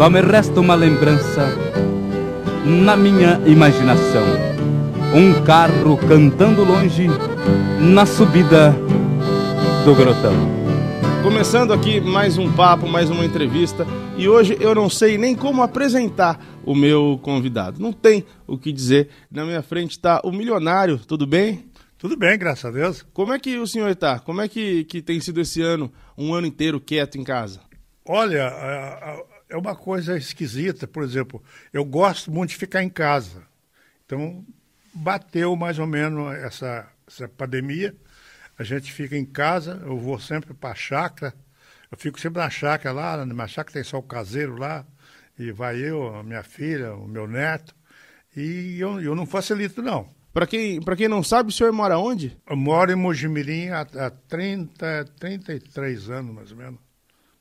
Só 0.00 0.08
me 0.08 0.22
resta 0.22 0.58
uma 0.58 0.74
lembrança 0.74 1.46
na 2.64 2.96
minha 2.96 3.38
imaginação. 3.46 4.24
Um 5.14 5.44
carro 5.44 5.98
cantando 5.98 6.64
longe 6.64 7.06
na 7.78 8.06
subida 8.06 8.74
do 9.84 9.94
grotão. 9.94 10.32
Começando 11.22 11.74
aqui 11.74 12.00
mais 12.00 12.38
um 12.38 12.50
papo, 12.50 12.88
mais 12.88 13.10
uma 13.10 13.26
entrevista. 13.26 13.86
E 14.16 14.26
hoje 14.26 14.56
eu 14.58 14.74
não 14.74 14.88
sei 14.88 15.18
nem 15.18 15.36
como 15.36 15.62
apresentar 15.62 16.42
o 16.64 16.74
meu 16.74 17.20
convidado. 17.22 17.78
Não 17.78 17.92
tem 17.92 18.24
o 18.46 18.56
que 18.56 18.72
dizer. 18.72 19.10
Na 19.30 19.44
minha 19.44 19.60
frente 19.60 19.90
está 19.90 20.22
o 20.24 20.32
milionário, 20.32 20.96
tudo 20.96 21.26
bem? 21.26 21.66
Tudo 21.98 22.16
bem, 22.16 22.38
graças 22.38 22.64
a 22.64 22.70
Deus. 22.70 23.04
Como 23.12 23.34
é 23.34 23.38
que 23.38 23.58
o 23.58 23.66
senhor 23.66 23.90
está? 23.90 24.18
Como 24.18 24.40
é 24.40 24.48
que, 24.48 24.82
que 24.84 25.02
tem 25.02 25.20
sido 25.20 25.42
esse 25.42 25.60
ano, 25.60 25.92
um 26.16 26.32
ano 26.32 26.46
inteiro 26.46 26.80
quieto 26.80 27.18
em 27.18 27.22
casa? 27.22 27.60
Olha, 28.08 28.50
é 29.50 29.56
uma 29.56 29.74
coisa 29.74 30.16
esquisita. 30.16 30.86
Por 30.86 31.02
exemplo, 31.02 31.42
eu 31.72 31.84
gosto 31.84 32.30
muito 32.30 32.50
de 32.50 32.56
ficar 32.56 32.82
em 32.82 32.88
casa. 32.88 33.42
Então, 34.06 34.44
bateu 34.94 35.54
mais 35.56 35.78
ou 35.78 35.86
menos 35.86 36.32
essa, 36.36 36.88
essa 37.06 37.28
pandemia. 37.28 37.94
A 38.58 38.62
gente 38.62 38.92
fica 38.92 39.16
em 39.16 39.24
casa, 39.24 39.82
eu 39.84 39.98
vou 39.98 40.18
sempre 40.18 40.54
para 40.54 40.70
a 40.70 40.74
chácara. 40.74 41.34
Eu 41.90 41.98
fico 41.98 42.20
sempre 42.20 42.40
na 42.40 42.48
chácara 42.48 42.94
lá, 42.94 43.16
na 43.24 43.34
minha 43.34 43.48
chácara 43.48 43.74
tem 43.74 43.84
só 43.84 43.98
o 43.98 44.02
caseiro 44.02 44.56
lá. 44.56 44.86
E 45.38 45.50
vai 45.50 45.78
eu, 45.78 46.14
a 46.14 46.22
minha 46.22 46.42
filha, 46.42 46.94
o 46.94 47.08
meu 47.08 47.26
neto. 47.26 47.74
E 48.36 48.78
eu, 48.78 49.00
eu 49.00 49.14
não 49.14 49.26
facilito, 49.26 49.82
não. 49.82 50.08
Para 50.32 50.46
quem, 50.46 50.80
quem 50.80 51.08
não 51.08 51.24
sabe, 51.24 51.48
o 51.48 51.52
senhor 51.52 51.72
mora 51.72 51.98
onde? 51.98 52.36
Eu 52.48 52.56
moro 52.56 52.92
em 52.92 52.94
Mojimirim 52.94 53.70
há, 53.70 53.80
há 53.80 54.10
30, 54.10 55.06
33 55.18 56.10
anos, 56.10 56.34
mais 56.34 56.52
ou 56.52 56.56
menos. 56.56 56.89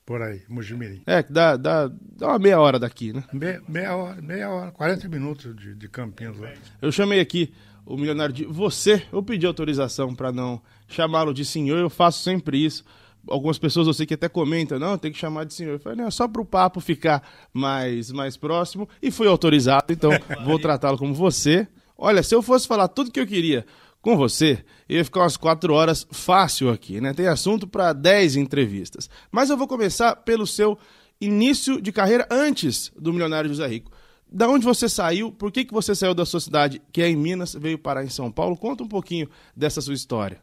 Por 0.09 0.23
aí, 0.23 0.41
Mojimirim. 0.49 1.03
É, 1.05 1.21
dá, 1.21 1.55
dá, 1.55 1.87
dá 1.87 2.29
uma 2.29 2.39
meia 2.39 2.59
hora 2.59 2.79
daqui, 2.79 3.13
né? 3.13 3.23
Me, 3.31 3.61
meia 3.67 3.95
hora, 3.95 4.19
meia 4.19 4.49
hora, 4.49 4.71
40 4.71 5.07
minutos 5.07 5.55
de, 5.55 5.75
de 5.75 5.87
Campinas 5.87 6.35
lá. 6.39 6.51
Eu 6.81 6.91
chamei 6.91 7.19
aqui 7.19 7.53
o 7.85 7.95
milionário 7.95 8.33
de 8.33 8.43
você. 8.43 9.03
Eu 9.13 9.21
pedi 9.21 9.45
autorização 9.45 10.15
para 10.15 10.31
não 10.31 10.59
chamá-lo 10.87 11.31
de 11.31 11.45
senhor, 11.45 11.77
eu 11.77 11.91
faço 11.91 12.23
sempre 12.23 12.57
isso. 12.57 12.83
Algumas 13.27 13.59
pessoas 13.59 13.85
eu 13.85 13.93
sei 13.93 14.07
que 14.07 14.15
até 14.15 14.27
comentam, 14.27 14.79
não, 14.79 14.97
tem 14.97 15.11
que 15.11 15.17
chamar 15.19 15.43
de 15.43 15.53
senhor. 15.53 15.73
Eu 15.73 15.79
falei, 15.79 15.99
não, 15.99 16.07
é 16.07 16.11
só 16.11 16.27
para 16.27 16.41
o 16.41 16.45
papo 16.45 16.79
ficar 16.81 17.21
mais, 17.53 18.11
mais 18.11 18.35
próximo. 18.35 18.89
E 19.03 19.11
fui 19.11 19.27
autorizado, 19.27 19.93
então 19.93 20.09
vou 20.43 20.57
tratá-lo 20.57 20.97
como 20.97 21.13
você. 21.13 21.67
Olha, 21.95 22.23
se 22.23 22.33
eu 22.33 22.41
fosse 22.41 22.67
falar 22.67 22.87
tudo 22.87 23.11
que 23.11 23.19
eu 23.19 23.27
queria 23.27 23.63
com 24.01 24.15
você, 24.15 24.63
ia 24.87 25.03
ficar 25.03 25.21
umas 25.21 25.37
quatro 25.37 25.73
horas 25.73 26.07
fácil 26.11 26.69
aqui, 26.69 27.01
né? 27.01 27.13
Tem 27.13 27.27
assunto 27.27 27.67
para 27.67 27.93
dez 27.93 28.35
entrevistas. 28.35 29.09
Mas 29.31 29.49
eu 29.49 29.57
vou 29.57 29.67
começar 29.67 30.15
pelo 30.17 30.47
seu 30.47 30.77
início 31.19 31.81
de 31.81 31.91
carreira 31.91 32.27
antes 32.31 32.91
do 32.97 33.11
Milionário 33.11 33.49
José 33.49 33.67
Rico. 33.67 33.91
Da 34.31 34.47
onde 34.47 34.63
você 34.63 34.87
saiu? 34.87 35.31
Por 35.31 35.51
que, 35.51 35.65
que 35.65 35.73
você 35.73 35.95
saiu 35.95 36.13
da 36.13 36.25
sua 36.25 36.39
cidade, 36.39 36.81
que 36.93 37.01
é 37.01 37.09
em 37.09 37.15
Minas, 37.15 37.55
veio 37.55 37.79
parar 37.79 38.03
em 38.03 38.09
São 38.09 38.31
Paulo? 38.31 38.55
Conta 38.55 38.83
um 38.83 38.87
pouquinho 38.87 39.29
dessa 39.55 39.81
sua 39.81 39.93
história. 39.93 40.39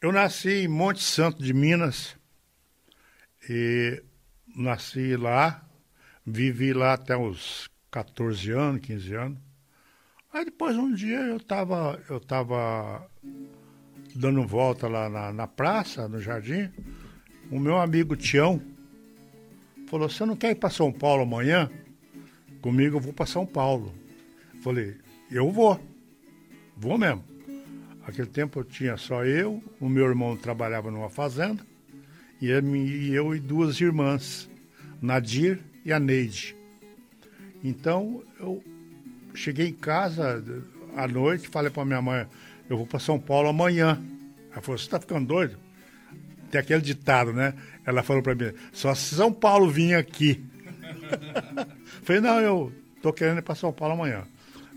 Eu 0.00 0.10
nasci 0.10 0.64
em 0.64 0.68
Monte 0.68 1.02
Santo 1.02 1.42
de 1.42 1.52
Minas 1.52 2.16
e 3.48 4.02
nasci 4.56 5.16
lá, 5.16 5.64
vivi 6.26 6.72
lá 6.72 6.94
até 6.94 7.16
os 7.16 7.68
14 7.90 8.50
anos, 8.50 8.80
15 8.80 9.14
anos. 9.14 9.38
Aí 10.32 10.46
depois 10.46 10.76
um 10.76 10.94
dia 10.94 11.18
eu 11.20 11.36
estava 11.36 12.00
eu 12.08 12.18
tava 12.18 13.06
dando 14.14 14.46
volta 14.46 14.88
lá 14.88 15.08
na, 15.08 15.30
na, 15.32 15.46
praça, 15.46 16.08
no 16.08 16.20
jardim, 16.20 16.70
o 17.50 17.58
meu 17.58 17.76
amigo 17.76 18.16
Tião 18.16 18.60
falou, 19.88 20.08
você 20.08 20.24
não 20.24 20.34
quer 20.34 20.52
ir 20.52 20.54
para 20.54 20.70
São 20.70 20.90
Paulo 20.90 21.22
amanhã? 21.22 21.70
Comigo 22.62 22.96
eu 22.96 23.00
vou 23.00 23.12
para 23.12 23.26
São 23.26 23.44
Paulo. 23.44 23.92
Falei, 24.62 24.96
eu 25.30 25.50
vou, 25.50 25.78
vou 26.76 26.96
mesmo. 26.96 27.24
Aquele 28.06 28.28
tempo 28.28 28.60
eu 28.60 28.64
tinha 28.64 28.96
só 28.96 29.24
eu, 29.24 29.62
o 29.80 29.88
meu 29.88 30.06
irmão 30.06 30.36
trabalhava 30.36 30.90
numa 30.90 31.10
fazenda, 31.10 31.64
e 32.40 32.48
eu 32.48 33.34
e 33.34 33.38
duas 33.38 33.80
irmãs, 33.80 34.48
Nadir 35.00 35.60
e 35.84 35.92
a 35.92 36.00
Neide. 36.00 36.56
Então 37.62 38.22
eu 38.40 38.62
cheguei 39.34 39.68
em 39.68 39.72
casa 39.72 40.42
à 40.96 41.06
noite, 41.08 41.48
falei 41.48 41.70
para 41.70 41.84
minha 41.84 42.02
mãe, 42.02 42.26
eu 42.68 42.76
vou 42.76 42.86
para 42.86 42.98
São 42.98 43.18
Paulo 43.18 43.48
amanhã. 43.48 44.00
Ela 44.52 44.60
falou, 44.60 44.78
você 44.78 44.84
está 44.84 45.00
ficando 45.00 45.26
doido? 45.26 45.56
Tem 46.50 46.60
aquele 46.60 46.82
ditado, 46.82 47.32
né? 47.32 47.54
Ela 47.84 48.02
falou 48.02 48.22
para 48.22 48.34
mim, 48.34 48.52
só 48.72 48.94
se 48.94 49.14
São 49.14 49.32
Paulo 49.32 49.70
vir 49.70 49.94
aqui. 49.94 50.44
falei, 52.04 52.20
não, 52.20 52.40
eu 52.40 52.72
tô 53.00 53.12
querendo 53.12 53.38
ir 53.38 53.42
para 53.42 53.54
São 53.54 53.72
Paulo 53.72 53.94
amanhã. 53.94 54.24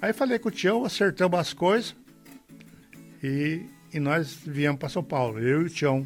Aí 0.02 0.14
falei 0.14 0.40
com 0.40 0.50
o 0.50 0.52
Tião, 0.52 0.86
acertamos 0.86 1.40
as 1.40 1.54
coisas 1.54 1.96
e, 3.24 3.66
e 3.94 4.00
nós 4.00 4.38
viemos 4.46 4.80
para 4.80 4.90
São 4.90 5.04
Paulo, 5.04 5.40
eu 5.40 5.62
e 5.62 5.66
o 5.66 5.70
Tião. 5.70 6.06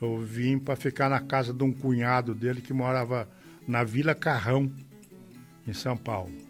Eu 0.00 0.18
vim 0.18 0.58
para 0.58 0.76
ficar 0.76 1.08
na 1.08 1.20
casa 1.20 1.52
de 1.52 1.64
um 1.64 1.72
cunhado 1.72 2.34
dele 2.34 2.60
que 2.60 2.72
morava 2.72 3.28
na 3.66 3.82
Vila 3.82 4.14
Carrão, 4.14 4.70
em 5.66 5.72
São 5.72 5.96
Paulo. 5.96 6.43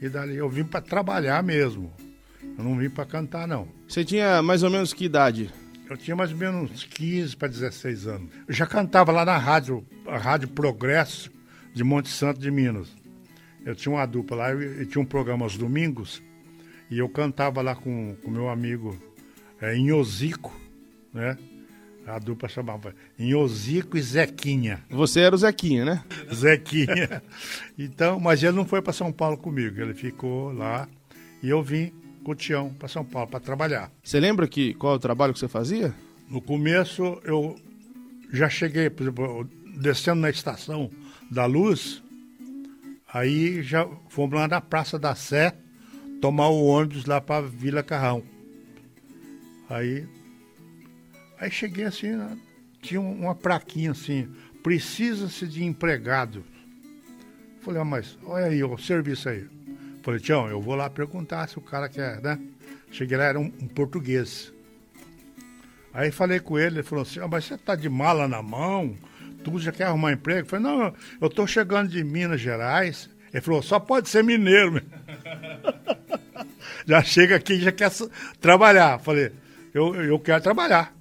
E 0.00 0.08
dali 0.08 0.36
eu 0.36 0.48
vim 0.48 0.64
para 0.64 0.80
trabalhar 0.80 1.42
mesmo. 1.42 1.92
Eu 2.58 2.64
não 2.64 2.76
vim 2.76 2.90
para 2.90 3.04
cantar, 3.04 3.48
não. 3.48 3.68
Você 3.88 4.04
tinha 4.04 4.42
mais 4.42 4.62
ou 4.62 4.70
menos 4.70 4.92
que 4.92 5.04
idade? 5.04 5.50
Eu 5.88 5.96
tinha 5.96 6.16
mais 6.16 6.30
ou 6.32 6.36
menos 6.36 6.70
uns 6.70 6.84
15 6.84 7.36
para 7.36 7.48
16 7.48 8.06
anos. 8.06 8.30
Eu 8.48 8.54
já 8.54 8.66
cantava 8.66 9.12
lá 9.12 9.24
na 9.24 9.36
rádio, 9.36 9.84
a 10.06 10.16
Rádio 10.16 10.48
Progresso 10.48 11.30
de 11.74 11.84
Monte 11.84 12.08
Santo 12.08 12.40
de 12.40 12.50
Minas. 12.50 12.88
Eu 13.64 13.74
tinha 13.74 13.94
uma 13.94 14.06
dupla 14.06 14.36
lá, 14.36 14.54
e 14.54 14.86
tinha 14.86 15.00
um 15.00 15.06
programa 15.06 15.44
aos 15.44 15.56
domingos, 15.56 16.22
e 16.90 16.98
eu 16.98 17.08
cantava 17.08 17.62
lá 17.62 17.74
com 17.74 18.16
o 18.22 18.30
meu 18.30 18.48
amigo 18.48 18.96
é, 19.60 19.76
Inhosico, 19.76 20.54
né? 21.12 21.38
A 22.06 22.18
dupla 22.18 22.48
chamava 22.48 22.94
Inhosico 23.18 23.96
e 23.96 24.02
Zequinha. 24.02 24.84
Você 24.90 25.20
era 25.20 25.34
o 25.34 25.38
Zequinha, 25.38 25.84
né? 25.84 26.04
Zequinha. 26.32 27.22
Então, 27.76 28.20
mas 28.20 28.40
ele 28.40 28.56
não 28.56 28.64
foi 28.64 28.80
para 28.80 28.92
São 28.92 29.10
Paulo 29.10 29.36
comigo, 29.36 29.80
ele 29.80 29.94
ficou 29.94 30.52
lá 30.52 30.88
e 31.42 31.48
eu 31.48 31.60
vim 31.60 31.92
com 32.22 32.30
o 32.30 32.34
Tião 32.34 32.72
para 32.72 32.86
São 32.86 33.04
Paulo 33.04 33.28
para 33.28 33.40
trabalhar. 33.40 33.90
Você 34.00 34.20
lembra 34.20 34.46
que 34.46 34.74
qual 34.74 34.92
é 34.92 34.96
o 34.96 35.00
trabalho 35.00 35.32
que 35.32 35.40
você 35.40 35.48
fazia? 35.48 35.92
No 36.30 36.40
começo 36.40 37.20
eu 37.24 37.56
já 38.32 38.48
cheguei, 38.48 38.88
por 38.88 39.02
exemplo, 39.02 39.50
descendo 39.76 40.20
na 40.20 40.30
estação 40.30 40.88
da 41.30 41.46
Luz, 41.46 42.00
aí 43.12 43.60
já 43.62 43.88
fomos 44.08 44.38
lá 44.38 44.46
na 44.46 44.60
Praça 44.60 44.98
da 44.98 45.16
Sé 45.16 45.56
tomar 46.20 46.48
o 46.48 46.64
ônibus 46.64 47.04
lá 47.06 47.20
para 47.20 47.46
Vila 47.46 47.82
Carrão. 47.82 48.22
Aí 49.68 50.06
Aí 51.38 51.50
cheguei 51.50 51.84
assim, 51.84 52.12
né, 52.12 52.36
tinha 52.80 53.00
uma 53.00 53.34
plaquinha 53.34 53.90
assim, 53.90 54.28
precisa-se 54.62 55.46
de 55.46 55.64
empregado. 55.64 56.44
Falei, 57.60 57.80
ah, 57.80 57.84
mas 57.84 58.18
olha 58.24 58.46
aí 58.46 58.62
o 58.62 58.76
serviço 58.76 59.28
aí. 59.28 59.46
Falei, 60.02 60.20
Tião, 60.20 60.48
eu 60.48 60.60
vou 60.60 60.74
lá 60.74 60.90
perguntar 60.90 61.48
se 61.48 61.56
o 61.56 61.62
cara 61.62 61.88
quer, 61.88 62.20
né? 62.20 62.38
Cheguei 62.90 63.16
lá, 63.16 63.24
era 63.24 63.40
um, 63.40 63.50
um 63.60 63.66
português. 63.66 64.52
Aí 65.94 66.10
falei 66.10 66.40
com 66.40 66.58
ele, 66.58 66.76
ele 66.76 66.82
falou 66.82 67.02
assim, 67.02 67.20
ah, 67.20 67.28
mas 67.28 67.44
você 67.44 67.56
tá 67.56 67.74
de 67.74 67.88
mala 67.88 68.28
na 68.28 68.42
mão, 68.42 68.94
tu 69.42 69.58
já 69.58 69.72
quer 69.72 69.84
arrumar 69.84 70.12
emprego? 70.12 70.48
Falei, 70.48 70.64
não, 70.64 70.94
eu 71.20 71.30
tô 71.30 71.46
chegando 71.46 71.88
de 71.88 72.04
Minas 72.04 72.40
Gerais. 72.40 73.08
Ele 73.32 73.40
falou, 73.40 73.62
só 73.62 73.80
pode 73.80 74.08
ser 74.08 74.22
mineiro. 74.22 74.82
já 76.86 77.02
chega 77.02 77.36
aqui 77.36 77.58
já 77.58 77.72
quer 77.72 77.90
trabalhar. 78.40 79.00
Falei, 79.00 79.32
eu, 79.72 79.94
eu 79.94 80.18
quero 80.18 80.42
trabalhar. 80.42 80.93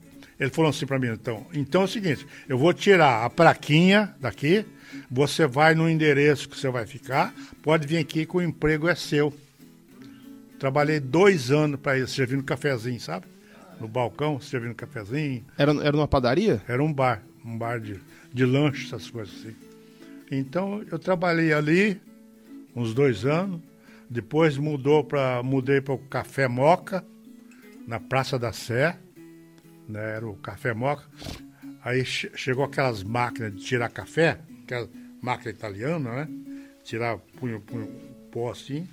Ele 0.43 0.51
falou 0.51 0.71
assim 0.71 0.85
para 0.85 0.99
mim, 0.99 1.07
então, 1.07 1.47
então 1.53 1.83
é 1.83 1.85
o 1.85 1.87
seguinte, 1.87 2.27
eu 2.49 2.57
vou 2.57 2.73
tirar 2.73 3.23
a 3.23 3.29
plaquinha 3.29 4.13
daqui, 4.19 4.65
você 5.09 5.47
vai 5.47 5.73
no 5.73 5.89
endereço 5.89 6.49
que 6.49 6.59
você 6.59 6.69
vai 6.69 6.85
ficar, 6.85 7.33
pode 7.61 7.87
vir 7.87 7.97
aqui 7.97 8.25
que 8.25 8.35
o 8.35 8.41
emprego 8.41 8.89
é 8.89 8.93
seu. 8.93 9.33
Trabalhei 10.59 10.99
dois 10.99 11.49
anos 11.49 11.79
para 11.79 11.97
isso, 11.97 12.13
servindo 12.13 12.43
cafezinho, 12.43 12.99
sabe? 12.99 13.25
No 13.79 13.87
balcão, 13.87 14.37
servindo 14.41 14.75
cafezinho. 14.75 15.45
Era, 15.57 15.71
era 15.75 15.93
numa 15.93 16.09
padaria? 16.09 16.61
Era 16.67 16.83
um 16.83 16.91
bar, 16.91 17.23
um 17.45 17.57
bar 17.57 17.79
de, 17.79 18.01
de 18.33 18.45
lanche, 18.45 18.87
essas 18.87 19.09
coisas 19.09 19.33
assim. 19.33 19.55
Então 20.29 20.83
eu 20.91 20.99
trabalhei 20.99 21.53
ali 21.53 22.01
uns 22.75 22.93
dois 22.93 23.25
anos, 23.25 23.61
depois 24.09 24.57
mudou 24.57 25.05
para 25.05 25.41
mudei 25.41 25.79
para 25.79 25.93
o 25.93 25.97
Café 25.97 26.49
Moca, 26.49 27.01
na 27.87 27.97
Praça 27.97 28.37
da 28.37 28.51
Sé, 28.51 28.99
né, 29.87 30.15
era 30.15 30.27
o 30.27 30.35
Café 30.35 30.73
Moca. 30.73 31.03
Aí 31.83 32.03
che 32.03 32.31
chegou 32.35 32.63
aquelas 32.63 33.03
máquinas 33.03 33.55
de 33.55 33.61
tirar 33.61 33.89
café, 33.89 34.39
aquela 34.63 34.89
máquina 35.21 35.51
italiana, 35.51 36.15
né? 36.15 36.27
Tirar, 36.83 37.17
punha, 37.39 37.59
punha 37.59 37.85
um 37.85 38.13
pó 38.31 38.51
assim, 38.51 38.87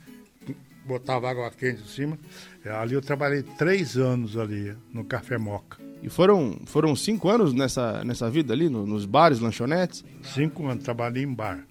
botava 0.84 1.30
água 1.30 1.50
quente 1.50 1.82
em 1.82 1.86
cima. 1.86 2.18
É, 2.64 2.70
ali 2.70 2.94
eu 2.94 3.00
trabalhei 3.00 3.42
três 3.42 3.96
anos 3.96 4.36
ali 4.36 4.74
no 4.92 5.04
Café 5.04 5.38
Moca. 5.38 5.78
E 6.02 6.08
foram, 6.08 6.60
foram 6.66 6.96
cinco 6.96 7.28
anos 7.28 7.52
nessa, 7.52 8.02
nessa 8.04 8.30
vida 8.30 8.52
ali, 8.52 8.68
no, 8.68 8.86
nos 8.86 9.04
bares, 9.04 9.38
lanchonetes? 9.38 10.04
Cinco 10.22 10.66
anos, 10.66 10.82
trabalhei 10.82 11.22
em 11.22 11.32
bar. 11.32 11.64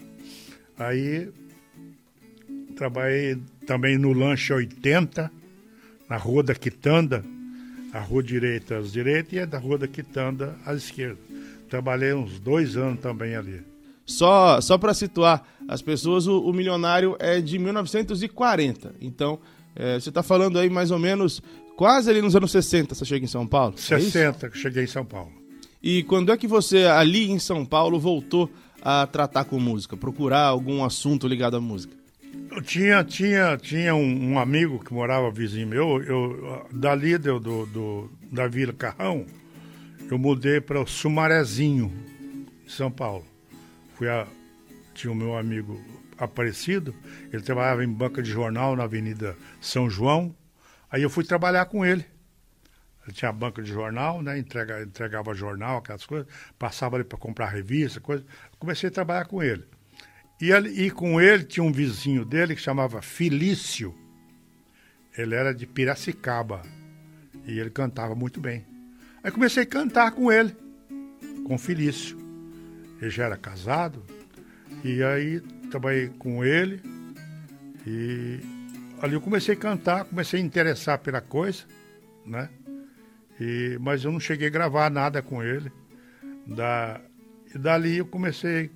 Aí 0.77 1.31
trabalhei 2.75 3.37
também 3.65 3.97
no 3.97 4.13
Lanche 4.13 4.53
80, 4.53 5.29
na 6.07 6.15
Rua 6.15 6.43
da 6.43 6.55
Quitanda, 6.55 7.25
a 7.93 7.99
rua 7.99 8.23
direita 8.23 8.77
à 8.77 8.81
direita 8.81 9.35
e 9.35 9.39
a 9.39 9.45
da 9.45 9.57
rua 9.57 9.77
da 9.77 9.87
Quitanda 9.87 10.55
à 10.65 10.73
esquerda. 10.73 11.19
Trabalhei 11.69 12.13
uns 12.13 12.39
dois 12.39 12.77
anos 12.77 12.99
também 12.99 13.35
ali. 13.35 13.61
Só, 14.05 14.59
só 14.59 14.77
para 14.77 14.93
situar 14.93 15.43
as 15.67 15.81
pessoas, 15.81 16.25
o, 16.25 16.39
o, 16.39 16.51
Milionário 16.51 17.15
é 17.19 17.39
de 17.39 17.59
1940. 17.59 18.95
Então, 18.99 19.39
é, 19.75 19.99
você 19.99 20.09
está 20.09 20.23
falando 20.23 20.57
aí 20.57 20.67
mais 20.69 20.89
ou 20.89 20.97
menos 20.97 21.43
quase 21.77 22.09
ali 22.09 22.21
nos 22.21 22.35
anos 22.35 22.51
60 22.51 22.95
você 22.95 23.05
chega 23.05 23.23
em 23.23 23.27
São 23.27 23.45
Paulo? 23.45 23.77
60 23.77 24.47
é 24.47 24.49
que 24.49 24.57
cheguei 24.57 24.83
em 24.83 24.87
São 24.87 25.05
Paulo. 25.05 25.31
E 25.81 26.03
quando 26.03 26.31
é 26.31 26.37
que 26.37 26.47
você, 26.47 26.85
ali 26.85 27.29
em 27.29 27.39
São 27.39 27.63
Paulo, 27.63 27.99
voltou 27.99 28.49
a 28.81 29.05
tratar 29.05 29.45
com 29.45 29.59
música, 29.59 29.95
procurar 29.95 30.45
algum 30.45 30.83
assunto 30.83 31.27
ligado 31.27 31.55
à 31.57 31.61
música? 31.61 31.98
Eu 32.51 32.61
tinha, 32.61 33.03
tinha, 33.03 33.57
tinha 33.57 33.93
um, 33.93 34.31
um, 34.31 34.39
amigo 34.39 34.83
que 34.83 34.93
morava 34.93 35.31
vizinho 35.31 35.67
meu, 35.67 36.01
eu, 36.03 36.67
dali 36.71 37.17
do, 37.17 37.39
do, 37.39 38.11
da 38.31 38.47
Vila 38.47 38.73
Carrão, 38.73 39.25
eu 40.09 40.17
mudei 40.17 40.59
para 40.59 40.81
o 40.81 40.87
Sumarezinho, 40.87 41.93
em 42.65 42.69
São 42.69 42.91
Paulo. 42.91 43.25
Fui 43.95 44.09
a, 44.09 44.27
tinha 44.93 45.11
o 45.11 45.15
meu 45.15 45.37
amigo 45.37 45.79
Aparecido, 46.17 46.93
ele 47.31 47.41
trabalhava 47.41 47.83
em 47.83 47.87
banca 47.87 48.21
de 48.21 48.29
jornal 48.29 48.75
na 48.75 48.83
Avenida 48.83 49.37
São 49.61 49.89
João, 49.89 50.35
aí 50.91 51.01
eu 51.01 51.09
fui 51.09 51.23
trabalhar 51.23 51.65
com 51.65 51.85
ele. 51.85 52.05
Ele 53.05 53.15
tinha 53.15 53.31
banca 53.31 53.61
de 53.61 53.71
jornal, 53.71 54.21
né? 54.21 54.37
Entrega, 54.37 54.81
entregava 54.81 55.33
jornal, 55.33 55.77
aquelas 55.77 56.05
coisas, 56.05 56.27
passava 56.57 56.97
ali 56.97 57.05
para 57.05 57.17
comprar 57.17 57.47
revista, 57.47 58.01
coisa. 58.01 58.25
Comecei 58.59 58.89
a 58.89 58.91
trabalhar 58.91 59.25
com 59.25 59.41
ele. 59.41 59.63
E, 60.41 60.51
ele, 60.51 60.69
e 60.69 60.89
com 60.89 61.19
ele 61.19 61.43
tinha 61.43 61.63
um 61.63 61.71
vizinho 61.71 62.23
dele 62.23 62.55
que 62.55 62.61
chamava 62.61 63.01
Felício. 63.01 63.93
Ele 65.17 65.35
era 65.35 65.53
de 65.53 65.67
Piracicaba. 65.67 66.61
E 67.45 67.59
ele 67.59 67.69
cantava 67.69 68.15
muito 68.15 68.39
bem. 68.39 68.65
Aí 69.23 69.31
comecei 69.31 69.63
a 69.63 69.65
cantar 69.65 70.11
com 70.11 70.31
ele, 70.31 70.55
com 71.45 71.57
Felício. 71.57 72.17
Ele 73.01 73.09
já 73.09 73.25
era 73.25 73.35
casado. 73.35 74.03
E 74.83 75.03
aí 75.03 75.41
trabalhei 75.69 76.09
com 76.17 76.43
ele. 76.43 76.81
E 77.85 78.39
ali 79.01 79.15
eu 79.15 79.21
comecei 79.21 79.55
a 79.55 79.57
cantar, 79.57 80.05
comecei 80.05 80.39
a 80.39 80.43
interessar 80.43 80.99
pela 80.99 81.19
coisa, 81.19 81.63
né? 82.25 82.49
E, 83.39 83.77
mas 83.79 84.03
eu 84.03 84.11
não 84.11 84.19
cheguei 84.19 84.47
a 84.47 84.51
gravar 84.51 84.89
nada 84.89 85.21
com 85.21 85.43
ele. 85.43 85.71
Da, 86.45 87.01
e 87.53 87.57
dali 87.57 87.97
eu 87.97 88.05
comecei 88.05 88.69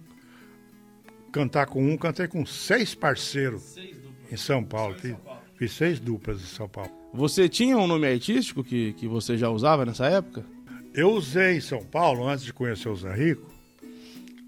cantar 1.34 1.66
com 1.66 1.84
um, 1.84 1.98
cantei 1.98 2.28
com 2.28 2.46
seis 2.46 2.94
parceiros 2.94 3.64
seis 3.64 3.98
em 4.32 4.38
São 4.38 4.64
Paulo. 4.64 4.96
São 5.00 5.16
Paulo. 5.16 5.42
Fiz 5.58 5.72
seis 5.74 6.00
duplas 6.00 6.42
em 6.42 6.46
São 6.46 6.70
Paulo. 6.70 6.92
Você 7.14 7.50
tinha 7.50 7.76
um 7.76 7.88
nome 7.88 8.08
artístico 8.08 8.64
que, 8.64 8.94
que 8.94 9.08
você 9.08 9.36
já 9.36 9.50
usava 9.50 9.86
nessa 9.86 10.06
época? 10.06 10.46
Eu 10.94 11.12
usei 11.12 11.58
em 11.58 11.62
São 11.62 11.84
Paulo, 11.84 12.28
antes 12.28 12.46
de 12.46 12.54
conhecer 12.54 12.88
o 12.88 12.96
Zé 12.96 13.14
Rico, 13.14 13.52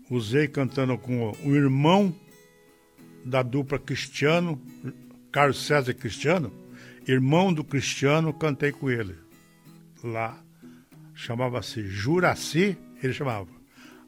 usei 0.10 0.48
cantando 0.48 0.96
com 0.98 1.32
o 1.44 1.56
irmão 1.56 2.16
da 3.26 3.42
dupla 3.42 3.80
Cristiano, 3.80 4.62
Carlos 5.32 5.66
César 5.66 5.94
Cristiano, 5.96 6.54
irmão 7.08 7.52
do 7.52 7.64
Cristiano, 7.64 8.32
cantei 8.32 8.72
com 8.72 8.92
ele. 8.92 9.16
Lá, 10.04 10.40
chamava-se 11.16 11.82
Juraci, 11.88 12.78
ele 13.02 13.14
chamava. 13.14 13.48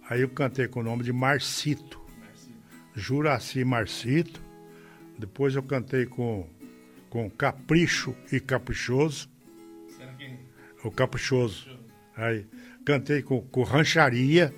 Aí 0.07 0.21
eu 0.21 0.29
cantei 0.29 0.67
com 0.67 0.81
o 0.81 0.83
nome 0.83 1.03
de 1.03 1.11
Marcito. 1.11 2.06
Juraci 2.97 3.63
Marcito. 3.63 4.41
Depois 5.17 5.55
eu 5.55 5.61
cantei 5.61 6.07
com, 6.07 6.47
com 7.09 7.29
Capricho 7.29 8.15
e 8.31 8.39
Caprichoso. 8.39 9.29
O 10.83 10.89
Caprichoso. 10.89 11.69
Aí 12.15 12.45
cantei 12.83 13.21
com, 13.21 13.41
com 13.41 13.61
Rancharia, 13.63 14.53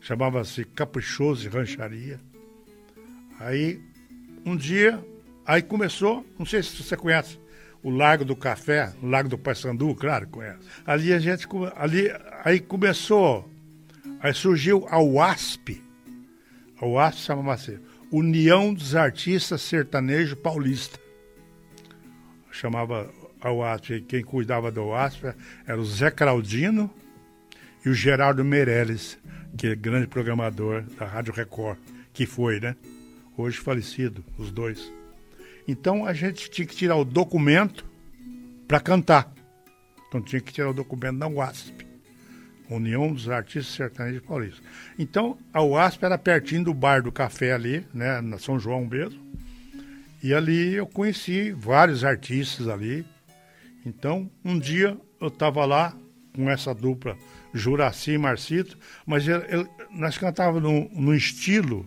chamava-se 0.00 0.64
Caprichoso 0.64 1.46
e 1.46 1.48
Rancharia. 1.48 2.20
Aí 3.38 3.80
um 4.44 4.56
dia, 4.56 5.02
aí 5.46 5.62
começou, 5.62 6.26
não 6.38 6.44
sei 6.44 6.62
se 6.62 6.82
você 6.82 6.96
conhece, 6.96 7.38
o 7.82 7.90
Lago 7.90 8.24
do 8.24 8.34
Café, 8.34 8.92
o 9.02 9.06
Lago 9.06 9.28
do 9.28 9.38
Paissandu, 9.38 9.94
claro, 9.94 10.26
conhece. 10.28 10.66
Ali 10.86 11.12
a 11.12 11.18
gente, 11.18 11.46
ali, 11.76 12.10
aí 12.42 12.58
começou, 12.58 13.48
aí 14.20 14.32
surgiu 14.32 14.86
a 14.88 15.00
UASP, 15.00 15.83
a 16.80 16.86
UASP 16.86 17.20
chamava-se 17.20 17.78
União 18.10 18.72
dos 18.72 18.94
Artistas 18.94 19.62
Sertanejo 19.62 20.36
Paulista. 20.36 20.98
Chamava 22.50 23.12
a 23.40 23.52
UASP, 23.52 24.00
quem 24.02 24.24
cuidava 24.24 24.70
da 24.70 24.82
UASP 24.82 25.34
era 25.66 25.80
o 25.80 25.84
Zé 25.84 26.10
Claudino 26.10 26.90
e 27.84 27.88
o 27.88 27.94
Gerardo 27.94 28.44
Meirelles, 28.44 29.18
que 29.56 29.68
é 29.68 29.74
grande 29.74 30.06
programador 30.06 30.82
da 30.98 31.06
Rádio 31.06 31.32
Record, 31.32 31.78
que 32.12 32.26
foi, 32.26 32.60
né? 32.60 32.76
Hoje 33.36 33.58
falecido, 33.58 34.24
os 34.38 34.50
dois. 34.50 34.92
Então 35.66 36.06
a 36.06 36.12
gente 36.12 36.50
tinha 36.50 36.66
que 36.66 36.76
tirar 36.76 36.96
o 36.96 37.04
documento 37.04 37.84
para 38.66 38.80
cantar. 38.80 39.32
Então 40.08 40.22
tinha 40.22 40.40
que 40.40 40.52
tirar 40.52 40.70
o 40.70 40.74
documento 40.74 41.18
da 41.18 41.28
UASP. 41.28 41.83
União 42.68 43.12
dos 43.12 43.28
Artistas 43.28 43.74
Sertanejos 43.74 44.22
Paulistas. 44.22 44.62
Então, 44.98 45.36
a 45.52 45.62
UASP 45.62 46.04
era 46.04 46.18
pertinho 46.18 46.64
do 46.64 46.74
bar 46.74 47.02
do 47.02 47.12
café 47.12 47.52
ali, 47.52 47.86
né, 47.92 48.20
na 48.20 48.38
São 48.38 48.58
João 48.58 48.86
mesmo. 48.86 49.22
E 50.22 50.32
ali 50.32 50.74
eu 50.74 50.86
conheci 50.86 51.52
vários 51.52 52.04
artistas 52.04 52.68
ali. 52.68 53.04
Então, 53.84 54.30
um 54.44 54.58
dia 54.58 54.96
eu 55.20 55.28
estava 55.28 55.64
lá 55.64 55.94
com 56.34 56.50
essa 56.50 56.74
dupla 56.74 57.16
Juraci 57.52 58.12
e 58.12 58.18
Marcito, 58.18 58.76
mas 59.06 59.28
ele, 59.28 59.44
ele, 59.48 59.68
nós 59.90 60.18
cantávamos 60.18 60.62
no, 60.62 60.88
no, 60.90 61.14
estilo 61.14 61.86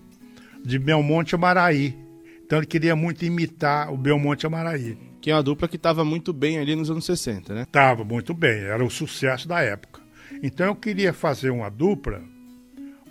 de 0.63 0.79
Belmonte 0.79 1.35
Amaraí. 1.35 1.97
Então 2.45 2.59
ele 2.59 2.65
queria 2.65 2.95
muito 2.95 3.25
imitar 3.25 3.91
o 3.91 3.97
Belmonte 3.97 4.45
Amaraí. 4.45 4.97
Que 5.19 5.31
é 5.31 5.35
uma 5.35 5.43
dupla 5.43 5.67
que 5.67 5.75
estava 5.75 6.05
muito 6.05 6.31
bem 6.31 6.57
ali 6.57 6.75
nos 6.75 6.89
anos 6.89 7.05
60, 7.05 7.53
né? 7.53 7.63
Estava 7.63 8.05
muito 8.05 8.33
bem, 8.33 8.61
era 8.61 8.83
o 8.83 8.89
sucesso 8.89 9.47
da 9.47 9.61
época. 9.61 9.96
Então 10.41 10.67
eu 10.67 10.75
queria 10.75 11.13
fazer 11.13 11.49
uma 11.49 11.69
dupla, 11.69 12.21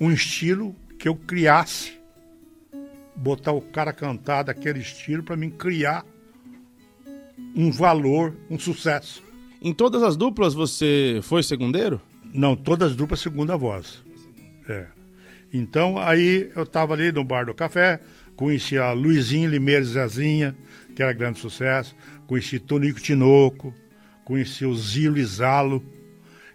um 0.00 0.10
estilo 0.10 0.74
que 0.98 1.08
eu 1.08 1.14
criasse, 1.14 1.98
botar 3.14 3.52
o 3.52 3.60
cara 3.60 3.92
cantar 3.92 4.44
daquele 4.44 4.80
estilo 4.80 5.22
para 5.22 5.36
mim 5.36 5.50
criar 5.50 6.04
um 7.54 7.70
valor, 7.70 8.36
um 8.50 8.58
sucesso. 8.58 9.22
Em 9.60 9.72
todas 9.72 10.02
as 10.02 10.16
duplas 10.16 10.54
você 10.54 11.20
foi 11.22 11.42
segundeiro? 11.42 12.00
Não, 12.32 12.54
todas 12.54 12.90
as 12.90 12.96
duplas 12.96 13.20
segunda 13.20 13.56
voz. 13.56 14.02
É. 14.68 14.86
Então 15.52 15.98
aí 15.98 16.50
eu 16.54 16.64
estava 16.64 16.94
ali 16.94 17.10
no 17.10 17.24
bar 17.24 17.46
do 17.46 17.54
café, 17.54 18.00
conheci 18.36 18.76
a 18.76 18.92
Luizinho 18.92 19.48
Limeira 19.48 19.84
Zezinha, 19.84 20.54
que 20.94 21.02
era 21.02 21.12
grande 21.12 21.38
sucesso, 21.38 21.94
conheci 22.26 22.58
Tonico 22.58 23.00
Tinoco, 23.00 23.74
conheci 24.24 24.66
o 24.66 24.74
Zilo 24.74 25.18
Isalo, 25.18 25.82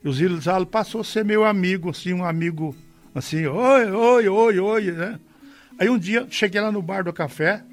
E 0.04 0.10
o 0.10 0.14
Zilzalo 0.14 0.66
passou 0.66 1.02
a 1.02 1.04
ser 1.04 1.24
meu 1.24 1.46
amigo, 1.46 1.90
assim, 1.90 2.14
um 2.14 2.26
amigo, 2.26 2.76
assim, 3.14 3.46
oi, 3.46 3.92
oi, 3.92 4.28
oi, 4.28 4.60
oi, 4.60 4.92
né? 4.92 5.20
Aí 5.80 5.90
um 5.90 5.98
dia, 5.98 6.28
cheguei 6.30 6.60
lá 6.60 6.72
no 6.72 6.82
bar 6.82 7.04
do 7.04 7.14
café, 7.14 7.64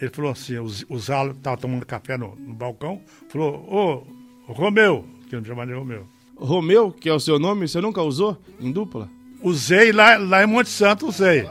ele 0.00 0.10
falou 0.10 0.30
assim, 0.30 0.56
o, 0.58 0.66
o 0.88 0.98
Zalo 0.98 1.32
estava 1.32 1.56
tomando 1.56 1.84
café 1.84 2.16
no, 2.16 2.36
no, 2.36 2.54
balcão, 2.54 3.00
falou, 3.28 4.06
ô, 4.48 4.52
Romeu, 4.52 5.04
que 5.28 5.34
eu 5.34 5.40
não 5.40 5.46
chamava 5.46 5.66
de 5.66 5.76
Romeu. 5.76 6.06
Romeu, 6.36 6.92
que 6.92 7.08
é 7.08 7.12
o 7.12 7.18
seu 7.18 7.38
nome, 7.38 7.66
você 7.66 7.80
nunca 7.80 8.00
usou 8.00 8.40
em 8.60 8.70
dupla? 8.70 9.10
Usei 9.42 9.90
lá, 9.90 10.16
lá 10.16 10.42
em 10.42 10.46
Monte 10.46 10.70
Santo, 10.70 11.08
usei. 11.08 11.48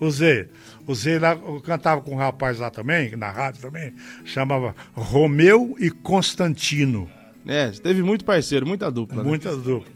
Usei. 0.00 0.48
Usei 0.86 1.18
lá, 1.18 1.32
eu 1.32 1.60
cantava 1.60 2.00
com 2.00 2.12
um 2.12 2.16
rapaz 2.16 2.58
lá 2.58 2.70
também, 2.70 3.14
na 3.16 3.30
rádio 3.30 3.60
também, 3.60 3.92
chamava 4.24 4.74
Romeu 4.92 5.76
e 5.78 5.90
Constantino. 5.90 7.10
É, 7.46 7.70
teve 7.70 8.02
muito 8.02 8.24
parceiro, 8.24 8.66
muita 8.66 8.90
dupla. 8.90 9.22
Né? 9.22 9.28
Muita 9.28 9.56
dupla. 9.56 9.90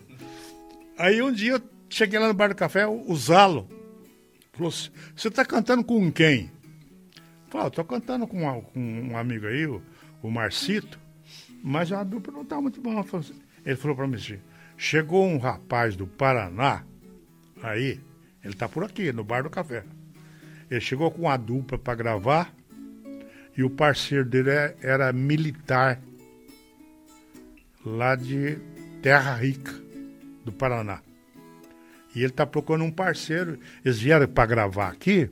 Aí 0.99 1.21
um 1.21 1.33
dia 1.33 1.53
eu 1.53 1.63
cheguei 1.89 2.19
lá 2.19 2.29
no 2.29 2.35
bar 2.35 2.49
do 2.49 2.55
café, 2.55 2.87
o 2.87 3.15
Zalo 3.17 3.69
falou: 4.53 4.73
Você 4.73 5.31
tá 5.31 5.45
cantando 5.45 5.85
com 5.85 6.11
quem? 6.11 6.51
Falei, 7.49 7.71
tô 7.71 7.85
cantando 7.85 8.27
com, 8.27 8.43
uma, 8.43 8.61
com 8.61 8.81
um 8.81 9.17
amigo 9.17 9.47
aí, 9.47 9.67
o, 9.67 9.83
o 10.23 10.31
Marcito, 10.31 10.99
mas 11.63 11.93
a 11.93 12.03
dupla 12.03 12.33
não 12.33 12.45
tá 12.45 12.61
muito 12.61 12.81
boa. 12.81 13.05
Ele 13.65 13.77
falou 13.77 13.97
para 13.97 14.07
mim 14.07 14.17
assim: 14.17 14.39
chegou 14.77 15.27
um 15.27 15.39
rapaz 15.39 15.97
do 15.97 16.07
Paraná, 16.07 16.85
aí, 17.63 18.01
ele 18.43 18.55
tá 18.55 18.69
por 18.69 18.85
aqui, 18.85 19.13
no 19.13 19.25
bar 19.25 19.43
do 19.43 19.51
café. 19.51 19.85
Ele 20.71 20.81
chegou 20.81 21.11
com 21.11 21.29
a 21.29 21.37
dupla 21.37 21.79
para 21.79 21.95
gravar 21.95 22.55
e 23.57 23.63
o 23.63 23.71
parceiro 23.71 24.25
dele 24.25 24.51
é, 24.51 24.77
era 24.83 25.13
militar 25.13 26.01
lá 27.85 28.17
de 28.17 28.59
Terra 29.03 29.35
Rica, 29.35 29.73
do 30.45 30.53
Paraná. 30.53 31.01
E 32.15 32.21
ele 32.21 32.29
está 32.29 32.47
procurando 32.47 32.85
um 32.85 32.91
parceiro. 32.91 33.59
Eles 33.85 33.99
vieram 33.99 34.27
para 34.29 34.47
gravar 34.47 34.89
aqui 34.89 35.31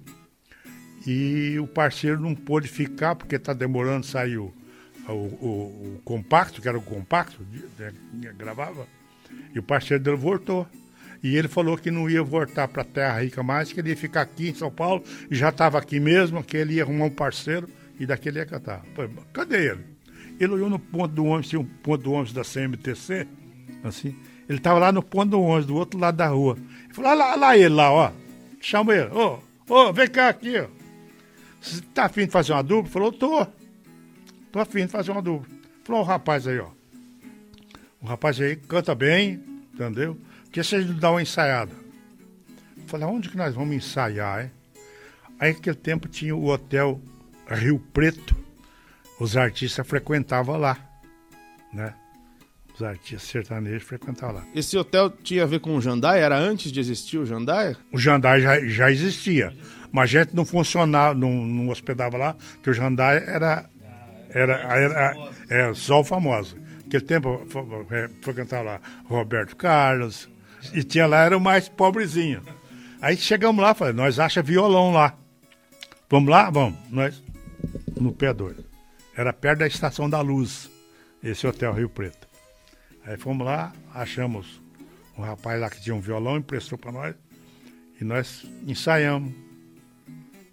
e 1.07 1.59
o 1.59 1.67
parceiro 1.67 2.21
não 2.21 2.35
pôde 2.35 2.69
ficar 2.69 3.15
porque 3.15 3.37
está 3.37 3.53
demorando 3.53 4.07
sair 4.07 4.39
o, 4.39 4.53
o, 5.09 5.13
o, 5.13 5.97
o, 5.97 6.01
compacto, 6.05 6.61
que 6.61 6.69
era 6.69 6.79
o 6.79 6.83
compacto, 6.83 7.45
gravava. 8.37 8.87
E 9.55 9.59
o 9.59 9.63
parceiro 9.63 10.03
dele 10.03 10.17
voltou. 10.17 10.67
E 11.23 11.37
ele 11.37 11.49
falou 11.49 11.79
que 11.79 11.91
não 11.91 12.11
ia 12.11 12.23
voltar 12.23 12.67
para 12.67 12.83
Terra 12.83 13.21
Rica 13.21 13.43
mais, 13.43 13.73
que 13.73 13.81
ele 13.81 13.91
ia 13.91 13.97
ficar 13.97 14.23
aqui 14.23 14.49
em 14.49 14.55
São 14.55 14.73
Paulo, 14.73 15.05
e 15.31 15.37
já 15.37 15.51
estava 15.51 15.79
aqui 15.79 16.01
mesmo, 16.01 16.43
que 16.43 16.57
ele 16.57 16.75
ia 16.75 16.83
arrumar 16.83 17.05
um 17.05 17.11
parceiro 17.11 17.69
e 17.99 18.05
daquele 18.05 18.41
ia 18.41 18.47
cantar. 18.47 18.85
Cadê 19.33 19.71
ele? 19.71 19.92
Ele 20.39 20.53
olhou 20.53 20.69
no 20.69 20.79
ponto 20.79 21.15
do 21.15 21.25
ônibus, 21.25 21.49
tinha 21.49 21.61
um 21.61 21.65
ponto 21.65 22.03
do 22.03 22.13
ônibus 22.13 22.33
da 22.33 22.43
CMTC, 22.43 23.27
assim. 23.85 24.17
Ele 24.49 24.59
estava 24.59 24.79
lá 24.79 24.93
no 24.93 25.03
ponto 25.03 25.31
do 25.31 25.41
ônibus, 25.41 25.67
do 25.67 25.77
outro 25.77 25.99
lado 25.99 26.17
da 26.17 26.29
rua. 26.29 26.57
Ele 26.85 26.95
falou, 26.95 27.15
lá, 27.15 27.35
lá 27.37 27.57
ele 27.57 27.69
lá, 27.69 27.91
ó. 27.91 28.13
Chama 28.61 28.95
ele, 28.95 29.11
ô, 29.11 29.39
ô, 29.69 29.93
vem 29.93 30.09
cá 30.09 30.29
aqui, 30.29 30.59
ó. 30.59 30.67
Você 31.61 31.81
tá 31.95 32.07
afim 32.07 32.27
de 32.27 32.33
fazer 32.33 32.53
uma 32.53 32.63
dupla? 32.63 32.91
Falou, 32.91 33.13
tô. 33.13 33.47
Tô 34.51 34.59
afim 34.59 34.87
de 34.87 34.93
fazer 34.93 35.13
uma 35.13 35.23
dupla. 35.23 35.47
Falou, 35.85 36.03
o 36.03 36.05
rapaz 36.05 36.47
aí, 36.47 36.59
ó. 36.59 36.69
O 38.01 38.07
rapaz 38.07 38.41
aí 38.41 38.57
canta 38.57 38.95
bem, 38.95 39.41
entendeu? 39.73 40.19
Porque 40.45 40.61
a 40.61 40.63
gente 40.63 40.93
dá 40.95 41.11
uma 41.11 41.23
ensaiada. 41.23 41.73
Falei, 42.87 43.07
onde 43.07 43.29
que 43.29 43.37
nós 43.37 43.55
vamos 43.55 43.77
ensaiar, 43.77 44.45
hein? 44.45 44.51
Aí 45.39 45.53
naquele 45.53 45.77
tempo 45.77 46.09
tinha 46.09 46.37
o 46.37 46.47
hotel 46.47 47.01
Rio 47.49 47.79
Preto, 47.93 48.37
os 49.19 49.37
artistas 49.37 49.87
frequentavam 49.87 50.57
lá, 50.57 50.77
né? 51.73 51.95
Os 52.75 52.83
artistas 52.83 53.23
sertanejos 53.23 53.83
frequentavam 53.83 54.37
lá. 54.37 54.45
Esse 54.55 54.77
hotel 54.77 55.11
tinha 55.11 55.43
a 55.43 55.47
ver 55.47 55.61
com 55.61 55.77
o 55.77 55.81
Jandai? 55.81 56.21
Era 56.21 56.39
antes 56.39 56.73
de 56.73 56.81
existir 56.81 57.19
o 57.19 57.27
Jandai? 57.27 57.77
O 57.93 57.99
Jandai 57.99 58.41
já, 58.41 58.61
já 58.67 58.91
existia, 58.91 59.53
mas 59.91 60.05
a 60.05 60.21
gente 60.21 60.35
não 60.35 60.45
funcionava, 60.45 61.15
não, 61.15 61.31
não 61.31 61.69
hospedava 61.69 62.17
lá, 62.17 62.35
porque 62.55 62.71
o 62.71 62.75
Jandai 62.75 63.19
era, 63.27 63.69
era, 64.31 64.55
era, 64.55 65.31
era 65.49 65.75
só 65.75 66.01
o 66.01 66.05
famoso. 66.05 66.57
Naquele 66.85 67.05
tempo 67.05 67.47
é, 67.91 68.11
frequentava 68.23 68.63
lá 68.63 68.81
Roberto 69.07 69.57
Carlos, 69.57 70.29
e 70.73 70.83
tinha 70.83 71.07
lá, 71.07 71.25
era 71.25 71.37
o 71.37 71.41
mais 71.41 71.69
pobrezinho. 71.69 72.43
Aí 73.01 73.17
chegamos 73.17 73.63
lá, 73.63 73.75
falei, 73.75 73.93
nós 73.93 74.19
acha 74.19 74.43
violão 74.43 74.93
lá. 74.93 75.15
Vamos 76.09 76.31
lá? 76.31 76.51
Vamos. 76.51 76.79
Nós, 76.91 77.23
no 77.99 78.13
pé 78.13 78.33
doido. 78.33 78.72
Era 79.15 79.33
perto 79.33 79.61
da 79.61 79.67
Estação 79.67 80.09
da 80.09 80.21
Luz, 80.21 80.71
esse 81.23 81.47
hotel 81.47 81.73
Rio 81.73 81.89
Preto. 81.89 82.27
Aí 83.05 83.17
fomos 83.17 83.45
lá, 83.45 83.73
achamos 83.93 84.63
um 85.17 85.23
rapaz 85.23 85.61
lá 85.61 85.69
que 85.69 85.81
tinha 85.81 85.95
um 85.95 86.01
violão, 86.01 86.39
emprestou 86.39 86.79
para 86.79 86.93
nós 86.93 87.15
e 88.01 88.05
nós 88.05 88.47
ensaiamos. 88.67 89.33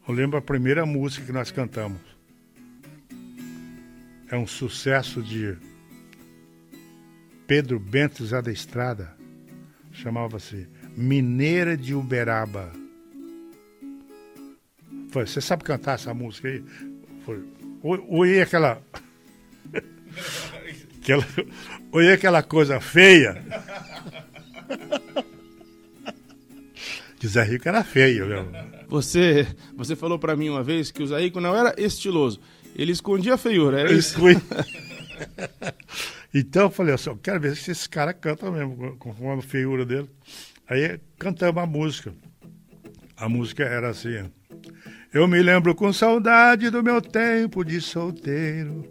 Eu 0.08 0.14
lembro 0.14 0.38
a 0.38 0.42
primeira 0.42 0.86
música 0.86 1.26
que 1.26 1.32
nós 1.32 1.52
cantamos. 1.52 2.02
É 4.30 4.36
um 4.36 4.46
sucesso 4.46 5.24
de 5.24 5.56
Pedro 7.48 7.80
Bento 7.80 8.26
Zé 8.26 8.42
da 8.42 8.52
Estrada. 8.52 9.16
Chamava-se 9.92 10.68
Mineira 10.96 11.76
de 11.78 11.96
Uberaba. 11.96 12.72
Você 15.12 15.42
sabe 15.42 15.64
cantar 15.64 15.96
essa 15.96 16.14
música 16.14 16.48
aí? 16.48 16.64
Foi, 17.26 17.44
Olhei 17.82 18.42
aquela. 18.42 18.82
aquela 21.02 21.26
olhei 21.92 22.14
aquela 22.14 22.44
coisa 22.44 22.80
feia. 22.80 23.44
Que 27.20 27.28
Zé 27.28 27.44
Rico 27.44 27.68
era 27.68 27.84
feio, 27.84 28.28
mesmo. 28.28 28.52
Você, 28.88 29.46
você 29.76 29.96
falou 29.96 30.18
para 30.18 30.36
mim 30.36 30.50
uma 30.50 30.64
vez 30.64 30.90
que 30.90 31.04
o 31.04 31.08
Zé 31.08 31.20
Rico 31.20 31.42
não 31.42 31.56
era 31.56 31.76
estiloso. 31.78 32.40
Ele 32.76 32.92
escondia 32.92 33.34
a 33.34 33.38
feiura, 33.38 33.82
era 33.82 33.92
isso? 33.92 34.18
então 36.34 36.64
eu 36.64 36.70
falei 36.70 36.94
assim, 36.94 37.10
eu 37.10 37.18
quero 37.18 37.40
ver 37.42 37.56
se 37.58 37.72
esse 37.72 37.90
cara 37.90 38.14
canta 38.14 38.50
mesmo, 38.50 38.96
com 38.98 39.32
a 39.32 39.42
feiura 39.42 39.86
dele. 39.86 40.10
Aí 40.68 41.00
cantamos 41.18 41.62
a 41.62 41.66
música. 41.66 42.14
A 43.18 43.28
música 43.28 43.64
era 43.64 43.90
assim. 43.90 44.32
Eu 45.12 45.28
me 45.28 45.42
lembro 45.42 45.74
com 45.74 45.92
saudade 45.92 46.70
do 46.70 46.84
meu 46.84 47.02
tempo 47.02 47.66
de 47.66 47.82
solteiro. 47.82 48.86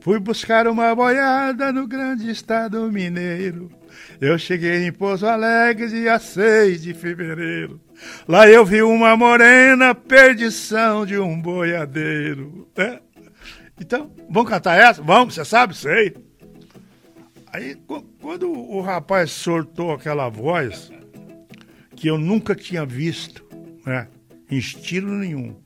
Fui 0.00 0.18
buscar 0.18 0.66
uma 0.66 0.94
boiada 0.94 1.70
no 1.70 1.86
grande 1.86 2.30
estado 2.30 2.90
mineiro. 2.90 3.70
Eu 4.18 4.38
cheguei 4.38 4.86
em 4.86 4.92
Pouso 4.92 5.26
Alegre 5.26 5.88
dia 5.88 6.18
6 6.18 6.82
de 6.82 6.94
fevereiro. 6.94 7.78
Lá 8.26 8.48
eu 8.48 8.64
vi 8.64 8.82
uma 8.82 9.14
morena, 9.18 9.94
perdição 9.94 11.04
de 11.04 11.18
um 11.18 11.38
boiadeiro. 11.38 12.66
É? 12.76 12.98
Então, 13.78 14.10
vamos 14.30 14.48
cantar 14.48 14.80
essa? 14.80 15.02
Vamos, 15.02 15.34
você 15.34 15.44
sabe? 15.44 15.76
Sei. 15.76 16.16
Aí, 17.52 17.76
quando 18.18 18.50
o 18.50 18.80
rapaz 18.80 19.30
soltou 19.30 19.92
aquela 19.92 20.30
voz, 20.30 20.90
que 21.94 22.08
eu 22.08 22.16
nunca 22.16 22.54
tinha 22.54 22.86
visto, 22.86 23.44
né? 23.84 24.08
Em 24.50 24.56
estilo 24.56 25.12
nenhum. 25.12 25.56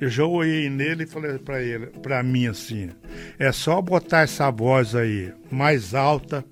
Eu 0.00 0.08
já 0.08 0.24
olhei 0.24 0.70
nele 0.70 1.04
e 1.04 1.06
falei 1.06 1.38
para 1.38 1.60
ele, 1.60 1.86
para 1.86 2.22
mim 2.22 2.46
assim, 2.46 2.90
é 3.36 3.50
só 3.50 3.82
botar 3.82 4.20
essa 4.20 4.48
voz 4.50 4.94
aí 4.94 5.32
mais 5.50 5.92
alta, 5.92 6.44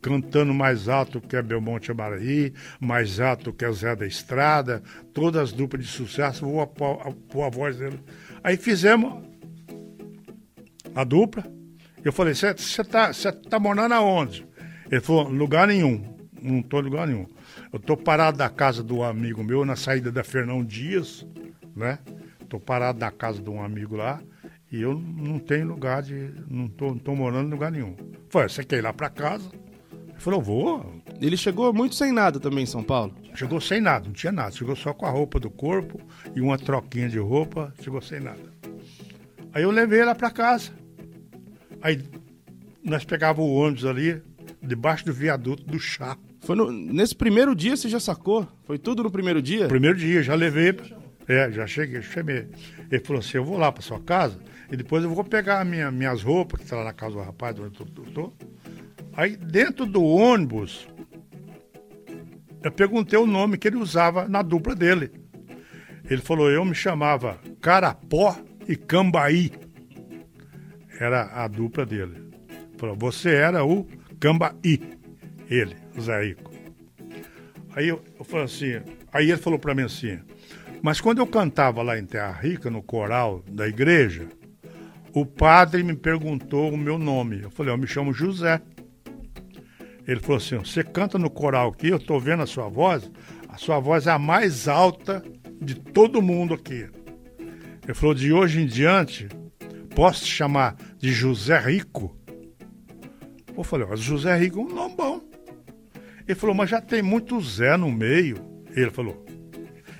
cantando 0.00 0.54
mais 0.54 0.88
alto 0.88 1.20
que 1.20 1.36
é 1.36 1.42
Belmonte 1.42 1.90
Amaraí, 1.90 2.52
mais 2.80 3.20
alto 3.20 3.52
que 3.52 3.64
é 3.64 3.72
Zé 3.72 3.94
da 3.94 4.06
Estrada, 4.06 4.82
todas 5.12 5.42
as 5.42 5.52
duplas 5.52 5.84
de 5.84 5.90
sucesso, 5.90 6.46
vou 6.46 6.66
pôr 6.66 7.42
a 7.42 7.50
voz 7.50 7.76
dele. 7.76 8.00
Aí 8.42 8.56
fizemos 8.56 9.22
a 10.94 11.04
dupla. 11.04 11.44
Eu 12.02 12.12
falei, 12.12 12.34
você 12.34 12.84
tá, 12.84 13.10
tá 13.50 13.58
morando 13.58 13.92
aonde? 13.92 14.46
Ele 14.90 15.00
falou, 15.00 15.28
lugar 15.28 15.68
nenhum, 15.68 16.16
não 16.40 16.62
tô 16.62 16.80
em 16.80 16.84
lugar 16.84 17.06
nenhum. 17.06 17.26
Eu 17.74 17.80
tô 17.80 17.96
parado 17.96 18.38
da 18.38 18.48
casa 18.48 18.84
do 18.84 19.02
amigo 19.02 19.42
meu, 19.42 19.64
na 19.64 19.74
saída 19.74 20.12
da 20.12 20.22
Fernão 20.22 20.64
Dias, 20.64 21.26
né? 21.74 21.98
Tô 22.48 22.60
parado 22.60 23.00
da 23.00 23.10
casa 23.10 23.42
de 23.42 23.50
um 23.50 23.60
amigo 23.60 23.96
lá 23.96 24.22
e 24.70 24.80
eu 24.80 24.94
não 24.94 25.40
tenho 25.40 25.66
lugar 25.66 26.00
de. 26.00 26.30
Não 26.48 26.68
tô, 26.68 26.90
não 26.90 26.98
tô 26.98 27.16
morando 27.16 27.48
em 27.48 27.50
lugar 27.50 27.72
nenhum. 27.72 27.96
Falei, 28.30 28.48
você 28.48 28.62
quer 28.62 28.76
ir 28.76 28.82
lá 28.82 28.92
pra 28.92 29.10
casa? 29.10 29.50
Ele 29.92 30.20
falou, 30.20 30.40
vou. 30.40 31.02
Ele 31.20 31.36
chegou 31.36 31.72
muito 31.72 31.96
sem 31.96 32.12
nada 32.12 32.38
também 32.38 32.62
em 32.62 32.66
São 32.66 32.84
Paulo? 32.84 33.12
Chegou 33.34 33.60
sem 33.60 33.80
nada, 33.80 34.06
não 34.06 34.12
tinha 34.12 34.30
nada. 34.30 34.52
Chegou 34.52 34.76
só 34.76 34.94
com 34.94 35.06
a 35.06 35.10
roupa 35.10 35.40
do 35.40 35.50
corpo 35.50 36.00
e 36.32 36.40
uma 36.40 36.56
troquinha 36.56 37.08
de 37.08 37.18
roupa, 37.18 37.74
chegou 37.82 38.00
sem 38.00 38.20
nada. 38.20 38.52
Aí 39.52 39.64
eu 39.64 39.72
levei 39.72 39.98
ela 39.98 40.14
pra 40.14 40.30
casa. 40.30 40.70
Aí 41.82 42.00
nós 42.84 43.04
pegávamos 43.04 43.50
o 43.50 43.54
ônibus 43.54 43.84
ali, 43.84 44.22
debaixo 44.62 45.04
do 45.04 45.12
viaduto 45.12 45.64
do 45.64 45.80
chá. 45.80 46.16
Foi 46.44 46.54
no, 46.54 46.70
nesse 46.70 47.14
primeiro 47.14 47.54
dia 47.54 47.76
você 47.76 47.88
já 47.88 47.98
sacou? 47.98 48.46
Foi 48.64 48.78
tudo 48.78 49.02
no 49.02 49.10
primeiro 49.10 49.40
dia? 49.40 49.66
Primeiro 49.66 49.96
dia, 49.96 50.22
já 50.22 50.34
levei. 50.34 50.76
É, 51.26 51.50
já 51.50 51.66
cheguei, 51.66 52.02
chamei. 52.02 52.48
Ele 52.90 53.02
falou 53.02 53.20
assim: 53.20 53.38
eu 53.38 53.44
vou 53.44 53.56
lá 53.56 53.72
para 53.72 53.82
sua 53.82 54.00
casa 54.00 54.38
e 54.70 54.76
depois 54.76 55.02
eu 55.02 55.10
vou 55.10 55.24
pegar 55.24 55.64
minha, 55.64 55.90
minhas 55.90 56.22
roupas, 56.22 56.58
que 56.58 56.64
está 56.64 56.76
lá 56.76 56.84
na 56.84 56.92
casa 56.92 57.14
do 57.14 57.20
rapaz, 57.20 57.58
onde 57.58 57.78
eu 58.16 58.32
Aí 59.16 59.36
dentro 59.36 59.86
do 59.86 60.02
ônibus, 60.02 60.86
eu 62.62 62.70
perguntei 62.72 63.18
o 63.18 63.26
nome 63.26 63.56
que 63.56 63.68
ele 63.68 63.76
usava 63.76 64.28
na 64.28 64.42
dupla 64.42 64.74
dele. 64.74 65.10
Ele 66.08 66.20
falou, 66.20 66.50
eu 66.50 66.64
me 66.64 66.74
chamava 66.74 67.38
Carapó 67.60 68.36
e 68.68 68.76
Cambaí. 68.76 69.52
Era 71.00 71.44
a 71.44 71.48
dupla 71.48 71.86
dele. 71.86 72.30
Falou, 72.76 72.96
você 72.96 73.30
era 73.30 73.64
o 73.64 73.86
Cambaí. 74.20 74.80
Ele, 75.48 75.76
o 75.96 76.00
Zé 76.00 76.22
Rico. 76.22 76.50
Aí 77.74 77.88
eu, 77.88 78.02
eu 78.18 78.24
falei 78.24 78.44
assim, 78.44 78.80
aí 79.12 79.30
ele 79.30 79.40
falou 79.40 79.58
para 79.58 79.74
mim 79.74 79.82
assim, 79.82 80.18
mas 80.82 81.00
quando 81.00 81.18
eu 81.18 81.26
cantava 81.26 81.82
lá 81.82 81.98
em 81.98 82.04
Terra 82.04 82.32
Rica, 82.32 82.70
no 82.70 82.82
coral 82.82 83.42
da 83.48 83.66
igreja, 83.66 84.28
o 85.12 85.24
padre 85.24 85.82
me 85.82 85.94
perguntou 85.94 86.72
o 86.72 86.76
meu 86.76 86.98
nome. 86.98 87.40
Eu 87.42 87.50
falei, 87.50 87.72
eu 87.72 87.78
me 87.78 87.86
chamo 87.86 88.12
José. 88.12 88.60
Ele 90.06 90.20
falou 90.20 90.36
assim: 90.36 90.58
Você 90.58 90.82
canta 90.82 91.18
no 91.18 91.30
coral 91.30 91.70
aqui, 91.70 91.88
eu 91.88 91.96
estou 91.96 92.20
vendo 92.20 92.42
a 92.42 92.46
sua 92.46 92.68
voz, 92.68 93.10
a 93.48 93.56
sua 93.56 93.78
voz 93.80 94.06
é 94.06 94.10
a 94.10 94.18
mais 94.18 94.68
alta 94.68 95.24
de 95.60 95.74
todo 95.74 96.20
mundo 96.20 96.54
aqui. 96.54 96.86
Ele 97.82 97.94
falou: 97.94 98.14
De 98.14 98.32
hoje 98.32 98.60
em 98.60 98.66
diante, 98.66 99.28
posso 99.94 100.24
te 100.24 100.30
chamar 100.30 100.76
de 100.98 101.12
José 101.12 101.58
Rico? 101.58 102.14
Eu 103.56 103.64
falei: 103.64 103.86
José 103.96 104.36
Rico 104.36 104.60
é 104.60 104.62
um 104.62 104.74
nome 104.74 104.94
bom. 104.96 105.20
Ele 106.26 106.38
falou: 106.38 106.54
Mas 106.54 106.70
já 106.70 106.80
tem 106.80 107.02
muito 107.02 107.40
Zé 107.40 107.76
no 107.76 107.90
meio. 107.90 108.36
Ele 108.74 108.90
falou: 108.90 109.24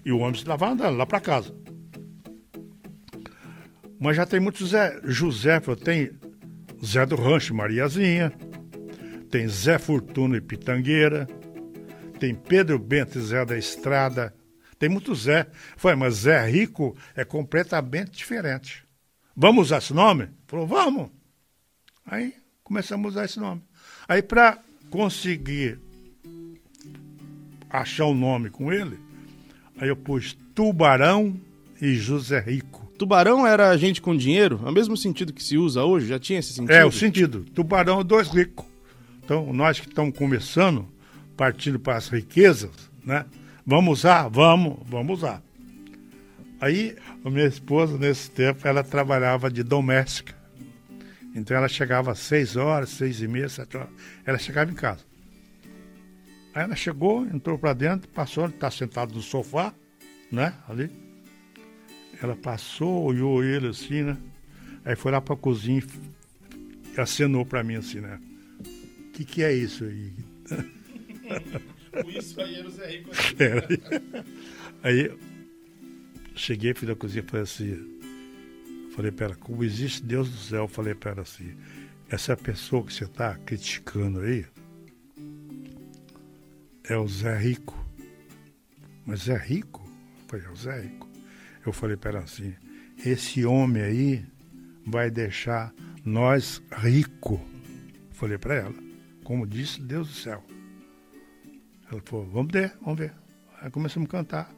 E 0.04 0.12
o 0.12 0.19
homem 0.19 0.35
estava 0.35 0.69
andando 0.69 0.97
lá 0.97 1.07
para 1.07 1.21
casa. 1.21 1.54
Mas 3.99 4.16
já 4.16 4.26
tem 4.26 4.40
muito 4.40 4.66
Zé. 4.66 5.00
José, 5.04 5.61
falou, 5.61 5.81
tem 5.81 6.11
Zé 6.85 7.07
do 7.07 7.16
Rancho 7.16 7.54
Mariazinha 7.54 8.33
tem 9.35 9.49
Zé 9.49 9.81
Fortuna 9.81 10.37
e 10.37 10.40
Pitangueira, 10.40 11.26
tem 12.21 12.37
Pedro 12.37 12.78
Bento 12.78 13.19
e 13.19 13.21
Zé 13.21 13.45
da 13.45 13.59
Estrada, 13.59 14.33
tem 14.78 14.88
muito 14.88 15.12
Zé. 15.12 15.49
Foi, 15.76 15.97
mas 15.97 16.19
Zé 16.19 16.47
Rico 16.47 16.97
é 17.16 17.25
completamente 17.25 18.12
diferente. 18.12 18.87
Vamos 19.35 19.66
usar 19.66 19.78
esse 19.78 19.93
nome? 19.93 20.31
Falou, 20.47 20.69
vamos. 20.69 21.11
Aí 22.07 22.33
começamos 22.62 23.07
a 23.07 23.09
usar 23.09 23.25
esse 23.25 23.40
nome. 23.40 23.61
Aí 24.07 24.23
para 24.23 24.61
conseguir 24.88 25.81
achar 27.81 28.07
o 28.07 28.12
um 28.12 28.14
nome 28.14 28.50
com 28.50 28.73
ele, 28.73 28.99
aí 29.78 29.88
eu 29.88 29.97
pus 29.97 30.37
Tubarão 30.54 31.35
e 31.81 31.95
José 31.95 32.38
Rico. 32.40 32.85
Tubarão 32.97 33.45
era 33.45 33.76
gente 33.76 34.00
com 34.00 34.16
dinheiro? 34.16 34.61
É 34.64 34.69
o 34.69 34.73
mesmo 34.73 34.97
sentido 34.97 35.33
que 35.33 35.43
se 35.43 35.59
usa 35.59 35.85
hoje? 35.85 36.07
Já 36.07 36.19
tinha 36.19 36.38
esse 36.38 36.52
sentido? 36.52 36.73
É, 36.73 36.85
o 36.85 36.93
sentido. 36.93 37.45
Tubarão 37.52 38.00
é 38.00 38.04
dois 38.04 38.28
ricos. 38.28 38.64
Então, 39.25 39.52
nós 39.52 39.81
que 39.81 39.88
estamos 39.88 40.16
começando, 40.16 40.87
partindo 41.37 41.78
para 41.81 41.97
as 41.97 42.09
riquezas, 42.09 42.71
né? 43.04 43.25
Vamos 43.66 44.00
usar? 44.00 44.28
Vamos, 44.28 44.78
vamos 44.87 45.19
usar. 45.19 45.43
Aí, 46.61 46.95
a 47.25 47.31
minha 47.31 47.47
esposa, 47.47 47.99
nesse 47.99 48.30
tempo, 48.30 48.67
ela 48.69 48.84
trabalhava 48.84 49.50
de 49.50 49.63
doméstica. 49.63 50.34
Então, 51.34 51.56
ela 51.56 51.69
chegava 51.69 52.13
às 52.13 52.21
seis 52.21 52.54
horas, 52.54 52.91
seis 52.91 53.21
e 53.21 53.26
meia, 53.26 53.49
sete 53.49 53.76
horas. 53.76 53.91
Ela 54.25 54.39
chegava 54.39 54.71
em 54.71 54.75
casa. 54.75 55.00
Aí 56.54 56.62
ela 56.62 56.76
chegou, 56.76 57.26
entrou 57.26 57.58
para 57.58 57.73
dentro, 57.73 58.08
passou, 58.08 58.47
está 58.47 58.71
sentado 58.71 59.14
no 59.14 59.23
sofá, 59.23 59.75
né? 60.30 60.54
Ali. 60.69 60.90
Ela 62.23 62.36
passou, 62.36 63.04
olhou 63.04 63.43
ele 63.43 63.69
assim, 63.69 64.02
né? 64.02 64.17
Aí 64.84 64.95
foi 64.95 65.10
lá 65.10 65.21
para 65.21 65.34
a 65.34 65.38
cozinha 65.38 65.82
e 66.97 67.00
acenou 67.00 67.45
para 67.45 67.64
mim 67.64 67.76
assim, 67.76 68.00
né? 68.00 68.21
que, 69.14 69.25
que 69.25 69.43
é 69.45 69.52
isso 69.52 69.84
aí? 69.84 70.12
isso 72.19 72.40
aí 72.40 72.56
era 72.56 72.69
o 72.69 72.71
Zé 72.71 72.86
Rico. 72.88 73.10
Aí 74.82 75.17
cheguei, 76.34 76.75
fui 76.75 76.88
na 76.88 76.97
cozinha 76.97 77.25
e 77.25 77.30
falei 77.30 77.45
assim, 77.45 78.00
falei 78.95 79.12
para 79.12 79.26
ela, 79.26 79.36
como 79.36 79.62
existe 79.62 80.02
Deus 80.02 80.28
do 80.28 80.36
céu, 80.36 80.67
falei 80.67 80.95
para 80.95 81.12
ela 81.12 81.23
assim, 81.23 81.54
essa 82.10 82.36
pessoa 82.36 82.84
que 82.84 82.93
você 82.93 83.04
está 83.04 83.36
criticando 83.36 84.21
aí 84.21 84.45
é 86.88 86.97
o 86.97 87.08
Zé 87.08 87.36
Rico. 87.36 87.75
Mas 89.06 89.23
Zé 89.23 89.36
Rico? 89.36 89.82
Foi 90.28 90.40
é 90.40 90.49
o 90.49 90.56
Zé 90.56 90.80
Rico. 90.80 91.08
Eu 91.64 91.73
falei 91.73 91.97
para 91.97 92.10
ela 92.10 92.20
assim, 92.20 92.54
esse 93.04 93.44
homem 93.44 93.82
aí 93.82 94.25
vai 94.86 95.10
deixar 95.10 95.73
nós 96.04 96.62
rico. 96.70 97.40
Falei 98.12 98.38
para 98.38 98.54
ela. 98.54 98.75
Como 99.25 99.47
disse 99.47 99.80
Deus 99.80 100.08
do 100.08 100.14
céu. 100.14 100.44
Ela 101.90 102.00
falou, 102.04 102.26
vamos 102.26 102.52
ver, 102.52 102.73
vamos 102.82 102.99
ver. 102.99 103.12
Aí 103.60 103.70
começamos 103.70 104.08
a 104.08 104.12
cantar. 104.12 104.54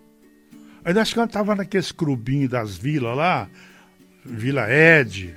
Aí 0.84 0.92
nós 0.92 1.12
cantávamos 1.12 1.58
naqueles 1.58 1.92
clubinhos 1.92 2.50
das 2.50 2.76
vilas 2.76 3.16
lá, 3.16 3.48
Vila 4.24 4.66
Ed, 4.70 5.34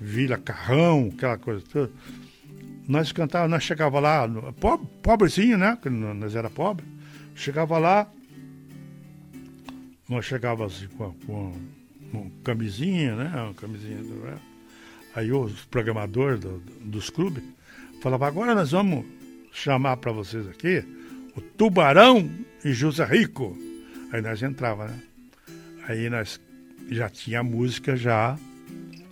Vila 0.00 0.38
Carrão, 0.38 1.10
aquela 1.14 1.38
coisa 1.38 1.62
toda. 1.70 1.92
Nós 2.86 3.12
cantávamos, 3.12 3.50
nós 3.52 3.62
chegava 3.62 3.98
lá, 3.98 4.28
pobre, 4.60 4.86
pobrezinho, 5.02 5.56
né? 5.56 5.78
Nós 6.16 6.34
era 6.34 6.50
pobre. 6.50 6.84
Chegava 7.34 7.78
lá, 7.78 8.10
nós 10.08 10.24
chegava 10.24 10.66
assim 10.66 10.86
com, 10.88 11.12
com 11.26 11.52
uma 12.12 12.30
camisinha, 12.44 13.16
né? 13.16 13.32
Uma 13.34 13.54
camisinha. 13.54 13.96
Né? 13.96 14.36
Aí 15.14 15.32
os 15.32 15.64
programadores 15.64 16.40
do, 16.40 16.62
dos 16.80 17.10
clubes 17.10 17.42
Falava, 18.04 18.26
agora 18.26 18.54
nós 18.54 18.72
vamos 18.72 19.06
chamar 19.50 19.96
para 19.96 20.12
vocês 20.12 20.46
aqui 20.46 20.84
o 21.34 21.40
Tubarão 21.40 22.30
e 22.62 22.70
José 22.70 23.02
Rico. 23.02 23.56
Aí 24.12 24.20
nós 24.20 24.42
entrava, 24.42 24.88
né? 24.88 25.00
Aí 25.88 26.10
nós 26.10 26.38
já 26.90 27.08
tinha 27.08 27.42
música 27.42 27.96
já 27.96 28.38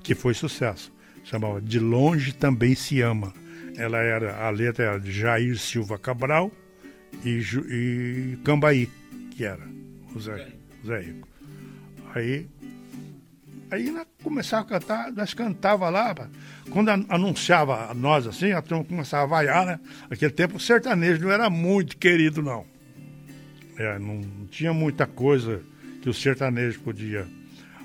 que 0.02 0.14
foi 0.14 0.34
sucesso. 0.34 0.92
Chamava 1.24 1.58
De 1.58 1.78
Longe 1.78 2.34
Também 2.34 2.74
Se 2.74 3.00
Ama. 3.00 3.32
Ela 3.76 3.98
era, 3.98 4.36
a 4.46 4.50
letra 4.50 4.84
era 4.84 5.00
de 5.00 5.10
Jair 5.10 5.58
Silva 5.58 5.98
Cabral 5.98 6.50
e, 7.24 7.40
e 7.70 8.38
Cambaí, 8.44 8.88
que 9.30 9.44
era 9.44 9.66
o 10.14 10.20
Zé, 10.20 10.52
o 10.82 10.86
Zé. 10.86 11.14
Aí 12.14 12.48
Aí 13.72 13.90
começava 14.22 14.62
a 14.62 14.66
cantar, 14.66 15.12
nós 15.12 15.32
cantava 15.32 15.88
lá, 15.88 16.14
quando 16.68 16.90
anunciava 16.90 17.94
nós 17.94 18.26
assim, 18.26 18.52
a 18.52 18.60
turma 18.60 18.84
começava 18.84 19.22
a 19.22 19.26
vaiar, 19.26 19.64
né? 19.64 19.80
Naquele 20.10 20.30
tempo 20.30 20.58
o 20.58 20.60
sertanejo 20.60 21.22
não 21.22 21.30
era 21.30 21.48
muito 21.48 21.96
querido, 21.96 22.42
não. 22.42 22.66
É, 23.78 23.98
não 23.98 24.20
tinha 24.50 24.74
muita 24.74 25.06
coisa 25.06 25.62
que 26.02 26.10
o 26.10 26.12
sertanejo 26.12 26.80
podia. 26.80 27.26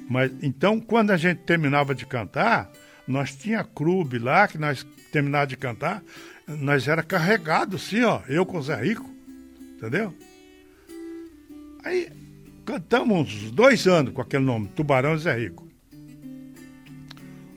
Mas 0.10 0.30
então, 0.41 0.78
quando 0.78 1.12
a 1.12 1.17
gente 1.17 1.43
terminava 1.43 1.95
de 1.95 2.06
cantar, 2.06 2.69
nós 3.08 3.34
tinha 3.34 3.63
clube 3.63 4.19
lá, 4.19 4.45
que 4.45 4.58
nós 4.58 4.86
terminava 5.12 5.48
de 5.48 5.58
cantar, 5.58 6.04
nós 6.48 6.88
era 6.88 7.04
carregado 7.04 7.76
assim, 7.76 8.04
ó, 8.04 8.22
eu 8.28 8.46
com 8.46 8.58
o 8.58 8.62
Zé 8.62 8.76
Rico, 8.76 9.10
entendeu? 9.76 10.13
Aí 11.84 12.10
cantamos 12.65 13.17
uns 13.17 13.52
dois 13.52 13.88
anos 13.88 14.13
com 14.13 14.22
aquele 14.22 14.43
nome, 14.43 14.67
Tubarão 14.70 15.15
e 15.15 15.20
Zé 15.20 15.38
Rico. 15.38 15.67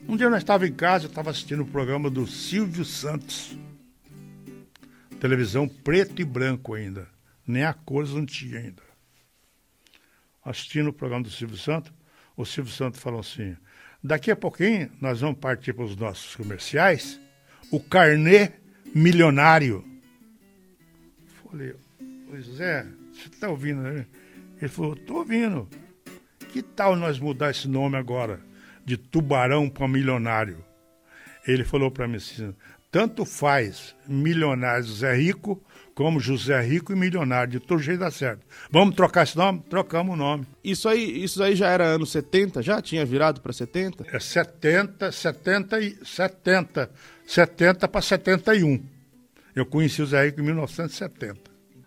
Um 0.07 0.17
dia 0.17 0.29
nós 0.29 0.39
estávamos 0.39 0.69
em 0.69 0.75
casa, 0.75 1.05
eu 1.05 1.09
estava 1.09 1.29
assistindo 1.29 1.63
o 1.63 1.65
programa 1.65 2.09
do 2.09 2.27
Silvio 2.27 2.83
Santos. 2.83 3.57
Televisão 5.19 5.67
preto 5.67 6.21
e 6.21 6.25
branco 6.25 6.73
ainda. 6.73 7.07
Nem 7.47 7.63
a 7.63 7.73
cores 7.73 8.11
não 8.11 8.25
tinha 8.25 8.59
ainda. 8.59 8.83
Assistindo 10.43 10.89
o 10.89 10.93
programa 10.93 11.23
do 11.23 11.29
Silvio 11.29 11.57
Santos, 11.57 11.93
o 12.35 12.45
Silvio 12.45 12.73
Santos 12.73 12.99
falou 12.99 13.19
assim: 13.19 13.55
daqui 14.03 14.31
a 14.31 14.35
pouquinho 14.35 14.91
nós 14.99 15.21
vamos 15.21 15.39
partir 15.39 15.73
para 15.73 15.85
os 15.85 15.95
nossos 15.95 16.35
comerciais. 16.35 17.19
O 17.71 17.79
carnê 17.79 18.51
milionário. 18.93 19.83
Falei, 21.49 21.73
Zé, 22.41 22.85
você 23.11 23.27
está 23.27 23.49
ouvindo, 23.49 23.81
né? 23.81 24.05
Ele 24.61 24.69
falou, 24.69 24.93
estou 24.93 25.17
ouvindo. 25.17 25.67
Que 26.51 26.61
tal 26.61 26.95
nós 26.95 27.17
mudar 27.17 27.51
esse 27.51 27.67
nome 27.67 27.97
agora? 27.97 28.51
de 28.85 28.97
tubarão 28.97 29.69
para 29.69 29.87
milionário. 29.87 30.63
Ele 31.47 31.63
falou 31.63 31.89
para 31.91 32.07
mim 32.07 32.17
assim: 32.17 32.53
tanto 32.91 33.25
faz 33.25 33.95
milionário 34.07 34.83
José 34.83 35.15
Rico 35.15 35.61
como 35.93 36.19
José 36.19 36.59
Rico 36.61 36.93
e 36.93 36.95
milionário, 36.95 37.51
de 37.51 37.59
todo 37.59 37.81
jeito 37.81 37.99
dá 37.99 38.09
certo. 38.09 38.45
Vamos 38.69 38.95
trocar 38.95 39.23
esse 39.23 39.37
nome? 39.37 39.61
Trocamos 39.69 40.13
o 40.13 40.17
nome. 40.17 40.47
Isso 40.63 40.87
aí, 40.87 41.23
isso 41.23 41.43
aí 41.43 41.55
já 41.55 41.67
era 41.69 41.83
anos 41.83 42.11
70, 42.11 42.61
já 42.61 42.81
tinha 42.81 43.05
virado 43.05 43.41
para 43.41 43.53
70? 43.53 44.05
É 44.11 44.19
70, 44.19 45.11
70 45.11 45.79
e 45.79 45.97
70, 46.03 46.89
70 47.31 47.87
para 47.87 48.01
71. 48.01 48.83
Eu 49.55 49.65
conheci 49.65 50.01
o 50.01 50.05
Zé 50.05 50.25
Rico 50.25 50.41
em 50.41 50.43
1970. 50.43 51.39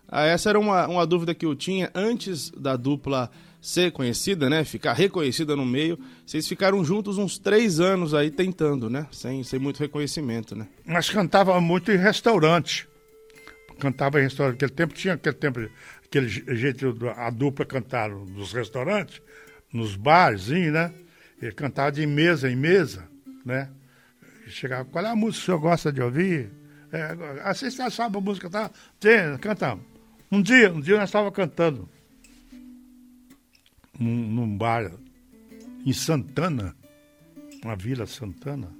Ah, 0.07 0.25
essa 0.25 0.49
era 0.49 0.59
uma, 0.59 0.87
uma 0.87 1.05
dúvida 1.05 1.35
que 1.35 1.45
eu 1.45 1.55
tinha 1.55 1.91
antes 1.93 2.49
da 2.49 2.75
dupla 2.75 3.29
ser 3.61 3.91
conhecida, 3.91 4.49
né? 4.49 4.63
Ficar 4.63 4.93
reconhecida 4.93 5.55
no 5.55 5.63
meio. 5.63 5.99
Vocês 6.25 6.47
ficaram 6.47 6.83
juntos 6.83 7.19
uns 7.19 7.37
três 7.37 7.79
anos 7.79 8.15
aí 8.15 8.31
tentando, 8.31 8.89
né? 8.89 9.07
Sem, 9.11 9.43
sem 9.43 9.59
muito 9.59 9.79
reconhecimento, 9.79 10.55
né? 10.55 10.67
Mas 10.83 11.11
cantava 11.11 11.59
muito 11.61 11.91
em 11.91 11.97
restaurante. 11.97 12.87
Cantava 13.79 14.19
em 14.19 14.23
restaurante. 14.23 14.55
Aquele 14.55 14.71
tempo 14.71 14.95
tinha 14.95 15.13
aquele 15.13 15.35
tempo, 15.35 15.69
aquele 16.03 16.27
jeito, 16.27 16.95
a 17.15 17.29
dupla 17.29 17.65
cantar 17.65 18.09
nos 18.09 18.51
restaurantes, 18.51 19.21
nos 19.71 19.95
barzinhos, 19.95 20.73
né? 20.73 20.91
Ele 21.39 21.51
cantava 21.51 21.91
de 21.91 22.05
mesa 22.07 22.49
em 22.49 22.55
mesa, 22.55 23.07
né? 23.45 23.69
Chegava, 24.47 24.85
qual 24.85 25.05
é 25.05 25.09
a 25.09 25.15
música 25.15 25.37
que 25.37 25.43
o 25.43 25.45
senhor 25.45 25.59
gosta 25.59 25.91
de 25.91 26.01
ouvir? 26.01 26.51
É, 26.91 27.53
você 27.53 27.71
sabe 27.71 28.17
a 28.17 28.21
música, 28.21 28.49
tá? 28.49 28.71
Tem, 28.99 29.37
cantamos. 29.39 29.85
Um 30.31 30.41
dia, 30.41 30.71
um 30.71 30.79
dia 30.79 30.97
nós 30.97 31.09
estávamos 31.09 31.35
cantando 31.35 31.89
num, 33.99 34.15
num 34.15 34.57
bar 34.57 34.91
em 35.85 35.93
Santana, 35.93 36.75
na 37.63 37.75
Vila 37.75 38.05
Santana. 38.05 38.71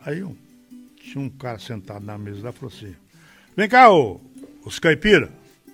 Aí 0.00 0.22
um, 0.22 0.36
tinha 0.96 1.22
um 1.22 1.30
cara 1.30 1.58
sentado 1.58 2.04
na 2.04 2.18
mesa 2.18 2.48
e 2.48 2.52
falou 2.52 2.74
assim: 2.74 2.94
Vem 3.56 3.68
cá, 3.68 3.90
ô, 3.90 4.20
os 4.64 4.78
caipira. 4.78 5.30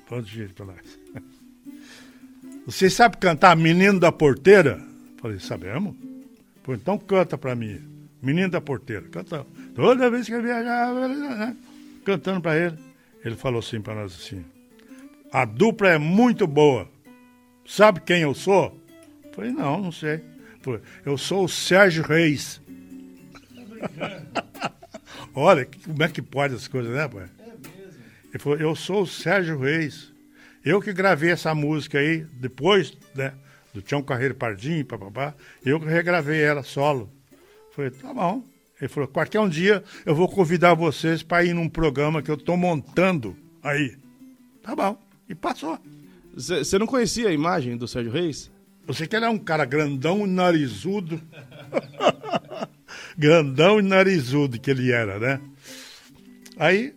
Falando 0.06 0.26
de 0.26 0.34
jeito 0.34 0.54
pra 0.54 0.66
nós. 0.66 0.98
Vocês 2.66 2.92
sabem 2.92 3.18
cantar 3.18 3.56
Menino 3.56 3.98
da 3.98 4.12
Porteira? 4.12 4.80
Falei, 5.18 5.38
sabemos. 5.38 5.96
Falei, 6.62 6.80
então 6.80 6.98
canta 6.98 7.38
pra 7.38 7.54
mim. 7.54 7.89
Menino 8.22 8.50
da 8.50 8.60
Porteira. 8.60 9.08
Canta. 9.08 9.46
Toda 9.74 10.10
vez 10.10 10.26
que 10.26 10.32
eu 10.32 10.42
viajava, 10.42 11.08
né? 11.08 11.56
cantando 12.04 12.40
pra 12.40 12.56
ele. 12.56 12.78
Ele 13.24 13.36
falou 13.36 13.60
assim 13.60 13.80
pra 13.80 13.94
nós 13.94 14.14
assim: 14.14 14.44
A 15.32 15.44
dupla 15.44 15.90
é 15.90 15.98
muito 15.98 16.46
boa. 16.46 16.88
Sabe 17.66 18.00
quem 18.00 18.22
eu 18.22 18.34
sou? 18.34 18.80
Falei, 19.32 19.52
não, 19.52 19.80
não 19.80 19.92
sei. 19.92 20.20
Falei, 20.60 20.80
eu 21.04 21.16
sou 21.16 21.44
o 21.44 21.48
Sérgio 21.48 22.02
Reis. 22.02 22.60
Olha, 25.34 25.68
como 25.84 26.02
é 26.02 26.08
que 26.08 26.20
pode 26.20 26.54
as 26.54 26.66
coisas, 26.66 26.92
né, 26.92 27.06
pai? 27.06 27.28
É 27.38 27.46
mesmo. 27.46 28.02
Ele 28.30 28.38
falou, 28.38 28.58
eu 28.58 28.74
sou 28.74 29.02
o 29.02 29.06
Sérgio 29.06 29.58
Reis. 29.58 30.12
Eu 30.64 30.80
que 30.80 30.92
gravei 30.92 31.30
essa 31.30 31.54
música 31.54 31.98
aí, 31.98 32.26
depois, 32.40 32.96
né, 33.14 33.32
do 33.72 33.80
Tião 33.80 34.02
Carreiro 34.02 34.34
Pardim, 34.34 34.84
papapá, 34.84 35.34
eu 35.64 35.78
que 35.80 35.86
regravei 35.86 36.42
ela 36.42 36.62
solo. 36.62 37.10
Falei, 37.72 37.90
tá 37.90 38.12
bom. 38.12 38.44
Ele 38.80 38.88
falou, 38.88 39.08
qualquer 39.08 39.40
um 39.40 39.48
dia 39.48 39.84
eu 40.06 40.14
vou 40.14 40.28
convidar 40.28 40.74
vocês 40.74 41.22
para 41.22 41.44
ir 41.44 41.54
num 41.54 41.68
programa 41.68 42.22
que 42.22 42.30
eu 42.30 42.36
tô 42.36 42.56
montando 42.56 43.36
aí. 43.62 43.96
Tá 44.62 44.74
bom. 44.74 44.98
E 45.28 45.34
passou. 45.34 45.78
Você 46.34 46.78
não 46.78 46.86
conhecia 46.86 47.28
a 47.28 47.32
imagem 47.32 47.76
do 47.76 47.86
Sérgio 47.86 48.12
Reis? 48.12 48.50
Eu 48.86 48.94
sei 48.94 49.06
que 49.06 49.14
ele 49.14 49.24
é 49.24 49.28
um 49.28 49.38
cara 49.38 49.64
grandão 49.64 50.26
e 50.26 50.30
narizudo. 50.30 51.20
grandão 53.16 53.78
e 53.78 53.82
narizudo 53.82 54.58
que 54.58 54.70
ele 54.70 54.90
era, 54.90 55.18
né? 55.18 55.40
Aí 56.56 56.94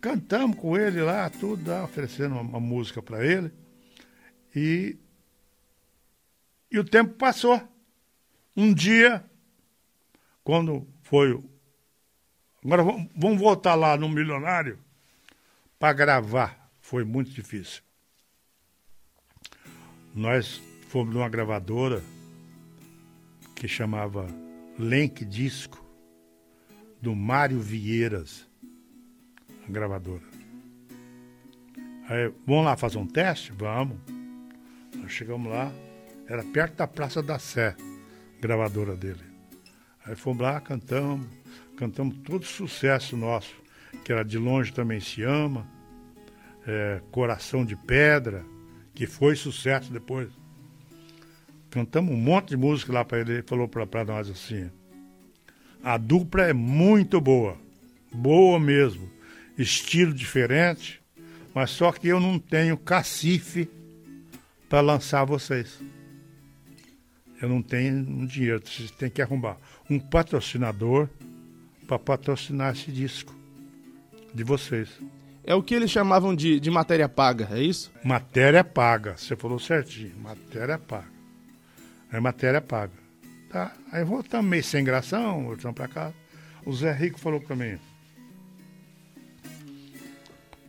cantamos 0.00 0.56
com 0.56 0.76
ele 0.76 1.00
lá, 1.00 1.28
tudo, 1.30 1.70
oferecendo 1.84 2.34
uma, 2.34 2.42
uma 2.42 2.60
música 2.60 3.02
para 3.02 3.24
ele. 3.24 3.52
E, 4.54 4.96
e 6.70 6.78
o 6.78 6.84
tempo 6.84 7.14
passou. 7.14 7.62
Um 8.56 8.74
dia, 8.74 9.24
quando 10.44 10.86
foi. 11.02 11.42
Agora 12.64 12.82
vamos 13.14 13.40
voltar 13.40 13.74
lá 13.74 13.96
no 13.96 14.08
Milionário 14.08 14.78
para 15.78 15.92
gravar. 15.92 16.70
Foi 16.80 17.04
muito 17.04 17.30
difícil. 17.30 17.82
Nós 20.14 20.60
fomos 20.88 21.14
numa 21.14 21.28
gravadora 21.28 22.02
que 23.54 23.68
chamava 23.68 24.26
Lenk 24.78 25.24
Disco, 25.24 25.84
do 27.00 27.14
Mário 27.14 27.60
Vieiras, 27.60 28.46
a 29.66 29.70
gravadora. 29.70 30.24
Aí, 32.08 32.32
vamos 32.46 32.64
lá 32.64 32.76
fazer 32.76 32.98
um 32.98 33.06
teste? 33.06 33.52
Vamos. 33.52 33.98
Nós 34.96 35.12
chegamos 35.12 35.50
lá, 35.50 35.72
era 36.26 36.42
perto 36.42 36.76
da 36.76 36.86
Praça 36.86 37.22
da 37.22 37.38
Sé, 37.38 37.76
gravadora 38.40 38.96
dele. 38.96 39.29
Aí 40.04 40.16
fomos 40.16 40.42
lá, 40.42 40.60
cantamos, 40.60 41.26
cantamos 41.76 42.16
todo 42.24 42.44
sucesso 42.44 43.16
nosso, 43.16 43.54
que 44.04 44.12
era 44.12 44.24
De 44.24 44.38
Longe 44.38 44.72
Também 44.72 44.98
Se 44.98 45.22
Ama, 45.22 45.66
é, 46.66 47.00
Coração 47.10 47.64
de 47.64 47.76
Pedra, 47.76 48.44
que 48.94 49.06
foi 49.06 49.36
sucesso 49.36 49.92
depois. 49.92 50.28
Cantamos 51.70 52.12
um 52.12 52.16
monte 52.16 52.50
de 52.50 52.56
música 52.56 52.92
lá 52.92 53.04
para 53.04 53.20
ele, 53.20 53.32
ele 53.34 53.42
falou 53.42 53.68
para 53.68 54.04
nós 54.04 54.28
assim: 54.28 54.70
a 55.84 55.96
dupla 55.96 56.42
é 56.44 56.52
muito 56.52 57.20
boa, 57.20 57.56
boa 58.12 58.58
mesmo, 58.58 59.08
estilo 59.56 60.14
diferente, 60.14 61.00
mas 61.54 61.70
só 61.70 61.92
que 61.92 62.08
eu 62.08 62.18
não 62.18 62.38
tenho 62.38 62.76
cacife 62.76 63.68
para 64.68 64.80
lançar 64.80 65.24
vocês. 65.24 65.78
Eu 67.40 67.48
não 67.48 67.62
tenho 67.62 68.26
dinheiro, 68.26 68.62
vocês 68.64 68.90
têm 68.90 69.08
que 69.08 69.22
arrumar 69.22 69.56
um 69.90 69.98
patrocinador 69.98 71.08
para 71.86 71.98
patrocinar 71.98 72.72
esse 72.72 72.92
disco 72.92 73.34
de 74.32 74.44
vocês. 74.44 74.88
É 75.42 75.54
o 75.54 75.62
que 75.62 75.74
eles 75.74 75.90
chamavam 75.90 76.34
de, 76.34 76.60
de 76.60 76.70
matéria 76.70 77.08
paga, 77.08 77.48
é 77.50 77.60
isso? 77.60 77.90
Matéria 78.04 78.62
paga, 78.62 79.16
você 79.16 79.34
falou 79.34 79.58
certinho, 79.58 80.16
matéria 80.18 80.78
paga. 80.78 81.10
É 82.12 82.20
matéria 82.20 82.60
paga. 82.60 82.92
Tá, 83.50 83.74
aí 83.90 84.04
voltamos 84.04 84.48
meio 84.48 84.62
sem 84.62 84.84
gração, 84.84 85.44
voltamos 85.44 85.74
para 85.74 85.88
casa. 85.88 86.14
O 86.64 86.72
Zé 86.72 86.92
Rico 86.92 87.18
falou 87.18 87.40
para 87.40 87.56
mim, 87.56 87.78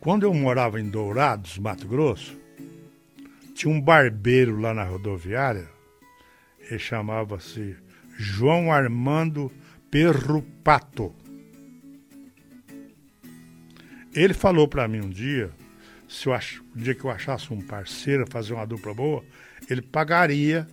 quando 0.00 0.24
eu 0.24 0.34
morava 0.34 0.80
em 0.80 0.88
Dourados, 0.88 1.58
Mato 1.58 1.86
Grosso, 1.86 2.36
tinha 3.54 3.72
um 3.72 3.80
barbeiro 3.80 4.60
lá 4.60 4.74
na 4.74 4.82
rodoviária, 4.82 5.68
ele 6.58 6.78
chamava-se 6.78 7.76
João 8.22 8.70
Armando 8.70 9.50
Perrupato. 9.90 11.12
Ele 14.14 14.32
falou 14.32 14.68
para 14.68 14.86
mim 14.86 15.00
um 15.00 15.10
dia, 15.10 15.50
se 16.08 16.28
eu 16.28 16.32
ach, 16.32 16.60
um 16.76 16.80
dia 16.80 16.94
que 16.94 17.04
eu 17.04 17.10
achasse 17.10 17.52
um 17.52 17.60
parceiro, 17.60 18.24
fazer 18.30 18.54
uma 18.54 18.64
dupla 18.64 18.94
boa, 18.94 19.24
ele 19.68 19.82
pagaria 19.82 20.68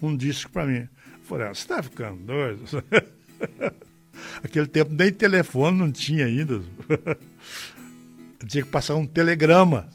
um 0.00 0.16
disco 0.16 0.52
para 0.52 0.64
mim. 0.64 0.78
Eu 0.78 1.24
falei, 1.24 1.48
ah, 1.48 1.54
você 1.54 1.66
tá 1.66 1.82
ficando 1.82 2.22
doido? 2.22 2.64
Aquele 4.44 4.68
tempo 4.68 4.94
nem 4.94 5.12
telefone 5.12 5.76
não 5.76 5.90
tinha 5.90 6.26
ainda. 6.26 6.62
Eu 8.38 8.46
tinha 8.46 8.62
que 8.62 8.70
passar 8.70 8.94
um 8.94 9.06
telegrama. 9.06 9.88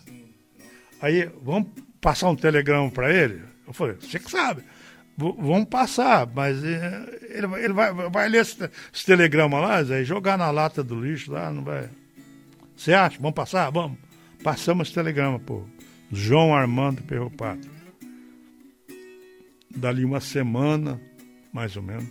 Aí, 0.99 1.29
vamos 1.41 1.69
passar 2.01 2.29
um 2.29 2.35
telegrama 2.35 2.89
para 2.91 3.13
ele? 3.13 3.43
Eu 3.65 3.71
falei, 3.71 3.95
você 3.95 4.19
que 4.19 4.29
sabe. 4.29 4.63
V 5.21 5.35
vamos 5.37 5.65
passar, 5.65 6.27
mas 6.33 6.63
eh, 6.63 7.19
ele, 7.29 7.47
ele 7.63 7.73
vai, 7.73 7.93
vai 7.93 8.27
ler 8.27 8.41
esse, 8.41 8.57
esse 8.93 9.05
telegrama 9.05 9.59
lá, 9.59 9.83
Zé, 9.83 10.03
jogar 10.03 10.37
na 10.37 10.49
lata 10.49 10.83
do 10.83 10.99
lixo 10.99 11.31
lá, 11.31 11.51
não 11.51 11.63
vai. 11.63 11.89
Você 12.75 12.93
acha? 12.93 13.17
Vamos 13.19 13.35
passar? 13.35 13.69
Vamos. 13.69 13.97
Passamos 14.43 14.87
esse 14.87 14.95
telegrama, 14.95 15.39
pô. 15.39 15.63
João 16.11 16.55
Armando 16.55 17.03
Perropato. 17.03 17.69
Dali 19.69 20.03
uma 20.03 20.19
semana, 20.19 20.99
mais 21.53 21.77
ou 21.77 21.83
menos. 21.83 22.09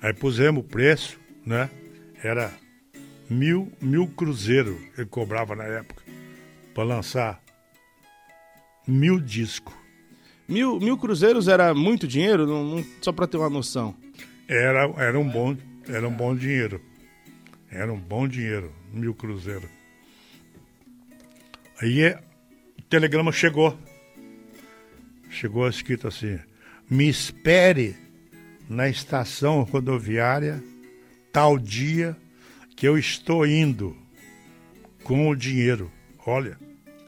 Aí 0.00 0.14
pusemos 0.14 0.64
o 0.64 0.66
preço, 0.66 1.18
né? 1.44 1.68
Era 2.22 2.52
mil, 3.28 3.72
mil 3.80 4.06
cruzeiro 4.06 4.80
ele 4.96 5.06
cobrava 5.06 5.54
na 5.54 5.64
época 5.64 6.02
para 6.72 6.84
lançar 6.84 7.42
mil 8.86 9.20
discos. 9.20 9.79
Mil, 10.50 10.80
mil 10.80 10.98
cruzeiros 10.98 11.46
era 11.46 11.72
muito 11.72 12.08
dinheiro? 12.08 12.44
Não, 12.44 12.64
não, 12.64 12.84
só 13.00 13.12
para 13.12 13.28
ter 13.28 13.36
uma 13.36 13.48
noção. 13.48 13.94
Era, 14.48 14.92
era, 14.96 15.16
um 15.16 15.28
bom, 15.28 15.56
era 15.88 16.08
um 16.08 16.12
bom 16.12 16.34
dinheiro. 16.34 16.80
Era 17.70 17.92
um 17.92 18.00
bom 18.00 18.26
dinheiro, 18.26 18.72
mil 18.92 19.14
cruzeiro. 19.14 19.68
Aí 21.80 22.04
o 22.76 22.82
telegrama 22.88 23.30
chegou. 23.30 23.78
Chegou 25.30 25.68
escrito 25.68 26.08
assim: 26.08 26.40
me 26.90 27.08
espere 27.08 27.94
na 28.68 28.88
estação 28.88 29.62
rodoviária 29.62 30.60
tal 31.32 31.56
dia 31.56 32.16
que 32.74 32.88
eu 32.88 32.98
estou 32.98 33.46
indo 33.46 33.96
com 35.04 35.28
o 35.28 35.36
dinheiro. 35.36 35.92
Olha. 36.26 36.58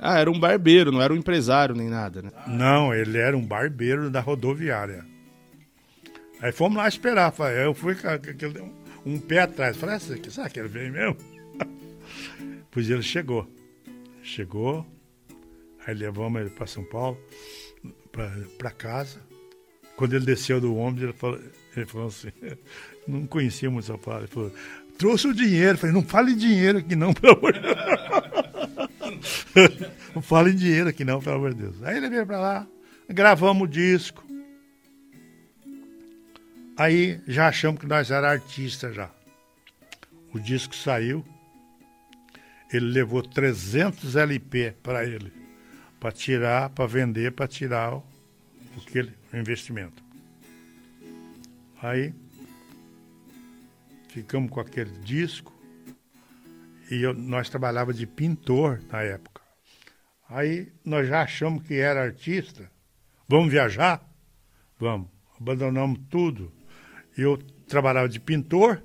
Ah, 0.04 0.18
era 0.18 0.28
um 0.28 0.38
barbeiro, 0.38 0.90
não 0.90 1.00
era 1.00 1.14
um 1.14 1.16
empresário 1.16 1.76
nem 1.76 1.88
nada, 1.88 2.22
né? 2.22 2.32
Não, 2.48 2.92
ele 2.92 3.18
era 3.18 3.36
um 3.36 3.46
barbeiro 3.46 4.10
da 4.10 4.20
rodoviária. 4.20 5.04
Aí 6.40 6.50
fomos 6.50 6.76
lá 6.76 6.88
esperar. 6.88 7.32
Eu 7.56 7.72
fui 7.72 7.94
com 7.94 8.08
aquele 8.08 8.60
um 9.06 9.16
pé 9.16 9.42
atrás. 9.42 9.76
Falei, 9.76 9.94
aqui, 9.94 10.28
será 10.28 10.48
que 10.48 10.58
ele 10.58 10.68
vem 10.68 10.90
mesmo? 10.90 11.16
Pois 12.68 12.88
ele 12.88 13.02
chegou. 13.02 13.46
Chegou, 14.22 14.86
aí 15.86 15.94
levamos 15.94 16.40
ele 16.40 16.50
para 16.50 16.66
São 16.66 16.82
Paulo, 16.84 17.18
para 18.56 18.70
casa. 18.70 19.20
Quando 19.94 20.14
ele 20.14 20.24
desceu 20.24 20.60
do 20.60 20.74
ônibus, 20.74 21.02
ele 21.02 21.12
falou, 21.12 21.40
ele 21.76 21.86
falou 21.86 22.06
assim, 22.08 22.32
não 23.06 23.26
conhecia 23.26 23.70
muito 23.70 23.84
São 23.84 23.98
Paulo, 23.98 24.20
ele 24.20 24.28
falou, 24.28 24.52
trouxe 24.96 25.28
o 25.28 25.34
dinheiro. 25.34 25.76
Falei, 25.76 25.94
não 25.94 26.02
fale 26.02 26.34
dinheiro 26.34 26.78
aqui 26.78 26.96
não, 26.96 27.12
pelo 27.14 27.36
amor 27.36 27.52
de 27.52 27.60
Deus. 27.60 28.41
não 30.14 30.22
fale 30.22 30.50
em 30.50 30.56
dinheiro 30.56 30.88
aqui 30.88 31.04
não, 31.04 31.20
pelo 31.20 31.36
amor 31.36 31.54
de 31.54 31.62
Deus. 31.62 31.82
Aí 31.82 31.96
ele 31.96 32.08
veio 32.08 32.26
para 32.26 32.38
lá, 32.38 32.66
gravamos 33.08 33.68
o 33.68 33.70
disco. 33.70 34.24
Aí 36.76 37.20
já 37.26 37.48
achamos 37.48 37.80
que 37.80 37.86
nós 37.86 38.10
era 38.10 38.30
artista 38.30 38.92
já. 38.92 39.10
O 40.32 40.40
disco 40.40 40.74
saiu, 40.74 41.24
ele 42.72 42.86
levou 42.86 43.22
300 43.22 44.16
LP 44.16 44.74
para 44.82 45.04
ele, 45.04 45.32
para 46.00 46.10
tirar, 46.10 46.70
para 46.70 46.86
vender, 46.86 47.32
para 47.32 47.46
tirar 47.46 47.94
o, 47.94 48.02
aquele 48.78 49.12
investimento. 49.32 50.02
Aí 51.82 52.14
ficamos 54.08 54.50
com 54.50 54.60
aquele 54.60 54.92
disco 55.00 55.52
e 56.92 57.02
eu, 57.02 57.14
nós 57.14 57.48
trabalhava 57.48 57.94
de 57.94 58.06
pintor 58.06 58.78
na 58.92 59.00
época. 59.00 59.40
Aí 60.28 60.70
nós 60.84 61.08
já 61.08 61.22
achamos 61.22 61.62
que 61.62 61.74
era 61.74 62.02
artista. 62.02 62.70
Vamos 63.26 63.50
viajar? 63.50 64.06
Vamos. 64.78 65.08
Abandonamos 65.40 65.98
tudo. 66.10 66.52
Eu 67.16 67.38
trabalhava 67.66 68.10
de 68.10 68.20
pintor 68.20 68.82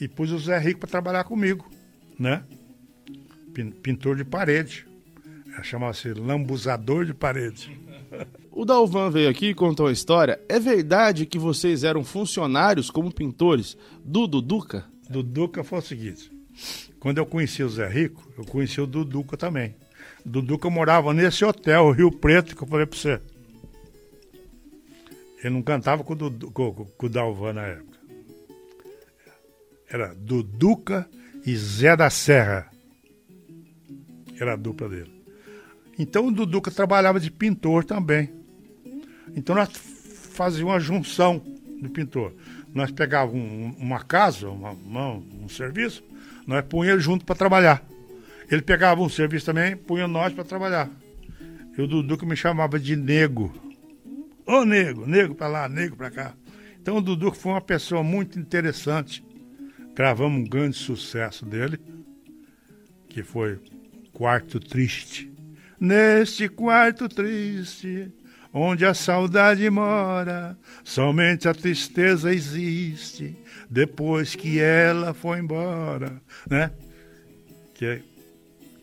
e 0.00 0.08
pus 0.08 0.32
o 0.32 0.38
Zé 0.38 0.58
Rico 0.58 0.80
para 0.80 0.88
trabalhar 0.88 1.24
comigo, 1.24 1.70
né? 2.18 2.44
pintor 3.82 4.16
de 4.16 4.24
parede. 4.24 4.86
Chamava-se 5.62 6.14
lambuzador 6.14 7.04
de 7.04 7.12
parede. 7.12 7.78
O 8.50 8.64
Dalvan 8.64 9.10
veio 9.10 9.28
aqui 9.28 9.50
e 9.50 9.54
contou 9.54 9.86
uma 9.86 9.92
história. 9.92 10.40
É 10.48 10.58
verdade 10.58 11.26
que 11.26 11.38
vocês 11.38 11.84
eram 11.84 12.02
funcionários 12.04 12.90
como 12.90 13.12
pintores 13.12 13.76
do 14.02 14.26
Duduca? 14.26 14.86
Duduca 15.10 15.62
foi 15.62 15.78
o 15.78 15.82
seguinte: 15.82 16.30
quando 17.00 17.18
eu 17.18 17.26
conheci 17.26 17.62
o 17.62 17.68
Zé 17.68 17.88
Rico, 17.88 18.26
eu 18.36 18.44
conheci 18.44 18.80
o 18.80 18.86
Duduca 18.86 19.36
também. 19.36 19.74
O 20.24 20.28
Duduca 20.28 20.68
morava 20.68 21.14
nesse 21.14 21.44
hotel, 21.44 21.90
Rio 21.90 22.10
Preto, 22.10 22.56
que 22.56 22.62
eu 22.62 22.66
falei 22.66 22.86
para 22.86 22.98
você. 22.98 23.20
Ele 25.38 25.54
não 25.54 25.62
cantava 25.62 26.02
com 26.02 26.12
o, 26.12 26.16
Dudu, 26.16 26.50
com, 26.50 26.72
com 26.72 27.06
o 27.06 27.08
Dalvan 27.08 27.52
na 27.52 27.66
época. 27.66 27.98
Era 29.88 30.14
Duduca 30.14 31.08
e 31.46 31.56
Zé 31.56 31.96
da 31.96 32.10
Serra 32.10 32.70
era 34.40 34.52
a 34.52 34.56
dupla 34.56 34.88
dele. 34.88 35.18
Então 35.98 36.28
o 36.28 36.32
Duduca 36.32 36.70
trabalhava 36.70 37.18
de 37.18 37.30
pintor 37.30 37.84
também. 37.84 38.30
Então 39.34 39.54
nós 39.54 39.68
fazíamos 40.32 40.72
uma 40.72 40.80
junção 40.80 41.42
de 41.80 41.88
pintor. 41.88 42.32
Nós 42.72 42.90
pegávamos 42.90 43.40
um, 43.40 43.74
uma 43.78 44.02
casa, 44.04 44.48
uma, 44.48 44.70
uma, 44.70 45.14
um 45.14 45.48
serviço, 45.48 46.04
nós 46.48 46.64
punha 46.64 46.92
ele 46.92 47.00
junto 47.00 47.26
para 47.26 47.36
trabalhar. 47.36 47.84
Ele 48.50 48.62
pegava 48.62 49.02
um 49.02 49.08
serviço 49.10 49.44
também, 49.44 49.76
punha 49.76 50.08
nós 50.08 50.32
para 50.32 50.42
trabalhar. 50.42 50.90
E 51.76 51.82
o 51.82 51.86
Duduca 51.86 52.24
me 52.24 52.34
chamava 52.34 52.80
de 52.80 52.96
nego. 52.96 53.52
Ô 54.46 54.64
nego, 54.64 55.06
nego 55.06 55.34
para 55.34 55.46
lá, 55.46 55.68
nego 55.68 55.94
para 55.94 56.10
cá. 56.10 56.34
Então 56.80 56.96
o 56.96 57.02
Duduca 57.02 57.36
foi 57.36 57.52
uma 57.52 57.60
pessoa 57.60 58.02
muito 58.02 58.38
interessante. 58.38 59.22
Gravamos 59.94 60.40
um 60.40 60.44
grande 60.44 60.78
sucesso 60.78 61.44
dele, 61.44 61.78
que 63.10 63.22
foi 63.22 63.60
quarto 64.14 64.58
triste. 64.58 65.30
Neste 65.78 66.48
quarto 66.48 67.10
triste, 67.10 68.10
onde 68.58 68.84
a 68.84 68.94
saudade 68.94 69.68
mora, 69.70 70.56
somente 70.82 71.48
a 71.48 71.54
tristeza 71.54 72.32
existe 72.32 73.36
depois 73.70 74.34
que 74.34 74.58
ela 74.58 75.14
foi 75.14 75.38
embora, 75.38 76.20
né? 76.48 76.70
Que, 77.74 78.02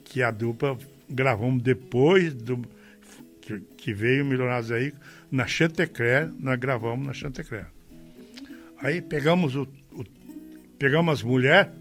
que 0.04 0.24
a 0.24 0.32
dupla 0.32 0.78
gravamos 1.10 1.62
depois 1.62 2.34
do 2.34 2.62
que, 3.42 3.60
que 3.78 3.94
veio 3.94 4.26
Milionários 4.26 4.72
aí 4.72 4.94
na 5.32 5.46
Chantecler, 5.48 6.32
nós 6.40 6.58
gravamos 6.58 7.06
na 7.06 7.14
Chantecler. 7.14 7.68
Aí 8.78 9.02
pegamos 9.02 9.56
o, 9.56 9.68
o 9.92 10.04
pegamos 10.78 11.14
as 11.14 11.24
mulheres, 11.24 11.72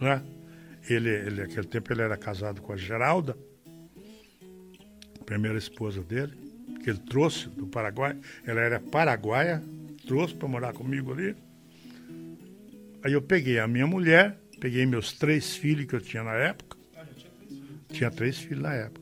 né? 0.00 0.22
Ele, 0.88 1.10
ele, 1.10 1.42
naquele 1.42 1.66
tempo, 1.66 1.92
ele 1.92 2.02
era 2.02 2.16
casado 2.16 2.60
com 2.60 2.72
a 2.72 2.76
Geralda, 2.76 3.36
primeira 5.24 5.56
esposa 5.56 6.02
dele, 6.02 6.32
que 6.82 6.90
ele 6.90 6.98
trouxe 6.98 7.48
do 7.48 7.66
Paraguai. 7.66 8.16
Ela 8.44 8.60
era 8.60 8.80
paraguaia, 8.80 9.62
trouxe 10.06 10.34
para 10.34 10.48
morar 10.48 10.72
comigo 10.72 11.12
ali. 11.12 11.36
Aí 13.02 13.12
eu 13.12 13.22
peguei 13.22 13.58
a 13.58 13.66
minha 13.66 13.86
mulher, 13.86 14.38
peguei 14.60 14.84
meus 14.86 15.12
três 15.12 15.56
filhos 15.56 15.86
que 15.86 15.94
eu 15.94 16.00
tinha 16.00 16.22
na 16.22 16.34
época. 16.34 16.76
tinha 17.90 18.10
três 18.10 18.38
filhos 18.38 18.62
na 18.62 18.74
época. 18.74 19.00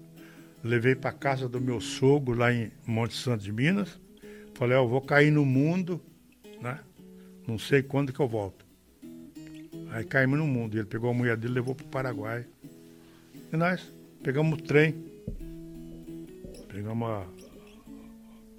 Levei 0.63 0.95
para 0.95 1.13
casa 1.13 1.49
do 1.49 1.61
meu 1.61 1.81
sogro 1.81 2.39
lá 2.39 2.53
em 2.53 2.71
Monte 2.87 3.15
Santo 3.15 3.43
de 3.43 3.53
Minas. 3.53 3.99
Falei, 4.55 4.77
eu 4.77 4.87
vou 4.87 5.01
cair 5.01 5.31
no 5.31 5.45
mundo, 5.45 6.01
né? 6.61 6.79
Não 7.47 7.59
sei 7.59 7.83
quando 7.83 8.13
que 8.13 8.21
eu 8.21 8.29
volto. 8.29 8.65
Aí 9.91 10.05
caímos 10.05 10.39
no 10.39 10.47
mundo. 10.47 10.77
Ele 10.77 10.87
pegou 10.87 11.11
a 11.11 11.15
mulher 11.15 11.37
dele 11.37 11.55
e 11.55 11.57
levou 11.57 11.75
para 11.75 11.87
o 11.87 11.89
Paraguai. 11.89 12.47
E 13.53 13.57
nós 13.57 13.91
pegamos 14.23 14.59
o 14.59 14.63
trem. 14.63 14.95
Pegamos 16.69 17.09
a, 17.09 17.27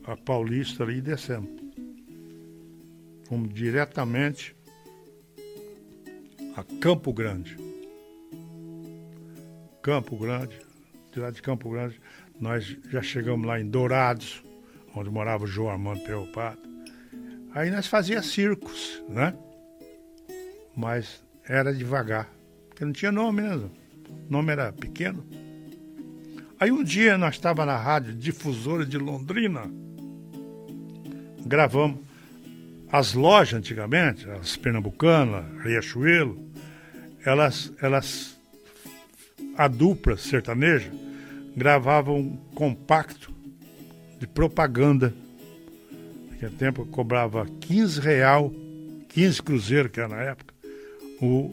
a 0.05 0.15
Paulista 0.15 0.83
ali 0.83 0.97
e 0.97 1.01
descemos. 1.01 1.49
Fomos 3.25 3.53
diretamente 3.53 4.55
a 6.55 6.63
Campo 6.79 7.13
Grande. 7.13 7.57
Campo 9.81 10.17
Grande, 10.17 10.59
cidade 11.13 11.37
de 11.37 11.41
Campo 11.41 11.69
Grande, 11.69 11.99
nós 12.39 12.77
já 12.89 13.01
chegamos 13.01 13.47
lá 13.47 13.59
em 13.59 13.67
Dourados, 13.67 14.43
onde 14.95 15.09
morava 15.09 15.45
o 15.45 15.47
João 15.47 15.69
Armando 15.69 16.01
Preocupado. 16.01 16.59
Aí 17.53 17.69
nós 17.69 17.87
fazia 17.87 18.21
circos, 18.21 19.01
né? 19.09 19.33
mas 20.75 21.23
era 21.47 21.73
devagar, 21.73 22.29
porque 22.69 22.85
não 22.85 22.91
tinha 22.91 23.11
nome, 23.11 23.41
né? 23.41 23.55
O 23.55 23.71
nome 24.29 24.51
era 24.51 24.71
pequeno. 24.71 25.25
Aí 26.59 26.71
um 26.71 26.83
dia 26.83 27.17
nós 27.17 27.35
estávamos 27.35 27.73
na 27.73 27.77
rádio 27.77 28.13
difusora 28.13 28.85
de 28.85 28.97
Londrina, 28.97 29.71
gravamos 31.45 31.99
as 32.91 33.13
lojas 33.13 33.57
antigamente, 33.57 34.29
as 34.29 34.57
pernambucanas, 34.57 35.45
Riachuelo, 35.63 36.37
elas, 37.25 37.71
elas, 37.81 38.37
a 39.55 39.67
dupla 39.67 40.17
sertaneja, 40.17 40.91
gravavam 41.55 42.17
um 42.19 42.37
compacto 42.53 43.31
de 44.19 44.27
propaganda. 44.27 45.13
Naquele 46.29 46.55
tempo 46.55 46.85
cobrava 46.85 47.45
15 47.61 48.01
real, 48.01 48.51
15 49.09 49.41
cruzeiro 49.41 49.89
que 49.89 49.99
era 49.99 50.09
na 50.09 50.21
época 50.21 50.53
o, 51.21 51.51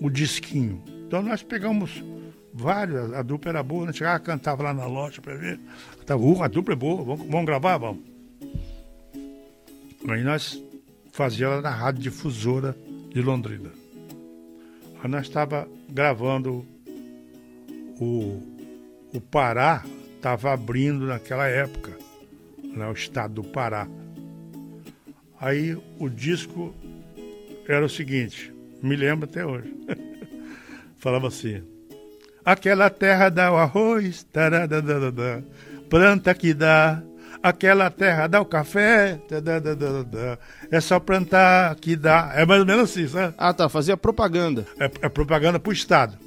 o 0.00 0.08
disquinho. 0.10 0.82
Então 1.06 1.22
nós 1.22 1.42
pegamos 1.42 2.04
vários, 2.52 3.12
a 3.14 3.22
dupla 3.22 3.50
era 3.50 3.62
boa, 3.62 3.84
a 3.84 3.86
gente 3.86 3.98
chegava, 3.98 4.20
cantava 4.20 4.62
lá 4.62 4.74
na 4.74 4.86
loja 4.86 5.20
para 5.20 5.34
ver. 5.34 5.58
Tava, 6.04 6.22
uh, 6.22 6.42
a 6.42 6.48
dupla 6.48 6.74
é 6.74 6.76
boa, 6.76 7.02
vamos, 7.02 7.26
vamos 7.26 7.46
gravar? 7.46 7.78
Vamos. 7.78 8.15
Aí 10.08 10.22
nós 10.22 10.62
fazíamos 11.10 11.62
na 11.62 11.70
Rádio 11.70 12.02
Difusora 12.02 12.76
de 13.10 13.20
Londrina. 13.20 13.70
Aí 15.02 15.10
nós 15.10 15.26
estava 15.26 15.68
gravando 15.88 16.64
o, 18.00 18.40
o 19.12 19.20
Pará, 19.20 19.84
estava 20.14 20.52
abrindo 20.52 21.06
naquela 21.06 21.48
época, 21.48 21.96
né, 22.62 22.86
o 22.86 22.92
estado 22.92 23.34
do 23.34 23.44
Pará. 23.44 23.88
Aí 25.40 25.76
o 25.98 26.08
disco 26.08 26.72
era 27.66 27.84
o 27.84 27.88
seguinte, 27.88 28.52
me 28.80 28.94
lembro 28.94 29.28
até 29.28 29.44
hoje. 29.44 29.74
Falava 30.98 31.28
assim: 31.28 31.62
Aquela 32.44 32.88
terra 32.90 33.28
dá 33.28 33.52
o 33.52 33.56
arroz, 33.56 34.22
taradadadada, 34.22 35.44
planta 35.90 36.32
que 36.32 36.54
dá. 36.54 37.02
Aquela 37.42 37.90
terra 37.90 38.26
dá 38.26 38.40
o 38.40 38.44
café, 38.44 39.20
é 40.70 40.80
só 40.80 40.98
plantar 40.98 41.74
que 41.76 41.94
dá. 41.94 42.32
É 42.34 42.44
mais 42.44 42.60
ou 42.60 42.66
menos 42.66 42.90
assim, 42.90 43.06
sabe? 43.06 43.34
Ah, 43.38 43.52
tá, 43.52 43.68
fazia 43.68 43.96
propaganda. 43.96 44.66
É, 44.78 44.90
é 45.02 45.08
propaganda 45.08 45.58
pro 45.58 45.72
Estado. 45.72 46.18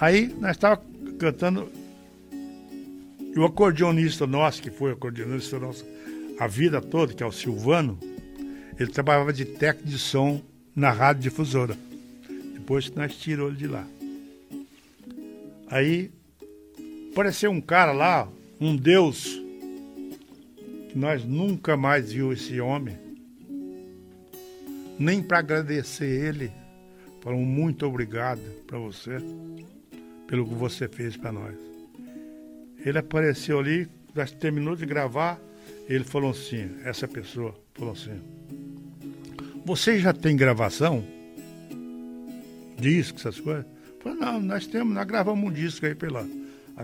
Aí 0.00 0.34
nós 0.40 0.52
estávamos 0.52 0.84
cantando. 1.18 1.70
E 3.34 3.38
o 3.38 3.44
acordeonista 3.44 4.26
nosso, 4.26 4.62
que 4.62 4.70
foi 4.70 4.92
acordeonista 4.92 5.58
nosso 5.58 5.84
a 6.38 6.46
vida 6.46 6.80
toda, 6.80 7.14
que 7.14 7.22
é 7.22 7.26
o 7.26 7.32
Silvano, 7.32 7.98
ele 8.78 8.90
trabalhava 8.90 9.32
de 9.32 9.44
técnico 9.44 9.88
de 9.88 9.98
som 9.98 10.40
na 10.74 10.90
rádio 10.90 11.22
difusora. 11.22 11.76
Depois 12.54 12.88
que 12.88 12.96
nós 12.96 13.14
tirou 13.14 13.48
ele 13.48 13.56
de 13.56 13.66
lá. 13.66 13.86
Aí 15.68 16.10
apareceu 17.12 17.50
um 17.50 17.60
cara 17.60 17.92
lá, 17.92 18.28
um 18.60 18.76
Deus, 18.76 19.40
nós 20.94 21.24
nunca 21.24 21.76
mais 21.76 22.12
viu 22.12 22.32
esse 22.32 22.60
homem, 22.60 22.96
nem 24.98 25.22
para 25.22 25.40
agradecer 25.40 26.06
ele, 26.06 26.52
falou 27.20 27.40
muito 27.40 27.84
obrigado 27.84 28.40
para 28.66 28.78
você 28.78 29.18
pelo 30.26 30.46
que 30.46 30.54
você 30.54 30.86
fez 30.86 31.16
para 31.16 31.32
nós. 31.32 31.54
Ele 32.84 32.98
apareceu 32.98 33.58
ali, 33.58 33.88
nós 34.14 34.30
terminou 34.30 34.76
de 34.76 34.86
gravar, 34.86 35.40
ele 35.88 36.04
falou 36.04 36.30
assim, 36.30 36.70
essa 36.84 37.08
pessoa 37.08 37.54
falou 37.74 37.92
assim, 37.92 38.20
você 39.64 39.98
já 39.98 40.12
tem 40.12 40.36
gravação? 40.36 41.04
Disco, 42.78 43.18
essas 43.18 43.40
coisas? 43.40 43.64
Falei, 44.00 44.18
não, 44.18 44.40
nós 44.40 44.66
temos, 44.66 44.94
nós 44.94 45.06
gravamos 45.06 45.48
um 45.48 45.52
disco 45.52 45.86
aí 45.86 45.94
pela 45.94 46.26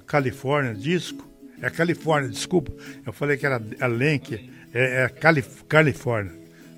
Califórnia, 0.06 0.74
disco. 0.74 1.29
É 1.60 1.66
a 1.66 1.70
Califórnia, 1.70 2.30
desculpa. 2.30 2.72
Eu 3.04 3.12
falei 3.12 3.36
que 3.36 3.46
era 3.46 3.62
a 3.80 3.86
Lenk, 3.86 4.50
é, 4.72 5.00
é 5.00 5.04
a 5.04 5.08
Calif 5.08 5.64
Califórnia, 5.64 6.32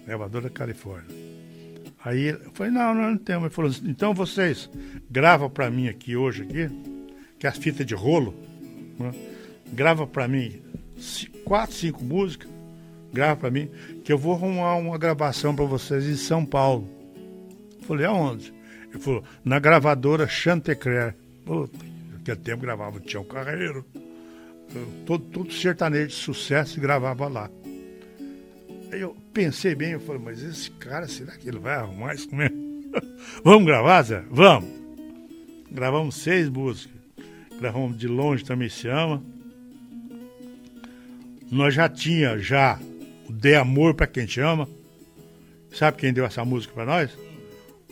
gravadora 0.07 0.51
Califórnia. 0.51 1.15
Aí 2.05 2.29
eu 2.29 2.51
falei, 2.53 2.73
não, 2.73 2.95
não, 2.95 3.11
não 3.13 3.17
temos. 3.17 3.45
Ele 3.45 3.55
falou, 3.55 3.71
então 3.85 4.13
vocês 4.13 4.69
gravam 5.11 5.49
para 5.49 5.71
mim 5.71 5.89
aqui 5.89 6.17
hoje, 6.17 6.43
aqui, 6.43 6.69
que 7.39 7.47
é 7.47 7.51
as 7.51 7.57
fitas 7.57 7.87
de 7.87 7.95
rolo, 7.95 8.35
né? 8.99 9.13
grava 9.73 10.07
para 10.07 10.27
mim 10.27 10.61
quatro, 11.45 11.75
cinco 11.75 12.05
músicas, 12.05 12.49
grava 13.13 13.37
para 13.37 13.51
mim, 13.51 13.71
que 14.05 14.13
eu 14.13 14.19
vou 14.19 14.35
arrumar 14.35 14.77
uma 14.77 14.99
gravação 14.99 15.55
para 15.55 15.65
vocês 15.65 16.07
em 16.07 16.17
São 16.17 16.45
Paulo. 16.45 16.89
Eu 17.81 17.87
falei, 17.87 18.07
aonde? 18.07 18.53
Ele 18.91 18.99
falou, 19.01 19.25
na 19.45 19.59
gravadora 19.59 20.29
Chantecler. 20.29 21.15
Puta, 21.45 21.79
naquele 22.13 22.37
tempo 22.37 22.63
gravava 22.63 22.99
o 22.99 23.01
Tião 23.01 23.25
Carreiro. 23.25 23.85
Todo, 25.07 25.25
todo 25.25 25.53
sertanejo 25.53 26.09
de 26.09 26.15
sucesso 26.15 26.81
gravava 26.81 27.29
lá. 27.29 27.51
Aí 28.91 29.01
eu 29.01 29.17
pensei 29.33 29.75
bem, 29.75 29.93
eu 29.93 30.01
falei, 30.01 30.21
mas 30.23 30.43
esse 30.43 30.71
cara, 30.73 31.09
será 31.09 31.33
que 31.37 31.49
ele 31.49 31.59
vai 31.59 31.75
arrumar 31.75 32.15
isso 32.15 32.35
mesmo? 32.35 32.57
Vamos 33.43 33.65
gravar, 33.65 34.03
Zé? 34.03 34.23
Vamos! 34.31 34.69
Gravamos 35.71 36.17
seis 36.17 36.49
músicas. 36.49 36.93
Gravamos 37.59 37.97
De 37.97 38.07
Longe 38.07 38.45
Também 38.45 38.69
Se 38.69 38.89
Ama. 38.89 39.23
Nós 41.51 41.75
já 41.75 41.89
tinha 41.89 42.39
já 42.39 42.79
o 43.29 43.33
De 43.33 43.55
Amor 43.55 43.95
para 43.95 44.07
Quem 44.07 44.27
Te 44.27 44.41
Ama. 44.41 44.69
Sabe 45.73 45.97
quem 45.97 46.13
deu 46.13 46.27
essa 46.27 46.45
música 46.45 46.75
para 46.75 46.85
nós? 46.85 47.11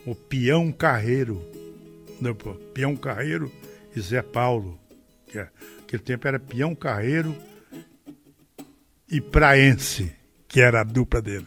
O 0.05 0.15
Peão 0.15 0.71
Carreiro. 0.71 1.43
Peão 2.75 2.95
Carreiro 2.95 3.51
e 3.97 4.01
Zé 4.01 4.21
Paulo. 4.21 4.79
Que 5.27 5.39
é, 5.39 5.49
aquele 5.91 6.03
tempo 6.05 6.29
era 6.29 6.39
Peão 6.39 6.73
Carreiro 6.73 7.35
e 9.11 9.21
Praense 9.21 10.13
que 10.47 10.61
era 10.61 10.81
a 10.81 10.85
dupla 10.85 11.21
dele. 11.21 11.47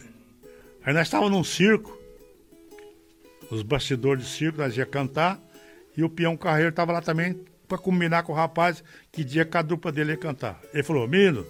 Aí 0.84 0.92
nós 0.92 1.06
estávamos 1.06 1.32
num 1.32 1.44
circo, 1.44 1.98
os 3.50 3.62
bastidores 3.62 4.24
de 4.24 4.30
circo, 4.30 4.58
nós 4.58 4.76
ia 4.76 4.86
cantar, 4.86 5.38
e 5.94 6.02
o 6.02 6.08
peão 6.08 6.36
carreiro 6.36 6.70
estava 6.70 6.92
lá 6.92 7.02
também 7.02 7.38
para 7.68 7.76
combinar 7.76 8.22
com 8.22 8.32
o 8.32 8.34
rapaz 8.34 8.82
que 9.12 9.22
dia 9.22 9.44
que 9.44 9.56
a 9.56 9.62
dupla 9.62 9.92
dele 9.92 10.12
ia 10.12 10.16
cantar. 10.16 10.58
Ele 10.72 10.82
falou, 10.82 11.06
Mino, 11.06 11.46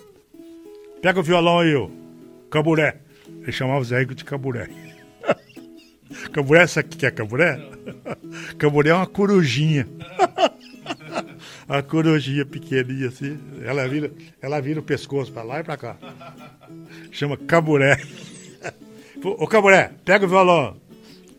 pega 1.00 1.20
o 1.20 1.22
violão 1.22 1.60
aí, 1.60 1.74
ô, 1.76 1.90
caburé. 2.50 3.00
Ele 3.40 3.52
chamava 3.52 3.80
o 3.80 3.84
Zé 3.84 4.00
Rico 4.00 4.16
de 4.16 4.24
caburé. 4.24 4.68
caburé, 6.32 6.66
sabe 6.66 6.88
o 6.88 6.96
que 6.96 7.06
é 7.06 7.10
caburé? 7.10 7.60
caburé 8.58 8.90
é 8.90 8.94
uma 8.94 9.06
corujinha. 9.06 9.86
a 11.68 11.82
corujinha 11.82 12.44
pequenininha 12.44 13.08
assim, 13.08 13.38
ela 13.64 13.86
vira, 13.88 14.12
ela 14.40 14.60
vira 14.60 14.80
o 14.80 14.82
pescoço 14.82 15.32
para 15.32 15.42
lá 15.42 15.60
e 15.60 15.64
para 15.64 15.76
cá 15.76 15.96
chama 17.10 17.36
Caburé. 17.36 18.00
Ô 19.22 19.46
Caburé, 19.46 19.92
pega 20.04 20.26
o 20.26 20.28
violão, 20.28 20.76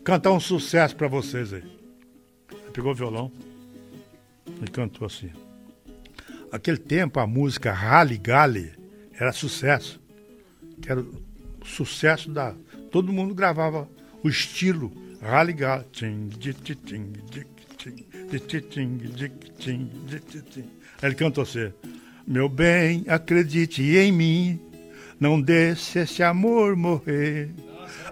cantar 0.02 0.32
um 0.32 0.40
sucesso 0.40 0.96
para 0.96 1.08
vocês 1.08 1.52
aí. 1.52 1.62
Pegou 2.72 2.92
o 2.92 2.94
violão 2.94 3.30
e 4.62 4.70
cantou 4.70 5.06
assim. 5.06 5.30
Aquele 6.50 6.78
tempo 6.78 7.20
a 7.20 7.26
música 7.26 7.72
Rally 7.72 8.18
Gale 8.18 8.72
era 9.12 9.32
sucesso. 9.32 10.00
Que 10.80 10.90
era 10.90 11.04
sucesso 11.64 12.30
da. 12.30 12.54
Todo 12.90 13.12
mundo 13.12 13.34
gravava 13.34 13.88
o 14.22 14.28
estilo 14.28 14.92
Rally 15.20 15.52
Gale. 15.52 15.84
Aí 21.02 21.08
ele 21.08 21.14
cantou 21.14 21.42
assim: 21.42 21.72
Meu 22.26 22.48
bem, 22.48 23.04
acredite 23.08 23.82
em 23.82 24.12
mim, 24.12 24.60
não 25.18 25.40
deixe 25.40 26.00
esse 26.00 26.22
amor 26.22 26.76
morrer. 26.76 27.50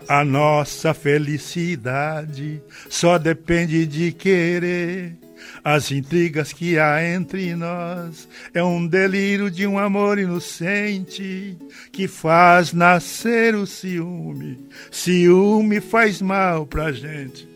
A 0.09 0.25
nossa 0.25 0.93
felicidade 0.93 2.63
só 2.89 3.19
depende 3.19 3.87
de 3.87 4.13
querer. 4.13 5.17
As 5.63 5.91
intrigas 5.91 6.53
que 6.53 6.79
há 6.79 7.03
entre 7.07 7.55
nós 7.55 8.29
é 8.53 8.63
um 8.63 8.87
delírio 8.87 9.51
de 9.51 9.67
um 9.67 9.79
amor 9.79 10.19
inocente 10.19 11.57
que 11.93 12.07
faz 12.07 12.73
nascer 12.73 13.55
o 13.55 13.67
ciúme. 13.67 14.69
Ciúme 14.91 15.81
faz 15.81 16.21
mal 16.21 16.67
pra 16.67 16.93
gente. 16.93 17.49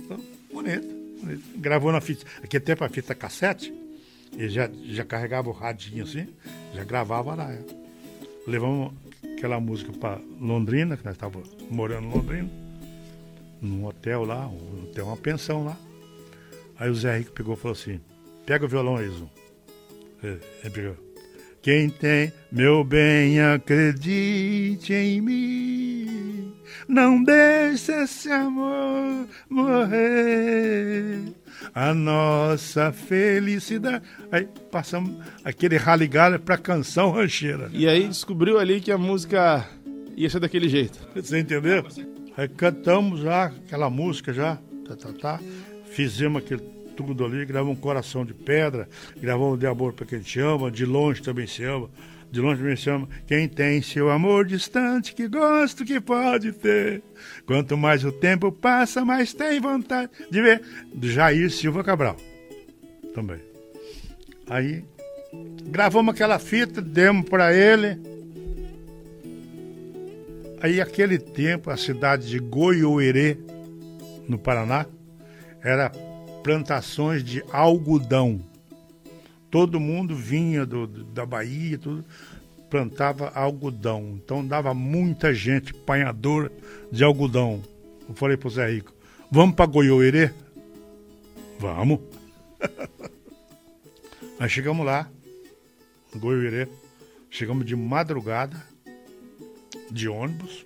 Então, 0.00 0.20
bonito. 0.52 0.89
Gravou 1.56 1.92
na 1.92 2.00
fita. 2.00 2.24
Aqui 2.42 2.56
até 2.56 2.74
pra 2.74 2.88
fita 2.88 3.14
cassete. 3.14 3.72
Ele 4.32 4.48
já, 4.48 4.70
já 4.84 5.04
carregava 5.04 5.48
o 5.48 5.52
radinho 5.52 6.04
assim, 6.04 6.28
já 6.72 6.84
gravava 6.84 7.34
lá 7.34 7.52
levamos 8.46 8.92
aquela 9.36 9.60
música 9.60 9.92
para 9.92 10.20
Londrina, 10.40 10.96
que 10.96 11.04
nós 11.04 11.14
estávamos 11.14 11.48
morando 11.70 12.06
em 12.06 12.10
Londrina, 12.10 12.50
num 13.60 13.86
hotel 13.86 14.24
lá, 14.24 14.46
um 14.46 14.84
hotel, 14.84 15.06
uma 15.06 15.16
pensão 15.16 15.64
lá. 15.64 15.76
Aí 16.78 16.90
o 16.90 16.94
Zé 16.94 17.18
Rico 17.18 17.32
pegou 17.32 17.54
e 17.54 17.56
falou 17.56 17.76
assim: 17.76 18.00
pega 18.46 18.64
o 18.64 18.68
violão 18.68 18.96
aí. 18.96 19.10
Ele 20.22 20.70
pegou. 20.72 20.96
Quem 21.62 21.90
tem 21.90 22.32
meu 22.50 22.82
bem, 22.82 23.40
acredite 23.40 24.94
em 24.94 25.20
mim. 25.20 26.54
Não 26.90 27.22
deixe 27.22 27.92
esse 27.92 28.28
amor 28.32 29.28
morrer 29.48 31.32
a 31.72 31.94
nossa 31.94 32.90
felicidade. 32.90 34.04
Aí 34.32 34.48
passamos 34.72 35.14
aquele 35.44 35.76
raligalho 35.76 36.40
para 36.40 36.58
canção 36.58 37.12
rancheira. 37.12 37.70
E 37.72 37.86
aí 37.86 38.08
descobriu 38.08 38.58
ali 38.58 38.80
que 38.80 38.90
a 38.90 38.98
música 38.98 39.64
ia 40.16 40.28
ser 40.28 40.40
daquele 40.40 40.68
jeito. 40.68 40.98
Você 41.14 41.38
entendeu? 41.38 41.86
Aí 42.36 42.48
cantamos 42.48 43.20
já 43.20 43.44
aquela 43.44 43.88
música 43.88 44.32
já, 44.32 44.58
tá, 44.88 44.96
tá, 44.96 45.12
tá. 45.12 45.40
Fizemos 45.92 46.42
aquele 46.42 46.62
tudo 46.96 47.24
ali, 47.24 47.46
gravamos 47.46 47.78
um 47.78 47.80
Coração 47.80 48.26
de 48.26 48.34
Pedra, 48.34 48.88
gravamos 49.16 49.60
De 49.60 49.66
Amor 49.68 49.92
para 49.92 50.06
Quem 50.06 50.18
Te 50.18 50.40
Ama, 50.40 50.72
De 50.72 50.84
Longe 50.84 51.22
Também 51.22 51.46
Se 51.46 51.62
Ama 51.62 51.88
de 52.30 52.40
longe 52.40 52.62
me 52.62 52.76
chama. 52.76 53.08
Quem 53.26 53.48
tem 53.48 53.82
seu 53.82 54.10
amor 54.10 54.46
distante, 54.46 55.14
que 55.14 55.26
gosto 55.26 55.84
que 55.84 56.00
pode 56.00 56.52
ter. 56.52 57.02
Quanto 57.44 57.76
mais 57.76 58.04
o 58.04 58.12
tempo 58.12 58.52
passa, 58.52 59.04
mais 59.04 59.32
tem 59.34 59.60
vontade 59.60 60.10
de 60.30 60.40
ver. 60.40 60.62
Jair 61.02 61.50
Silva 61.50 61.82
Cabral. 61.82 62.16
Também. 63.14 63.40
Aí, 64.48 64.84
gravamos 65.66 66.14
aquela 66.14 66.38
fita, 66.38 66.80
demos 66.80 67.28
para 67.28 67.52
ele. 67.52 67.98
Aí, 70.62 70.80
aquele 70.80 71.18
tempo, 71.18 71.70
a 71.70 71.76
cidade 71.76 72.28
de 72.28 72.38
Goiôerê, 72.38 73.38
no 74.28 74.38
Paraná, 74.38 74.86
era 75.62 75.90
plantações 76.42 77.24
de 77.24 77.42
algodão 77.50 78.40
todo 79.50 79.80
mundo 79.80 80.14
vinha 80.14 80.64
do, 80.64 80.86
da 80.86 81.26
Bahia, 81.26 81.76
tudo, 81.78 82.04
plantava 82.70 83.30
algodão. 83.30 84.18
Então 84.22 84.46
dava 84.46 84.72
muita 84.72 85.34
gente, 85.34 85.74
panhadora 85.74 86.50
de 86.90 87.02
algodão. 87.02 87.62
Eu 88.08 88.14
falei 88.14 88.36
pro 88.36 88.48
Zé 88.48 88.70
Rico, 88.70 88.94
vamos 89.30 89.56
para 89.56 89.66
Goiôerê? 89.66 90.32
Vamos. 91.58 92.00
Nós 94.38 94.50
chegamos 94.50 94.86
lá, 94.86 95.10
Goiôerê, 96.16 96.68
chegamos 97.28 97.66
de 97.66 97.76
madrugada, 97.76 98.56
de 99.90 100.08
ônibus. 100.08 100.64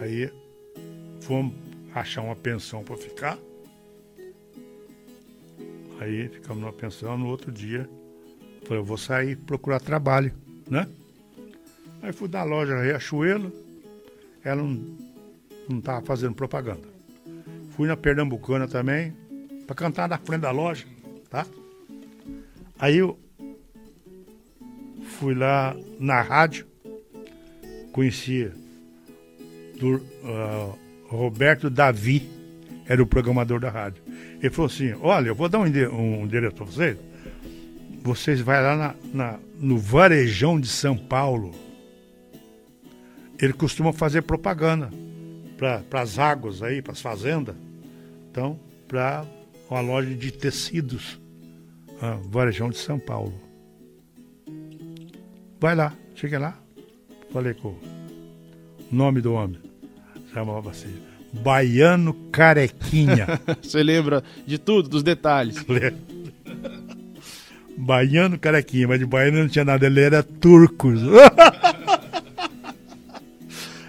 Aí 0.00 0.30
fomos 1.20 1.54
achar 1.94 2.22
uma 2.22 2.36
pensão 2.36 2.82
para 2.82 2.96
ficar. 2.96 3.38
Aí 6.00 6.28
ficamos 6.28 6.60
numa 6.60 6.72
pensão, 6.72 7.16
no 7.16 7.28
outro 7.28 7.52
dia, 7.52 7.88
falei, 8.64 8.80
eu 8.80 8.84
vou 8.84 8.98
sair 8.98 9.36
procurar 9.36 9.80
trabalho, 9.80 10.32
né? 10.68 10.88
Aí 12.02 12.12
fui 12.12 12.28
na 12.28 12.42
loja 12.42 12.80
Riachuelo, 12.82 13.52
ela 14.42 14.62
não 14.62 15.78
estava 15.78 16.04
fazendo 16.04 16.34
propaganda. 16.34 16.86
Fui 17.70 17.88
na 17.88 17.96
Pernambucana 17.96 18.68
também, 18.68 19.14
para 19.66 19.74
cantar 19.74 20.08
na 20.08 20.18
frente 20.18 20.42
da 20.42 20.50
loja. 20.50 20.86
tá? 21.30 21.46
Aí 22.78 22.98
eu 22.98 23.18
fui 25.18 25.34
lá 25.34 25.76
na 25.98 26.20
rádio, 26.20 26.66
conhecia 27.92 28.52
do 29.78 29.96
uh, 29.96 30.78
Roberto 31.06 31.70
Davi, 31.70 32.28
era 32.86 33.02
o 33.02 33.06
programador 33.06 33.60
da 33.60 33.70
rádio. 33.70 34.02
Ele 34.40 34.50
falou 34.50 34.70
assim: 34.70 34.94
Olha, 35.00 35.28
eu 35.28 35.34
vou 35.34 35.48
dar 35.48 35.58
um, 35.58 35.64
um 35.64 36.28
para 36.28 36.64
vocês. 36.64 36.96
Vocês 38.02 38.40
vão 38.40 38.54
lá 38.54 38.76
na, 38.76 38.94
na, 39.12 39.38
no 39.58 39.78
Varejão 39.78 40.60
de 40.60 40.68
São 40.68 40.96
Paulo. 40.96 41.52
Ele 43.40 43.52
costuma 43.52 43.92
fazer 43.92 44.22
propaganda 44.22 44.90
para 45.56 46.02
as 46.02 46.18
águas 46.18 46.62
aí, 46.62 46.82
para 46.82 46.92
as 46.92 47.00
fazendas. 47.00 47.56
Então, 48.30 48.58
para 48.86 49.24
uma 49.70 49.80
loja 49.80 50.14
de 50.14 50.30
tecidos, 50.30 51.20
ah, 52.00 52.18
Varejão 52.28 52.68
de 52.68 52.76
São 52.76 52.98
Paulo. 52.98 53.34
Vai 55.58 55.74
lá, 55.74 55.94
cheguei 56.14 56.38
lá, 56.38 56.58
falei 57.32 57.54
com 57.54 57.68
o 57.68 57.78
nome 58.92 59.22
do 59.22 59.32
homem. 59.32 59.58
Chamava 60.32 60.70
assim, 60.70 60.94
Baiano 61.42 62.14
Carequinha. 62.30 63.40
Você 63.60 63.82
lembra 63.82 64.22
de 64.46 64.58
tudo, 64.58 64.88
dos 64.88 65.02
detalhes? 65.02 65.56
Baiano 67.76 68.38
Carequinha, 68.38 68.86
mas 68.86 69.00
de 69.00 69.06
baiano 69.06 69.40
não 69.40 69.48
tinha 69.48 69.64
nada, 69.64 69.84
ele 69.86 70.00
era 70.00 70.22
turco. 70.22 70.92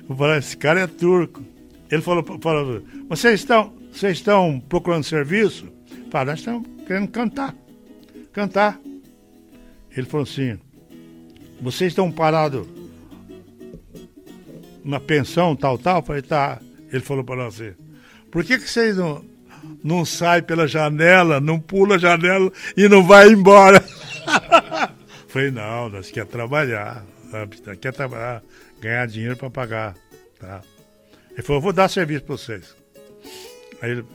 Eu 0.07 0.15
falei, 0.15 0.39
esse 0.39 0.57
cara 0.57 0.81
é 0.81 0.87
turco. 0.87 1.43
Ele 1.89 2.01
falou, 2.01 2.23
falou 2.41 2.81
vocês 3.07 3.39
estão, 3.41 3.73
vocês 3.91 4.17
estão 4.17 4.59
procurando 4.67 5.03
serviço? 5.03 5.67
Falei, 6.11 6.31
nós 6.31 6.39
estamos 6.39 6.67
querendo 6.87 7.07
cantar. 7.09 7.55
Cantar. 8.33 8.79
Ele 9.95 10.07
falou 10.07 10.23
assim, 10.23 10.57
vocês 11.61 11.91
estão 11.91 12.11
parados 12.11 12.67
na 14.83 14.99
pensão, 14.99 15.55
tal, 15.55 15.77
tal? 15.77 15.99
Eu 15.99 16.03
falei, 16.03 16.21
tá. 16.21 16.59
Ele 16.91 17.01
falou 17.01 17.23
para 17.23 17.35
nós 17.35 17.55
assim, 17.55 17.73
por 18.31 18.43
que, 18.43 18.57
que 18.57 18.69
vocês 18.69 18.97
não, 18.97 19.23
não 19.83 20.05
saem 20.05 20.43
pela 20.43 20.67
janela, 20.67 21.39
não 21.39 21.59
pula 21.59 21.95
a 21.95 21.99
janela 21.99 22.51
e 22.75 22.87
não 22.87 23.03
vai 23.03 23.29
embora? 23.29 23.83
falei, 25.27 25.51
não, 25.51 25.89
nós 25.89 26.11
quer 26.11 26.25
trabalhar, 26.25 27.05
quer 27.81 27.91
trabalhar, 27.91 28.41
ganhar 28.79 29.05
dinheiro 29.07 29.35
para 29.35 29.49
pagar, 29.49 29.95
tá? 30.39 30.61
Ele 31.31 31.43
falou, 31.43 31.61
vou 31.61 31.73
dar 31.73 31.89
serviço 31.89 32.23
para 32.23 32.37
vocês. 32.37 32.75
Aí 33.81 33.91
ele 33.91 34.05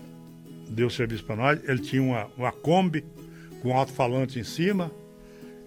deu 0.71 0.89
serviço 0.89 1.25
para 1.25 1.37
nós, 1.37 1.61
ele 1.69 1.81
tinha 1.81 2.03
uma, 2.03 2.27
uma 2.37 2.53
Kombi 2.53 3.05
com 3.61 3.77
alto-falante 3.77 4.39
em 4.39 4.45
cima, 4.45 4.91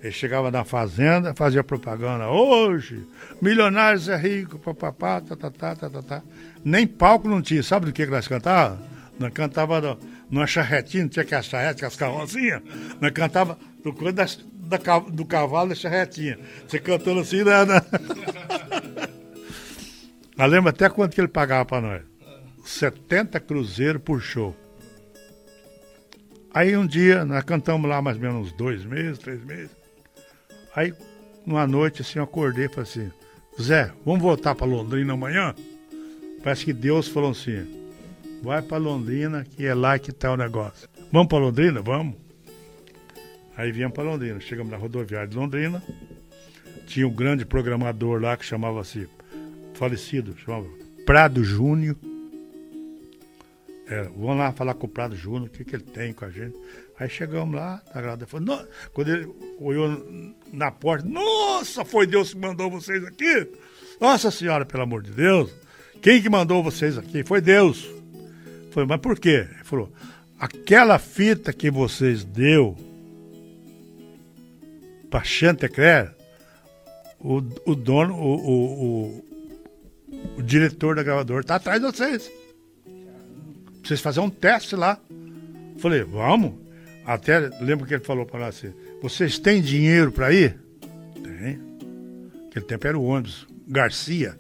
ele 0.04 0.12
chegava 0.12 0.52
na 0.52 0.66
fazenda, 0.66 1.34
fazia 1.34 1.64
propaganda. 1.64 2.28
Hoje, 2.28 3.08
milionários 3.42 4.10
é 4.10 4.18
rico, 4.18 4.60
papapá, 4.60 5.22
tá, 5.22 5.34
tá, 5.34 5.50
tá, 5.50 5.76
tá, 5.76 6.02
tá. 6.02 6.22
Nem 6.64 6.86
palco 6.86 7.30
não 7.30 7.42
tinha. 7.42 7.64
Sabe 7.64 7.86
do 7.86 7.94
que, 7.94 8.04
que 8.04 8.12
nós 8.12 8.28
cantávamos? 8.28 8.86
Nós 9.18 9.32
cantava 9.32 9.98
numa 10.30 10.46
charretinha, 10.46 11.04
não 11.04 11.10
tinha 11.10 11.24
que 11.24 11.34
a 11.34 11.42
charrete, 11.42 11.80
com 11.80 11.86
as 11.86 11.96
carrocinhas. 11.96 12.62
Nós 13.00 13.12
cantava 13.12 13.58
do, 13.82 14.12
da, 14.12 14.26
da, 14.78 15.00
do 15.00 15.26
cavalo 15.26 15.70
da 15.70 15.76
charretinha. 15.76 16.38
Você 16.68 16.80
cantando 16.80 17.22
assim, 17.22 17.46
né? 17.46 17.64
né? 17.64 17.82
Eu 20.38 20.48
lembro 20.48 20.70
até 20.70 20.90
quanto 20.90 21.16
que 21.16 21.22
ele 21.22 21.30
pagava 21.30 21.64
para 21.64 21.82
nós. 21.82 22.02
70 22.66 23.40
cruzeiros 23.40 24.02
por 24.02 24.20
show. 24.20 24.54
Aí 26.54 26.76
um 26.76 26.86
dia, 26.86 27.24
nós 27.24 27.44
cantamos 27.46 27.90
lá 27.90 28.02
mais 28.02 28.18
ou 28.18 28.24
menos 28.24 28.52
dois 28.52 28.84
meses, 28.84 29.18
três 29.20 29.42
meses. 29.46 29.83
Aí, 30.76 30.94
numa 31.46 31.68
noite, 31.68 32.02
assim, 32.02 32.20
eu 32.20 32.24
acordei 32.24 32.66
e 32.66 32.70
falei 32.70 32.84
assim, 32.84 33.12
Zé, 33.62 33.92
vamos 34.06 34.22
voltar 34.22 34.56
para 34.56 34.66
Londrina 34.66 35.14
amanhã? 35.14 35.54
Parece 36.44 36.66
que 36.66 36.74
Deus 36.74 37.08
falou 37.08 37.32
assim, 37.32 37.66
vai 38.42 38.62
para 38.62 38.78
Londrina, 38.78 39.46
que 39.46 39.66
é 39.66 39.74
lá 39.74 40.00
que 40.00 40.10
está 40.10 40.32
o 40.34 40.38
negócio. 40.38 40.90
Vamos 41.12 41.28
para 41.28 41.38
Londrina? 41.38 41.82
Vamos. 41.82 42.16
Aí 43.56 43.72
viemos 43.72 43.94
para 43.94 44.04
Londrina, 44.04 44.40
chegamos 44.40 44.72
na 44.72 44.78
rodoviária 44.78 45.28
de 45.28 45.38
Londrina, 45.38 45.82
tinha 46.88 47.08
um 47.08 47.14
grande 47.14 47.46
programador 47.46 48.20
lá 48.20 48.36
que 48.36 48.44
chamava-se, 48.44 49.08
falecido, 49.76 50.36
chamava 50.40 50.68
Prado 51.06 51.44
Júnior. 51.44 51.96
É, 53.88 54.04
vamos 54.04 54.38
lá 54.38 54.52
falar 54.52 54.74
com 54.74 54.88
o 54.88 54.90
Prado 54.90 55.16
Júnior, 55.16 55.48
o 55.48 55.50
que, 55.50 55.64
que 55.64 55.76
ele 55.76 55.84
tem 55.84 56.14
com 56.14 56.26
a 56.26 56.30
gente. 56.30 56.58
Aí 57.00 57.10
chegamos 57.10 57.56
lá, 57.56 57.82
tá 57.92 58.26
falou, 58.28 58.68
quando 58.94 59.08
ele 59.10 59.28
olhou 59.60 60.34
na 60.52 60.72
porta, 60.72 61.08
nossa, 61.08 61.84
foi 61.84 62.06
Deus 62.06 62.34
que 62.34 62.40
mandou 62.40 62.70
vocês 62.70 63.04
aqui? 63.04 63.48
Nossa 64.00 64.30
Senhora, 64.30 64.66
pelo 64.66 64.84
amor 64.84 65.02
de 65.02 65.12
Deus, 65.12 65.52
quem 66.02 66.22
que 66.22 66.30
mandou 66.30 66.62
vocês 66.62 66.98
aqui? 66.98 67.24
Foi 67.24 67.42
Deus. 67.42 67.90
Foi, 68.72 68.86
mas 68.86 69.00
por 69.00 69.20
quê? 69.20 69.48
Ele 69.50 69.64
falou, 69.64 69.92
aquela 70.40 71.00
fita 71.00 71.52
que 71.52 71.72
vocês 71.72 72.24
deu 72.24 72.78
para 75.10 75.24
Chantecler, 75.24 76.14
o, 77.20 77.38
o 77.66 77.76
dono, 77.76 78.16
o, 78.16 78.36
o, 78.36 78.84
o, 78.86 80.40
o 80.40 80.44
diretor 80.44 80.96
da 80.96 81.04
gravadora 81.04 81.42
está 81.42 81.56
atrás 81.56 81.82
de 81.82 81.88
vocês. 81.88 82.32
Vocês 83.84 84.00
fazer 84.00 84.20
um 84.20 84.30
teste 84.30 84.76
lá. 84.76 85.00
Falei, 85.78 86.04
vamos. 86.04 86.63
Até 87.06 87.40
lembro 87.60 87.86
que 87.86 87.94
ele 87.94 88.04
falou 88.04 88.26
para 88.26 88.40
nós 88.40 88.58
assim: 88.58 88.74
vocês 89.02 89.38
têm 89.38 89.62
dinheiro 89.62 90.12
para 90.12 90.32
ir? 90.32 90.58
Tem. 91.22 91.60
Aquele 92.48 92.66
tempo 92.66 92.88
era 92.88 92.98
o 92.98 93.04
ônibus. 93.04 93.48
Garcia, 93.68 94.38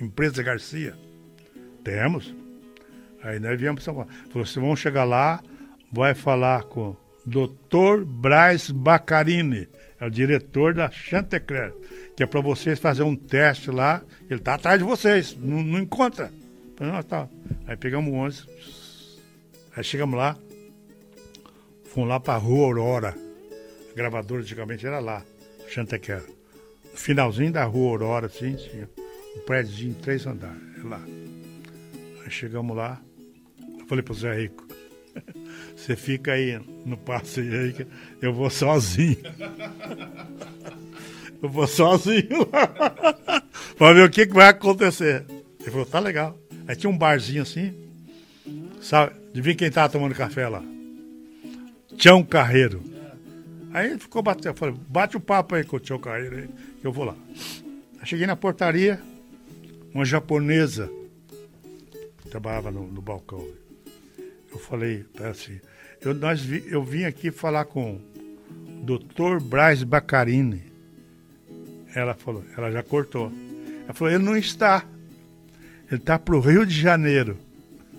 empresa 0.00 0.42
Garcia. 0.42 0.94
Temos. 1.84 2.34
Aí 3.22 3.38
nós 3.38 3.58
viemos 3.58 3.82
para 3.82 3.84
São 3.84 3.94
Paulo. 3.94 4.10
Falou: 4.30 4.46
vocês 4.46 4.64
vão 4.64 4.76
chegar 4.76 5.04
lá, 5.04 5.42
vai 5.92 6.14
falar 6.14 6.64
com 6.64 6.90
o 6.90 6.96
doutor 7.26 8.04
Braz 8.04 8.70
Bacarini, 8.70 9.68
é 10.00 10.06
o 10.06 10.10
diretor 10.10 10.74
da 10.74 10.90
Chantecler, 10.90 11.74
que 12.16 12.22
é 12.22 12.26
para 12.26 12.40
vocês 12.40 12.78
fazer 12.78 13.02
um 13.02 13.14
teste 13.14 13.70
lá. 13.70 14.02
Ele 14.28 14.40
está 14.40 14.54
atrás 14.54 14.78
de 14.78 14.84
vocês, 14.84 15.36
não, 15.38 15.62
não 15.62 15.78
encontra. 15.78 16.32
Falei, 16.76 17.02
tá. 17.02 17.28
Aí 17.66 17.76
pegamos 17.76 18.10
o 18.10 18.16
ônibus, 18.16 18.46
aí 19.76 19.84
chegamos 19.84 20.16
lá, 20.16 20.36
Fomos 21.90 22.08
lá 22.08 22.20
para 22.20 22.34
a 22.34 22.38
Rua 22.38 22.66
Aurora. 22.66 23.16
A 23.90 23.96
gravadora 23.96 24.42
antigamente 24.42 24.86
era 24.86 25.00
lá, 25.00 25.24
Chantequera. 25.68 26.24
Finalzinho 26.94 27.52
da 27.52 27.64
Rua 27.64 27.90
Aurora, 27.90 28.26
assim, 28.26 28.54
tinha 28.54 28.88
um 29.36 29.40
prédio 29.40 29.74
de 29.74 29.94
três 29.94 30.24
andares. 30.24 30.56
É 30.78 30.88
lá. 30.88 31.00
Aí 32.24 32.30
chegamos 32.30 32.76
lá, 32.76 33.00
eu 33.80 33.86
falei 33.86 34.04
pro 34.04 34.14
Zé 34.14 34.32
Rico, 34.34 34.68
você 35.76 35.96
fica 35.96 36.32
aí 36.32 36.60
no 36.86 36.96
passeio 36.96 37.60
aí 37.60 37.72
que 37.72 37.86
eu 38.22 38.32
vou 38.32 38.50
sozinho. 38.50 39.18
Eu 41.42 41.48
vou 41.48 41.66
sozinho 41.66 42.46
lá 42.52 42.66
pra 43.78 43.94
ver 43.94 44.04
o 44.04 44.10
que, 44.10 44.26
que 44.26 44.34
vai 44.34 44.48
acontecer. 44.48 45.24
Ele 45.58 45.70
falou, 45.70 45.86
tá 45.86 45.98
legal. 45.98 46.38
Aí 46.68 46.76
tinha 46.76 46.90
um 46.90 46.98
barzinho 46.98 47.40
assim, 47.40 47.72
sabe? 48.82 49.14
Adivinha 49.30 49.56
quem 49.56 49.70
tava 49.70 49.90
tomando 49.90 50.14
café 50.14 50.46
lá? 50.46 50.62
Tião 52.00 52.24
Carreiro. 52.24 52.82
Aí 53.72 53.90
ele 53.90 53.98
ficou 53.98 54.22
batendo. 54.22 54.48
Eu 54.48 54.54
falei, 54.54 54.74
bate 54.88 55.16
o 55.16 55.20
papo 55.20 55.54
aí 55.54 55.62
com 55.62 55.76
o 55.76 55.80
Tião 55.80 55.98
Carreiro 55.98 56.36
aí, 56.36 56.48
que 56.80 56.86
eu 56.86 56.92
vou 56.92 57.04
lá. 57.04 57.14
Eu 58.00 58.06
cheguei 58.06 58.26
na 58.26 58.34
portaria, 58.34 58.98
uma 59.94 60.04
japonesa 60.04 60.90
trabalhava 62.30 62.70
no, 62.70 62.86
no 62.86 63.02
balcão. 63.02 63.46
Eu 64.50 64.58
falei, 64.58 65.04
assim, 65.30 65.60
eu, 66.00 66.14
nós 66.14 66.40
vi, 66.40 66.64
eu 66.68 66.82
vim 66.82 67.04
aqui 67.04 67.30
falar 67.30 67.66
com 67.66 67.96
o 67.96 68.00
Dr. 68.84 69.42
Braz 69.42 69.82
Bacarini. 69.82 70.62
Ela 71.94 72.14
falou, 72.14 72.44
ela 72.56 72.70
já 72.70 72.82
cortou. 72.82 73.30
Ela 73.84 73.92
falou, 73.92 74.14
ele 74.14 74.24
não 74.24 74.36
está. 74.36 74.86
Ele 75.90 76.00
está 76.00 76.18
pro 76.18 76.40
Rio 76.40 76.64
de 76.64 76.80
Janeiro. 76.80 77.36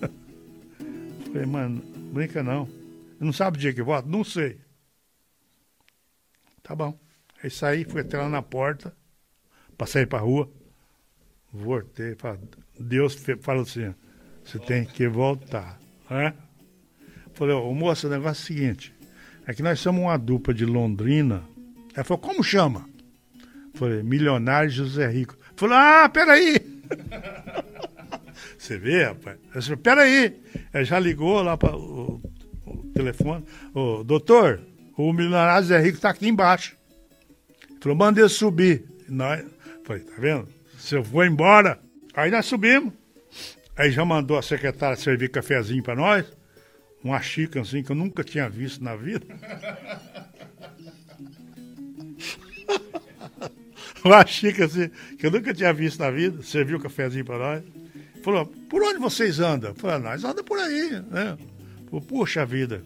Eu 0.00 1.32
falei, 1.32 1.46
mano, 1.46 1.82
brinca 2.12 2.42
não. 2.42 2.81
Não 3.22 3.32
sabe 3.32 3.56
o 3.56 3.60
dia 3.60 3.72
que 3.72 3.82
volta? 3.82 4.08
Não 4.08 4.24
sei. 4.24 4.58
Tá 6.60 6.74
bom. 6.74 6.98
Aí 7.42 7.50
saí, 7.50 7.84
fui 7.84 8.00
até 8.00 8.18
lá 8.18 8.28
na 8.28 8.42
porta, 8.42 8.94
passei 9.76 10.06
pra 10.06 10.18
rua, 10.18 10.50
voltei, 11.52 12.16
Deus 12.78 13.16
falou 13.40 13.62
assim, 13.62 13.92
você 14.44 14.58
tem 14.58 14.84
que 14.84 15.08
voltar. 15.08 15.78
Né? 16.08 16.34
Falei, 17.34 17.54
ô 17.54 17.72
moça, 17.74 18.06
o 18.06 18.10
negócio 18.10 18.40
é 18.40 18.44
o 18.44 18.46
seguinte, 18.46 18.94
é 19.46 19.52
que 19.52 19.62
nós 19.62 19.80
somos 19.80 20.02
uma 20.02 20.16
dupla 20.16 20.54
de 20.54 20.64
Londrina. 20.64 21.42
Ela 21.94 22.04
falou, 22.04 22.20
como 22.20 22.44
chama? 22.44 22.88
Falei, 23.74 24.02
Milionário 24.02 24.70
José 24.70 25.08
Rico. 25.08 25.36
Falei, 25.56 25.76
ah, 25.76 26.08
peraí! 26.08 26.82
Você 28.56 28.78
vê, 28.78 29.04
rapaz? 29.04 29.38
Ela 29.52 29.62
falou, 29.62 29.78
peraí! 29.78 30.42
Ela 30.72 30.84
já 30.84 30.98
ligou 31.00 31.42
lá 31.42 31.56
para 31.56 31.72
telefone. 32.94 33.44
Ô, 33.74 34.04
doutor, 34.04 34.60
o 34.96 35.12
milionário 35.12 35.66
Zé 35.66 35.80
Rico 35.80 36.00
tá 36.00 36.10
aqui 36.10 36.28
embaixo. 36.28 36.76
Ele 37.70 37.80
falou, 37.80 37.98
manda 37.98 38.20
ele 38.20 38.28
subir. 38.28 38.84
Nós, 39.08 39.44
falei, 39.84 40.02
tá 40.02 40.12
vendo? 40.18 40.48
Se 40.78 40.94
eu 40.94 41.02
vou 41.02 41.24
embora. 41.24 41.80
Aí 42.14 42.30
nós 42.30 42.46
subimos. 42.46 42.92
Aí 43.76 43.90
já 43.90 44.04
mandou 44.04 44.38
a 44.38 44.42
secretária 44.42 44.96
servir 44.96 45.30
cafezinho 45.30 45.82
para 45.82 45.96
nós. 45.96 46.24
Uma 47.02 47.20
xícara 47.20 47.62
assim 47.62 47.82
que 47.82 47.90
eu 47.90 47.96
nunca 47.96 48.22
tinha 48.22 48.48
visto 48.48 48.84
na 48.84 48.94
vida. 48.94 49.26
uma 54.04 54.24
xícara 54.26 54.66
assim 54.66 54.90
que 55.18 55.26
eu 55.26 55.30
nunca 55.30 55.54
tinha 55.54 55.72
visto 55.72 55.98
na 55.98 56.10
vida. 56.10 56.42
Serviu 56.42 56.76
o 56.76 56.80
cafezinho 56.80 57.24
para 57.24 57.38
nós. 57.38 57.62
Falou, 58.22 58.46
por 58.46 58.82
onde 58.82 58.98
vocês 58.98 59.40
andam? 59.40 59.74
Falei, 59.74 59.98
nós 59.98 60.22
andamos 60.22 60.42
por 60.42 60.58
aí, 60.58 61.02
né? 61.10 61.38
Puxa 62.00 62.46
vida. 62.46 62.84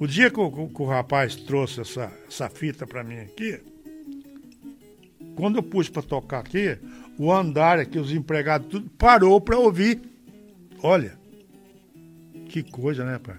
O 0.00 0.06
dia 0.06 0.30
que 0.30 0.40
o, 0.40 0.68
que 0.68 0.82
o 0.82 0.86
rapaz 0.86 1.36
trouxe 1.36 1.80
essa, 1.80 2.12
essa 2.26 2.48
fita 2.48 2.86
para 2.86 3.04
mim 3.04 3.18
aqui, 3.18 3.60
quando 5.36 5.56
eu 5.56 5.62
pus 5.62 5.88
para 5.88 6.02
tocar 6.02 6.40
aqui, 6.40 6.78
o 7.18 7.32
andar 7.32 7.78
aqui, 7.78 7.98
os 7.98 8.12
empregados, 8.12 8.68
tudo 8.68 8.90
parou 8.90 9.40
para 9.40 9.58
ouvir. 9.58 10.00
Olha, 10.82 11.16
que 12.48 12.62
coisa, 12.62 13.04
né, 13.04 13.18
pai? 13.18 13.36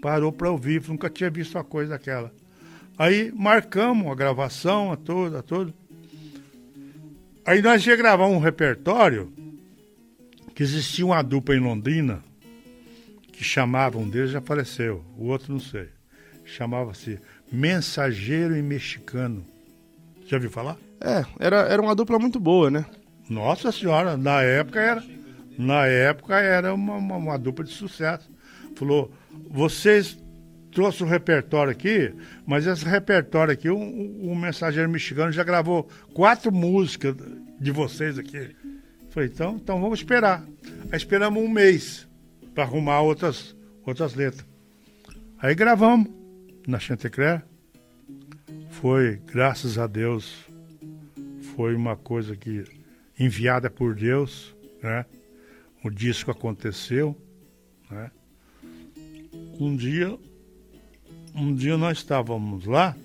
Parou 0.00 0.32
para 0.32 0.50
ouvir, 0.50 0.82
nunca 0.86 1.10
tinha 1.10 1.30
visto 1.30 1.56
uma 1.56 1.64
coisa 1.64 1.90
daquela. 1.90 2.32
Aí 2.96 3.32
marcamos 3.32 4.06
a 4.06 4.14
gravação, 4.14 4.92
a 4.92 4.96
toda, 4.96 5.40
a 5.40 5.42
toda. 5.42 5.74
Aí 7.44 7.60
nós 7.60 7.84
ia 7.86 7.96
gravar 7.96 8.26
um 8.26 8.38
repertório 8.38 9.32
que 10.54 10.62
existia 10.62 11.04
uma 11.04 11.20
dupla 11.20 11.56
em 11.56 11.60
Londrina 11.60 12.22
que 13.36 13.44
chamava, 13.44 13.98
um 13.98 14.08
deles 14.08 14.30
já 14.30 14.40
faleceu, 14.40 15.04
o 15.18 15.26
outro 15.26 15.52
não 15.52 15.60
sei. 15.60 15.88
Chamava-se 16.44 17.18
Mensageiro 17.50 18.56
e 18.56 18.62
Mexicano. 18.62 19.44
Já 20.26 20.36
ouviu 20.36 20.50
falar? 20.50 20.76
É, 21.00 21.24
era, 21.38 21.60
era 21.62 21.82
uma 21.82 21.94
dupla 21.94 22.18
muito 22.18 22.38
boa, 22.38 22.70
né? 22.70 22.84
Nossa 23.28 23.72
senhora, 23.72 24.16
na 24.16 24.42
época 24.42 24.80
era, 24.80 25.04
na 25.58 25.86
época 25.86 26.38
era 26.38 26.74
uma, 26.74 26.94
uma, 26.96 27.16
uma 27.16 27.38
dupla 27.38 27.64
de 27.64 27.72
sucesso. 27.72 28.30
Falou, 28.76 29.12
vocês 29.50 30.18
trouxeram 30.72 31.06
um 31.06 31.10
repertório 31.10 31.70
aqui, 31.70 32.12
mas 32.46 32.66
esse 32.66 32.84
repertório 32.84 33.52
aqui, 33.52 33.70
o, 33.70 33.78
o, 33.78 34.32
o 34.32 34.36
mensageiro 34.36 34.88
mexicano 34.88 35.32
já 35.32 35.44
gravou 35.44 35.88
quatro 36.12 36.52
músicas 36.52 37.16
de 37.60 37.70
vocês 37.70 38.18
aqui. 38.18 38.54
Falei, 39.10 39.28
então, 39.32 39.56
então 39.56 39.80
vamos 39.80 40.00
esperar. 40.00 40.44
Aí 40.90 40.96
esperamos 40.98 41.42
um 41.42 41.48
mês 41.48 42.06
para 42.54 42.64
arrumar 42.64 43.00
outras, 43.00 43.56
outras 43.84 44.14
letras. 44.14 44.46
Aí 45.38 45.54
gravamos 45.54 46.08
na 46.66 46.78
Chantecler. 46.78 47.42
Foi, 48.70 49.20
graças 49.26 49.78
a 49.78 49.86
Deus, 49.86 50.34
foi 51.54 51.74
uma 51.74 51.96
coisa 51.96 52.36
que 52.36 52.64
enviada 53.18 53.70
por 53.70 53.94
Deus, 53.94 54.54
né? 54.82 55.04
O 55.82 55.90
disco 55.90 56.30
aconteceu, 56.30 57.16
né? 57.90 58.10
Um 59.60 59.76
dia, 59.76 60.18
um 61.34 61.54
dia 61.54 61.76
nós 61.76 61.98
estávamos 61.98 62.64
lá. 62.64 62.96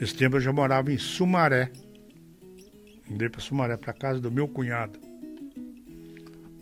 Esse 0.00 0.14
tempo 0.14 0.36
eu 0.36 0.40
já 0.40 0.52
morava 0.52 0.92
em 0.92 0.98
Sumaré. 0.98 1.70
Mudei 3.08 3.28
para 3.28 3.40
Sumaré, 3.40 3.76
para 3.76 3.92
casa 3.92 4.20
do 4.20 4.30
meu 4.30 4.48
cunhado. 4.48 4.98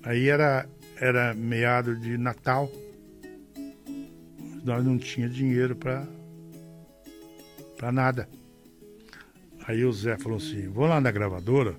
Aí 0.02 0.28
era, 0.28 0.68
era 1.02 1.34
meado 1.34 1.96
de 1.96 2.16
Natal. 2.16 2.70
Nós 4.64 4.84
não 4.84 4.96
tinha 4.96 5.28
dinheiro 5.28 5.74
para 5.74 6.06
para 7.76 7.90
nada. 7.90 8.28
Aí 9.66 9.84
o 9.84 9.92
Zé 9.92 10.16
falou 10.16 10.38
assim: 10.38 10.68
vou 10.68 10.86
lá 10.86 11.00
na 11.00 11.10
gravadora, 11.10 11.74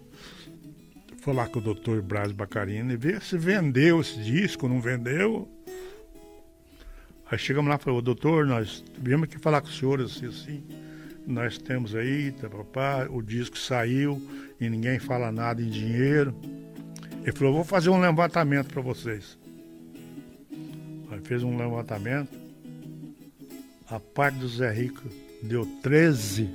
falar 1.22 1.48
com 1.48 1.60
o 1.60 1.62
doutor 1.62 2.02
Braz 2.02 2.34
Bacarina 2.34 2.92
e 2.92 2.98
ver 2.98 3.22
se 3.22 3.38
vendeu 3.38 4.02
esse 4.02 4.22
disco, 4.22 4.68
não 4.68 4.82
vendeu. 4.82 5.48
Aí 7.32 7.38
chegamos 7.38 7.70
lá 7.70 7.78
e 7.78 7.80
falou: 7.80 8.02
doutor, 8.02 8.46
nós 8.46 8.84
viemos 9.00 9.30
aqui 9.30 9.40
falar 9.40 9.62
com 9.62 9.70
o 9.70 9.72
senhor 9.72 10.02
assim, 10.02 10.26
assim. 10.26 10.64
Nós 11.26 11.58
temos 11.58 11.96
aí, 11.96 12.34
tá, 12.34 12.50
papá, 12.50 13.08
o 13.10 13.22
disco 13.22 13.58
saiu 13.58 14.22
e 14.60 14.70
ninguém 14.70 15.00
fala 15.00 15.32
nada 15.32 15.62
em 15.62 15.70
dinheiro. 15.70 16.36
Ele 17.24 17.32
falou: 17.32 17.54
vou 17.54 17.64
fazer 17.64 17.90
um 17.90 18.00
levantamento 18.00 18.68
para 18.68 18.82
vocês. 18.82 19.38
Aí 21.10 21.20
fez 21.24 21.42
um 21.42 21.58
levantamento. 21.58 22.38
A 23.90 24.00
parte 24.00 24.40
do 24.40 24.48
Zé 24.48 24.72
Rico 24.72 25.04
deu 25.42 25.66
13, 25.82 26.50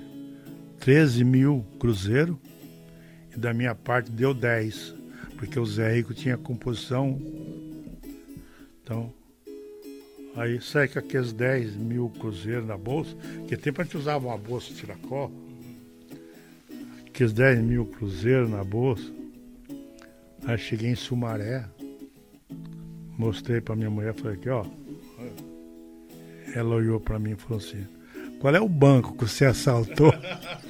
13 0.81 1.25
mil 1.25 1.65
cruzeiro 1.79 2.39
e 3.35 3.39
da 3.39 3.55
minha 3.55 3.75
parte 3.75 4.11
deu 4.11 4.35
10, 4.35 4.95
porque 5.37 5.59
o 5.59 5.65
Zé 5.65 5.95
Rico 5.95 6.13
tinha 6.13 6.37
composição. 6.37 7.21
Então, 8.83 9.13
aí 10.37 10.61
sai 10.61 10.89
com 10.89 10.99
aqueles 10.99 11.33
10 11.33 11.77
mil 11.77 12.11
cruzeiros 12.19 12.67
na 12.67 12.77
bolsa, 12.77 13.15
que 13.47 13.57
tempo 13.57 13.81
a 13.81 13.85
gente 13.85 13.97
usava 13.97 14.27
uma 14.27 14.39
bolsa 14.39 14.69
de 14.69 14.75
tiracó, 14.75 15.31
aqueles 17.07 17.33
10 17.33 17.61
mil 17.61 17.87
cruzeiros 17.87 18.51
na 18.51 18.65
bolsa. 18.65 19.18
Aí 20.47 20.59
cheguei 20.59 20.91
em 20.91 20.95
Sumaré, 20.95 21.65
mostrei 23.19 23.61
para 23.61 23.77
minha 23.77 23.91
mulher, 23.91 24.15
falei 24.15 24.35
aqui, 24.35 24.49
ó. 24.49 24.65
Ela 26.55 26.75
olhou 26.75 26.99
para 26.99 27.19
mim 27.19 27.33
e 27.33 27.37
falou 27.37 27.59
assim: 27.59 27.87
Qual 28.41 28.55
é 28.55 28.61
o 28.61 28.69
banco 28.69 29.17
que 29.17 29.29
você 29.29 29.45
assaltou? 29.45 30.13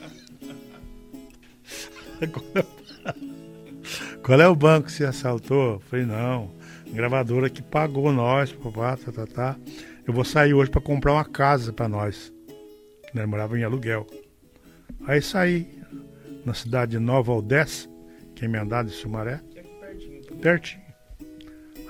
Qual 4.22 4.40
é 4.40 4.48
o 4.48 4.54
banco 4.54 4.86
que 4.86 4.92
você 4.92 5.04
assaltou? 5.04 5.74
Eu 5.74 5.80
falei: 5.80 6.06
Não, 6.06 6.50
gravadora 6.92 7.50
que 7.50 7.62
pagou 7.62 8.12
nós, 8.12 8.52
papá, 8.52 8.96
tá, 8.96 9.12
tá, 9.12 9.26
tá. 9.26 9.56
Eu 10.06 10.12
vou 10.12 10.24
sair 10.24 10.54
hoje 10.54 10.70
para 10.70 10.80
comprar 10.80 11.12
uma 11.12 11.24
casa 11.24 11.72
para 11.72 11.88
nós. 11.88 12.32
Nós 13.14 13.26
morava 13.26 13.58
em 13.58 13.62
aluguel. 13.62 14.06
Aí 15.06 15.22
saí 15.22 15.80
na 16.44 16.54
cidade 16.54 16.92
de 16.92 16.98
Nova 16.98 17.32
Odessa, 17.32 17.88
que 18.34 18.44
é 18.44 18.48
emendada 18.48 18.88
de 18.88 18.94
Sumaré. 18.94 19.40
Pertinho. 20.40 20.88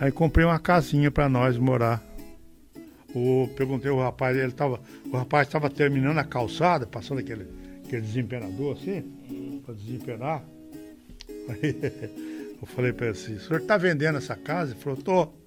Aí 0.01 0.13
comprei 0.13 0.45
uma 0.45 0.59
casinha 0.59 1.11
para 1.11 1.29
nós 1.29 1.59
morar. 1.59 2.03
O, 3.15 3.49
perguntei 3.57 3.91
ao 3.91 3.99
rapaz, 3.99 4.37
ele 4.37 4.53
tava, 4.53 4.81
o 5.07 5.17
rapaz 5.17 5.49
estava 5.49 5.69
terminando 5.69 6.19
a 6.19 6.25
calçada, 6.25 6.87
passando 6.87 7.19
aquele, 7.19 7.47
aquele 7.85 8.03
desempenador 8.03 8.77
assim, 8.77 9.03
para 9.65 9.75
desempenar. 9.75 10.45
Aí 11.49 11.75
eu 12.61 12.67
falei 12.67 12.93
para 12.93 13.07
ele 13.07 13.17
assim, 13.17 13.35
o 13.35 13.41
senhor 13.41 13.61
está 13.61 13.77
vendendo 13.77 14.19
essa 14.19 14.37
casa? 14.37 14.73
Ele 14.73 14.81
falou, 14.81 14.99
tô. 15.03 15.39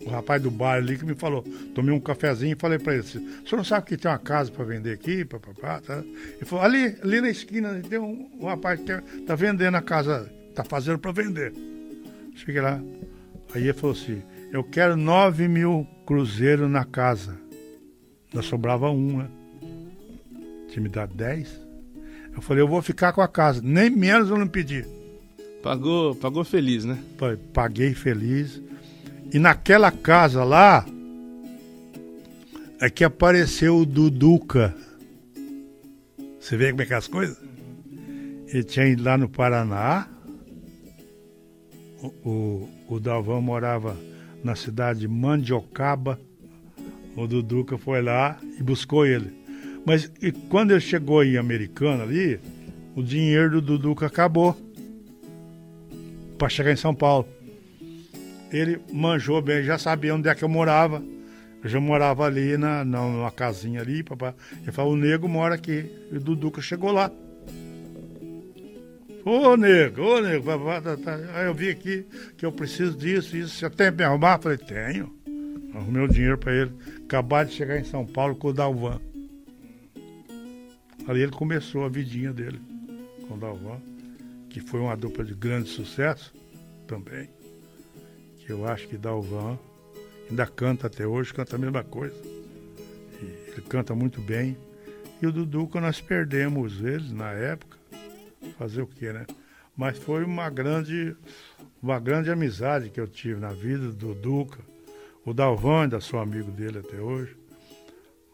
O 0.00 0.10
rapaz 0.10 0.42
do 0.42 0.50
bar 0.50 0.74
ali 0.74 0.98
que 0.98 1.04
me 1.04 1.14
falou, 1.14 1.42
tomei 1.74 1.94
um 1.94 2.00
cafezinho 2.00 2.52
e 2.52 2.60
falei 2.60 2.78
para 2.78 2.94
ele 2.94 3.02
assim, 3.02 3.18
o 3.18 3.48
senhor 3.48 3.56
não 3.56 3.64
sabe 3.64 3.86
que 3.86 3.96
tem 3.96 4.10
uma 4.10 4.18
casa 4.18 4.50
para 4.50 4.64
vender 4.64 4.92
aqui? 4.92 5.24
Pá, 5.24 5.38
pá, 5.38 5.52
pá, 5.58 5.80
tá? 5.80 5.98
Ele 5.98 6.44
falou, 6.44 6.64
ali, 6.64 6.96
ali 7.02 7.20
na 7.22 7.30
esquina 7.30 7.80
tem 7.88 7.98
um, 7.98 8.28
um 8.38 8.46
rapaz 8.46 8.80
que 8.80 8.92
está 8.92 9.34
vendendo 9.34 9.76
a 9.76 9.82
casa, 9.82 10.30
está 10.54 10.64
fazendo 10.64 10.98
para 10.98 11.12
vender. 11.12 11.52
Cheguei 12.36 12.60
lá, 12.60 12.80
aí 13.54 13.64
ele 13.64 13.72
falou 13.72 13.94
assim, 13.94 14.22
eu 14.52 14.62
quero 14.62 14.96
9 14.96 15.48
mil 15.48 15.86
cruzeiros 16.06 16.70
na 16.70 16.84
casa. 16.84 17.36
Ainda 18.32 18.42
sobrava 18.42 18.90
um, 18.90 19.18
né? 19.18 19.28
Tinha 20.68 20.82
me 20.82 20.88
dado 20.88 21.14
10. 21.14 21.60
Eu 22.34 22.42
falei, 22.42 22.62
eu 22.62 22.68
vou 22.68 22.82
ficar 22.82 23.12
com 23.12 23.20
a 23.20 23.28
casa. 23.28 23.60
Nem 23.62 23.90
menos 23.90 24.30
eu 24.30 24.38
não 24.38 24.46
pedi. 24.46 24.84
Pagou, 25.62 26.14
pagou 26.14 26.44
feliz, 26.44 26.84
né? 26.84 26.98
Paguei 27.52 27.94
feliz. 27.94 28.60
E 29.32 29.38
naquela 29.38 29.90
casa 29.90 30.44
lá 30.44 30.84
é 32.80 32.90
que 32.90 33.02
apareceu 33.02 33.78
o 33.78 33.86
Duduca. 33.86 34.74
Você 36.38 36.56
vê 36.56 36.70
como 36.70 36.82
é 36.82 36.86
que 36.86 36.92
é 36.92 36.96
as 36.96 37.08
coisas? 37.08 37.40
Ele 38.48 38.62
tinha 38.62 38.86
ido 38.86 39.02
lá 39.02 39.16
no 39.16 39.28
Paraná. 39.28 40.08
O, 42.24 42.68
o, 42.88 43.00
Dalvão 43.00 43.40
morava 43.40 43.96
na 44.42 44.54
cidade 44.54 45.00
de 45.00 45.08
Mandiocaba. 45.08 46.20
O 47.16 47.26
Duduca 47.26 47.78
foi 47.78 48.02
lá 48.02 48.38
e 48.58 48.62
buscou 48.62 49.06
ele. 49.06 49.32
Mas 49.86 50.10
e 50.20 50.32
quando 50.32 50.72
ele 50.72 50.80
chegou 50.80 51.24
em 51.24 51.36
Americana 51.36 52.02
ali, 52.02 52.38
o 52.94 53.02
dinheiro 53.02 53.52
do 53.52 53.62
Duduca 53.62 54.06
acabou 54.06 54.56
para 56.36 56.48
chegar 56.48 56.72
em 56.72 56.76
São 56.76 56.94
Paulo. 56.94 57.26
Ele 58.52 58.80
manjou 58.92 59.40
bem, 59.40 59.62
já 59.62 59.78
sabia 59.78 60.14
onde 60.14 60.28
é 60.28 60.34
que 60.34 60.44
eu 60.44 60.48
morava. 60.48 61.02
Eu 61.62 61.70
já 61.70 61.80
morava 61.80 62.26
ali 62.26 62.58
na, 62.58 62.84
na, 62.84 63.00
numa 63.00 63.30
casinha 63.30 63.80
ali, 63.80 64.02
papai. 64.02 64.34
Ele 64.62 64.72
falou, 64.72 64.92
o 64.92 64.96
nego 64.96 65.26
mora 65.26 65.54
aqui. 65.54 65.90
E 66.12 66.16
o 66.16 66.20
Duduca 66.20 66.60
chegou 66.60 66.92
lá. 66.92 67.10
Ô 69.24 69.56
nego, 69.56 70.02
ô 70.02 70.20
nego, 70.20 70.50
aí 71.32 71.46
eu 71.46 71.54
vi 71.54 71.70
aqui 71.70 72.06
que 72.36 72.44
eu 72.44 72.52
preciso 72.52 72.96
disso, 72.96 73.34
isso. 73.36 73.56
Você 73.56 73.70
tem 73.70 73.90
me 73.90 74.04
arrumar? 74.04 74.38
Falei, 74.38 74.58
tenho. 74.58 75.10
Arrumei 75.74 76.04
o 76.04 76.08
dinheiro 76.08 76.36
para 76.36 76.54
ele. 76.54 76.72
Acabar 77.04 77.46
de 77.46 77.54
chegar 77.54 77.78
em 77.78 77.84
São 77.84 78.04
Paulo 78.06 78.36
com 78.36 78.48
o 78.48 78.52
Dalvan. 78.52 79.00
Ali 81.08 81.22
ele 81.22 81.32
começou 81.32 81.84
a 81.84 81.88
vidinha 81.88 82.32
dele 82.32 82.60
com 83.26 83.34
o 83.34 83.38
Dalvan, 83.38 83.80
que 84.50 84.60
foi 84.60 84.80
uma 84.80 84.96
dupla 84.96 85.24
de 85.24 85.34
grande 85.34 85.70
sucesso 85.70 86.34
também. 86.86 87.28
Que 88.38 88.50
eu 88.50 88.66
acho 88.66 88.86
que 88.88 88.98
Dalvan 88.98 89.58
ainda 90.28 90.46
canta 90.46 90.86
até 90.86 91.06
hoje, 91.06 91.32
canta 91.32 91.56
a 91.56 91.58
mesma 91.58 91.82
coisa. 91.82 92.14
E 93.22 93.52
ele 93.52 93.62
canta 93.68 93.94
muito 93.94 94.20
bem. 94.20 94.56
E 95.22 95.26
o 95.26 95.32
Dudu, 95.32 95.66
que 95.66 95.80
nós 95.80 96.00
perdemos 96.00 96.82
eles 96.82 97.10
na 97.10 97.32
época, 97.32 97.78
fazer 98.52 98.82
o 98.82 98.86
quê, 98.86 99.12
né? 99.12 99.26
Mas 99.76 99.98
foi 99.98 100.24
uma 100.24 100.48
grande, 100.48 101.16
uma 101.82 101.98
grande 101.98 102.30
amizade 102.30 102.90
que 102.90 103.00
eu 103.00 103.08
tive 103.08 103.40
na 103.40 103.52
vida 103.52 103.90
do 103.90 104.14
Duca. 104.14 104.60
O 105.24 105.32
Dalvan 105.34 105.82
ainda 105.82 106.00
sou 106.00 106.20
amigo 106.20 106.50
dele 106.50 106.78
até 106.78 107.00
hoje. 107.00 107.36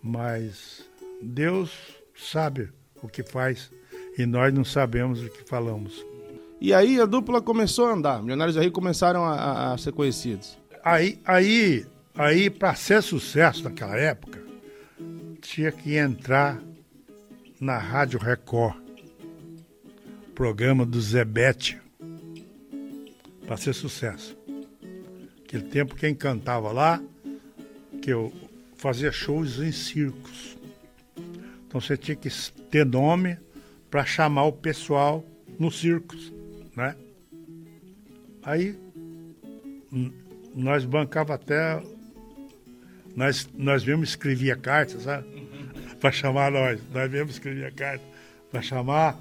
Mas 0.02 0.84
Deus 1.22 1.72
sabe 2.14 2.70
o 3.02 3.08
que 3.08 3.22
faz 3.22 3.70
e 4.18 4.26
nós 4.26 4.52
não 4.52 4.64
sabemos 4.64 5.22
o 5.22 5.30
que 5.30 5.48
falamos. 5.48 6.04
E 6.60 6.74
aí 6.74 7.00
a 7.00 7.06
dupla 7.06 7.40
começou 7.40 7.86
a 7.86 7.92
andar. 7.92 8.20
Milionários 8.20 8.56
aí 8.56 8.70
começaram 8.70 9.24
a, 9.24 9.72
a, 9.72 9.78
ser 9.78 9.92
conhecidos. 9.92 10.58
Aí, 10.84 11.18
aí, 11.24 11.86
aí 12.14 12.50
para 12.50 12.74
ser 12.74 13.02
sucesso 13.02 13.64
naquela 13.64 13.96
época, 13.96 14.42
tinha 15.40 15.72
que 15.72 15.96
entrar 15.96 16.60
na 17.58 17.78
Rádio 17.78 18.18
Record, 18.18 18.76
programa 20.34 20.86
do 20.86 21.00
Zebete, 21.00 21.78
para 23.46 23.56
ser 23.56 23.74
sucesso. 23.74 24.36
Aquele 25.44 25.64
tempo 25.64 25.94
quem 25.94 26.14
cantava 26.14 26.70
lá, 26.70 27.02
que 28.00 28.10
eu 28.10 28.32
fazia 28.76 29.10
shows 29.10 29.58
em 29.58 29.72
circos. 29.72 30.56
Então 31.66 31.80
você 31.80 31.96
tinha 31.96 32.16
que 32.16 32.28
ter 32.70 32.86
nome 32.86 33.36
para 33.90 34.04
chamar 34.04 34.44
o 34.44 34.52
pessoal 34.52 35.24
nos 35.58 35.78
circos, 35.80 36.32
né? 36.76 36.96
Aí 38.42 38.78
nós 40.54 40.84
bancava 40.84 41.34
até 41.34 41.82
nós 43.14 43.48
nós 43.54 43.84
mesmo 43.84 44.04
escrevia 44.04 44.56
cartas, 44.56 45.02
sabe? 45.02 45.26
para 46.00 46.12
chamar 46.12 46.50
nós. 46.50 46.80
Nós 46.92 47.10
mesmo 47.10 47.30
escrevia 47.30 47.70
carta 47.70 48.04
para 48.50 48.62
chamar 48.62 49.20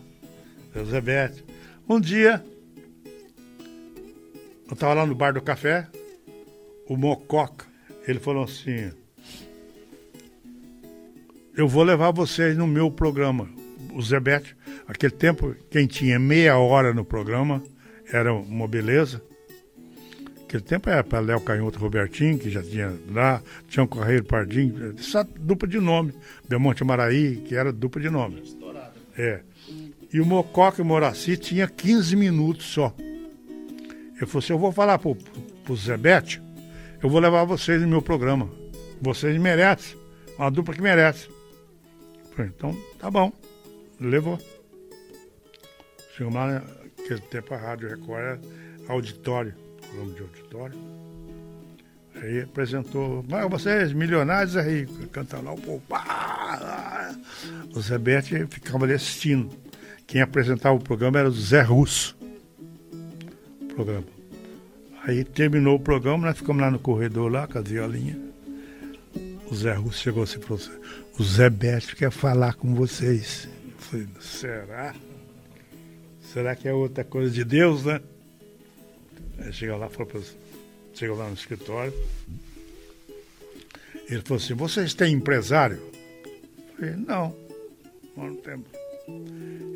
Elizabeth. 0.79 1.43
Um 1.87 1.99
dia 1.99 2.43
eu 4.69 4.75
estava 4.75 4.93
lá 4.93 5.05
no 5.05 5.15
bar 5.15 5.33
do 5.33 5.41
café, 5.41 5.87
o 6.87 6.95
Mococa, 6.95 7.65
ele 8.07 8.19
falou 8.19 8.43
assim: 8.43 8.91
Eu 11.57 11.67
vou 11.67 11.81
levar 11.81 12.11
vocês 12.11 12.55
no 12.55 12.67
meu 12.67 12.91
programa. 12.91 13.49
O 13.95 14.01
Zebete, 14.03 14.55
aquele 14.87 15.11
tempo, 15.11 15.55
quem 15.71 15.87
tinha 15.87 16.19
meia 16.19 16.55
hora 16.59 16.93
no 16.93 17.03
programa 17.03 17.63
era 18.13 18.31
uma 18.31 18.67
beleza. 18.67 19.23
Aquele 20.43 20.63
tempo 20.63 20.87
era 20.87 21.03
para 21.03 21.19
Léo 21.19 21.41
Canhoto 21.41 21.79
Robertinho, 21.79 22.37
que 22.37 22.51
já 22.51 22.61
tinha 22.61 22.95
lá, 23.09 23.41
tinha 23.67 23.83
um 23.83 23.87
Correio 23.87 24.23
Pardinho, 24.23 24.95
essa 24.99 25.23
dupla 25.23 25.67
de 25.67 25.79
nome. 25.79 26.13
Belmonte 26.47 26.83
Maraí, 26.83 27.37
que 27.37 27.55
era 27.55 27.73
dupla 27.73 28.01
de 28.01 28.09
nome. 28.11 28.43
É. 29.17 29.41
E 30.11 30.19
o 30.19 30.25
Mococa 30.25 30.79
e 30.79 30.81
o 30.81 30.85
Moraci 30.85 31.37
tinha 31.37 31.67
15 31.67 32.15
minutos 32.15 32.65
só. 32.65 32.93
Eu 34.19 34.27
falei 34.27 34.43
assim, 34.43 34.53
eu 34.53 34.59
vou 34.59 34.71
falar 34.71 34.97
pro, 34.99 35.15
pro 35.63 35.75
Zebete, 35.75 36.41
eu 37.01 37.09
vou 37.09 37.19
levar 37.19 37.45
vocês 37.45 37.81
no 37.81 37.87
meu 37.87 38.01
programa. 38.01 38.49
Vocês 39.01 39.39
merecem. 39.39 39.97
Uma 40.37 40.49
dupla 40.49 40.73
que 40.73 40.81
merece. 40.81 41.29
falei, 42.35 42.51
então, 42.55 42.77
tá 42.97 43.09
bom. 43.09 43.31
Levou. 43.99 44.39
Chegamos 46.15 46.35
lá, 46.35 46.63
naquele 46.99 47.21
tempo 47.21 47.53
a 47.53 47.57
Rádio 47.57 47.89
Record 47.89 48.19
era 48.19 48.39
auditório, 48.89 49.53
programa 49.79 50.13
de 50.13 50.21
auditório. 50.21 50.79
Aí 52.15 52.41
apresentou, 52.41 53.23
mas 53.29 53.49
vocês, 53.49 53.93
milionários 53.93 54.55
rico, 54.55 55.07
cantando 55.07 55.45
lá, 55.45 55.53
o 55.53 55.61
povo, 55.61 55.81
O 57.73 57.81
Zebete 57.81 58.45
ficava 58.47 58.83
ali 58.83 58.93
assistindo. 58.93 59.49
Quem 60.09 60.21
apresentava 60.21 60.75
o 60.75 60.79
programa 60.79 61.19
era 61.19 61.29
o 61.29 61.31
Zé 61.31 61.61
Russo. 61.61 62.17
O 63.61 63.65
programa. 63.67 64.07
Aí 65.03 65.23
terminou 65.23 65.75
o 65.75 65.79
programa, 65.79 66.25
nós 66.25 66.37
ficamos 66.37 66.59
lá 66.63 66.71
no 66.71 66.79
corredor, 66.79 67.31
lá 67.31 67.47
com 67.47 67.59
a 67.59 67.61
violinha. 67.61 68.19
O 69.51 69.55
Zé 69.55 69.73
Russo 69.73 69.99
chegou 69.99 70.23
assim 70.23 70.39
e 70.39 70.41
falou 70.41 70.57
assim, 70.57 70.71
o 71.19 71.23
Zé 71.23 71.47
Bete 71.47 71.95
quer 71.95 72.09
falar 72.09 72.55
com 72.55 72.73
vocês. 72.73 73.47
Eu 73.63 73.77
falei, 73.77 74.07
será? 74.19 74.95
Será 76.21 76.55
que 76.55 76.67
é 76.67 76.73
outra 76.73 77.03
coisa 77.03 77.29
de 77.29 77.43
Deus, 77.43 77.85
né? 77.85 78.01
Aí 79.37 79.53
chegou 79.53 79.77
lá, 79.77 79.89
falou 79.89 80.23
chegou 80.95 81.17
lá 81.17 81.27
no 81.27 81.35
escritório. 81.35 81.93
Ele 84.09 84.21
falou 84.21 84.41
assim, 84.43 84.55
vocês 84.55 84.95
têm 84.95 85.13
empresário? 85.13 85.77
Eu 85.77 86.75
falei, 86.77 86.95
não, 86.95 87.35
não 88.17 88.35
temos. 88.37 88.65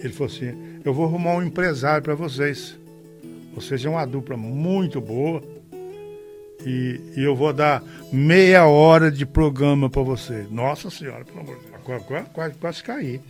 Ele 0.04 0.12
falou 0.12 0.32
assim, 0.32 0.82
eu 0.84 0.94
vou 0.94 1.06
arrumar 1.06 1.36
um 1.36 1.44
empresário 1.44 2.04
para 2.04 2.14
vocês. 2.14 2.78
Vocês 3.56 3.82
são 3.82 3.94
uma 3.94 4.06
dupla 4.06 4.36
muito 4.36 5.00
boa. 5.00 5.42
E, 6.66 7.00
e, 7.16 7.24
eu 7.24 7.36
vou 7.36 7.54
dar 7.54 7.84
meia 8.12 8.66
hora 8.66 9.10
de 9.10 9.26
programa 9.26 9.90
para 9.90 10.02
vocês. 10.02 10.50
Nossa 10.52 10.90
Senhora, 10.90 11.24
pelo 11.26 11.40
amor 11.40 11.58
de 11.58 11.66
Deus. 11.66 11.82
Quase, 11.84 12.06
quase, 12.06 12.30
quase, 12.30 12.56
quase 12.56 12.84
caí. 12.84 13.22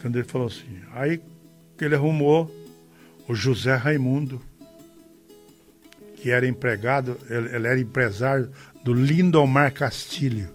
Quando 0.00 0.16
ele 0.16 0.26
falou 0.26 0.46
assim. 0.48 0.80
Aí 0.92 1.20
ele 1.78 1.94
arrumou 1.94 2.50
o 3.28 3.34
José 3.34 3.74
Raimundo, 3.74 4.40
que 6.16 6.30
era 6.30 6.46
empregado, 6.46 7.16
ele, 7.28 7.54
ele 7.54 7.66
era 7.66 7.80
empresário 7.80 8.50
do 8.82 8.92
Lindomar 8.92 9.72
Castilho. 9.72 10.48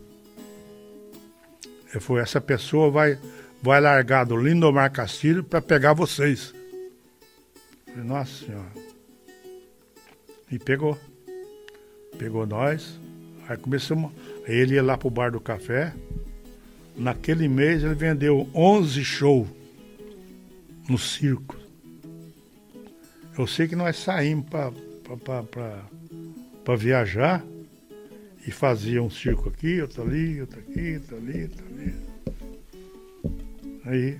Ele 1.89 1.99
falou, 1.99 2.21
essa 2.21 2.41
pessoa 2.41 2.91
vai, 2.91 3.17
vai 3.65 3.81
largar 3.81 4.27
do 4.27 4.37
Lindomar 4.37 4.91
Castilho 4.91 5.43
para 5.43 5.59
pegar 5.59 5.93
vocês. 5.93 6.53
Falei, 7.87 8.03
Nossa 8.03 8.45
Senhora. 8.45 8.71
E 10.51 10.59
pegou. 10.59 10.95
Pegou 12.15 12.45
nós. 12.45 12.99
Aí 13.49 13.57
começamos. 13.57 14.11
Ele 14.45 14.75
ia 14.75 14.83
lá 14.83 14.95
pro 14.95 15.09
bar 15.09 15.31
do 15.31 15.39
café. 15.39 15.95
Naquele 16.95 17.47
mês 17.47 17.83
ele 17.83 17.95
vendeu 17.95 18.47
11 18.53 19.03
shows 19.03 19.47
no 20.87 20.99
circo. 20.99 21.57
Eu 23.35 23.47
sei 23.47 23.67
que 23.67 23.75
nós 23.75 23.97
saímos 23.97 24.45
para 24.47 26.75
viajar 26.77 27.43
e 28.47 28.51
fazia 28.51 29.01
um 29.01 29.09
circo 29.09 29.49
aqui, 29.49 29.81
outro 29.81 30.03
ali, 30.03 30.39
outro 30.39 30.59
aqui, 30.59 30.97
outro 30.97 31.17
ali, 31.17 31.41
outro 31.41 31.65
ali. 31.65 32.04
Aí, 33.85 34.17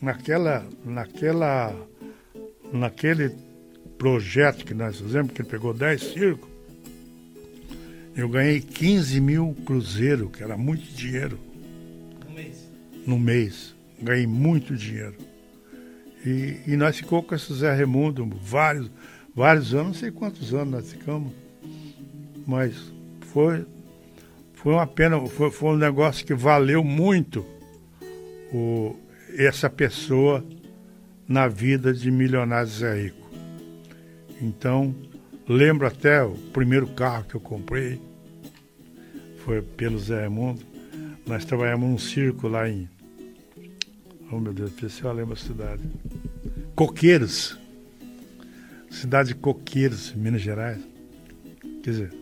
naquela, 0.00 0.64
naquela 0.84 1.74
naquele 2.72 3.34
projeto 3.96 4.64
que 4.64 4.74
nós 4.74 5.00
fizemos, 5.00 5.32
que 5.32 5.42
ele 5.42 5.48
pegou 5.48 5.74
10 5.74 6.00
circos, 6.00 6.48
eu 8.14 8.28
ganhei 8.28 8.60
15 8.60 9.20
mil 9.20 9.56
cruzeiros, 9.64 10.30
que 10.30 10.42
era 10.42 10.56
muito 10.56 10.82
dinheiro. 10.92 11.38
No 12.26 12.34
mês? 12.34 12.70
No 13.06 13.18
mês. 13.18 13.74
Ganhei 14.00 14.26
muito 14.26 14.76
dinheiro. 14.76 15.14
E, 16.24 16.60
e 16.66 16.76
nós 16.76 16.96
ficamos 16.96 17.26
com 17.26 17.34
esse 17.34 17.52
Zé 17.54 17.74
Raimundo 17.74 18.28
vários, 18.42 18.90
vários 19.34 19.72
anos, 19.72 19.86
não 19.86 19.94
sei 19.94 20.10
quantos 20.10 20.52
anos 20.52 20.72
nós 20.72 20.92
ficamos. 20.92 21.32
Mas 22.46 22.74
foi, 23.32 23.64
foi 24.54 24.72
uma 24.72 24.86
pena, 24.86 25.24
foi, 25.26 25.50
foi 25.50 25.70
um 25.70 25.76
negócio 25.76 26.26
que 26.26 26.34
valeu 26.34 26.82
muito 26.82 27.44
o, 28.52 28.96
essa 29.36 29.68
pessoa 29.68 30.44
na 31.26 31.46
vida 31.46 31.92
de 31.92 32.10
milionários 32.10 32.78
Zé 32.78 33.02
Rico. 33.02 33.30
Então, 34.40 34.94
lembro 35.46 35.86
até 35.86 36.22
o 36.22 36.32
primeiro 36.52 36.86
carro 36.88 37.24
que 37.24 37.34
eu 37.34 37.40
comprei, 37.40 38.00
foi 39.44 39.60
pelo 39.60 39.98
Zé 39.98 40.20
Raimundo. 40.20 40.62
Nós 41.26 41.44
trabalhamos 41.44 41.88
num 41.88 41.98
circo 41.98 42.48
lá 42.48 42.68
em. 42.68 42.88
Oh 44.30 44.38
meu 44.38 44.52
Deus, 44.52 44.72
se 44.92 45.02
eu 45.02 45.12
lembro 45.12 45.34
a 45.34 45.36
cidade. 45.36 45.82
Coqueiros. 46.74 47.58
Cidade 48.90 49.30
de 49.30 49.34
Coqueiros, 49.34 50.14
Minas 50.14 50.40
Gerais. 50.40 50.80
Quer 51.82 51.90
dizer, 51.90 52.14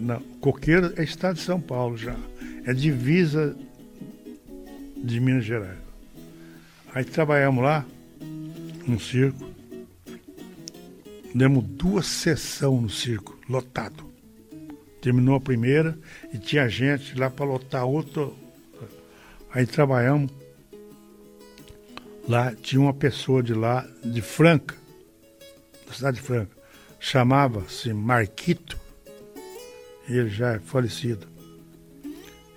não, 0.00 0.20
Coqueiros 0.40 0.98
é 0.98 1.04
estado 1.04 1.36
de 1.36 1.42
São 1.42 1.60
Paulo 1.60 1.96
já. 1.96 2.16
É 2.64 2.72
divisa 2.72 3.56
de 5.02 5.20
Minas 5.20 5.44
Gerais. 5.44 5.78
Aí 6.94 7.04
trabalhamos 7.04 7.62
lá, 7.62 7.86
no 8.86 8.98
circo. 8.98 9.48
Demos 11.34 11.64
duas 11.64 12.06
sessões 12.06 12.82
no 12.82 12.90
circo, 12.90 13.38
lotado. 13.48 14.04
Terminou 15.00 15.36
a 15.36 15.40
primeira 15.40 15.96
e 16.32 16.38
tinha 16.38 16.68
gente 16.68 17.16
lá 17.18 17.30
para 17.30 17.46
lotar 17.46 17.84
outra. 17.84 18.28
Aí 19.52 19.66
trabalhamos. 19.66 20.30
Lá 22.28 22.54
tinha 22.54 22.80
uma 22.80 22.94
pessoa 22.94 23.42
de 23.42 23.54
lá, 23.54 23.88
de 24.04 24.20
Franca, 24.20 24.76
da 25.86 25.92
cidade 25.92 26.16
de 26.18 26.22
Franca, 26.22 26.56
chamava-se 27.00 27.92
Marquito, 27.92 28.78
ele 30.08 30.28
já 30.28 30.54
é 30.54 30.58
falecido. 30.58 31.26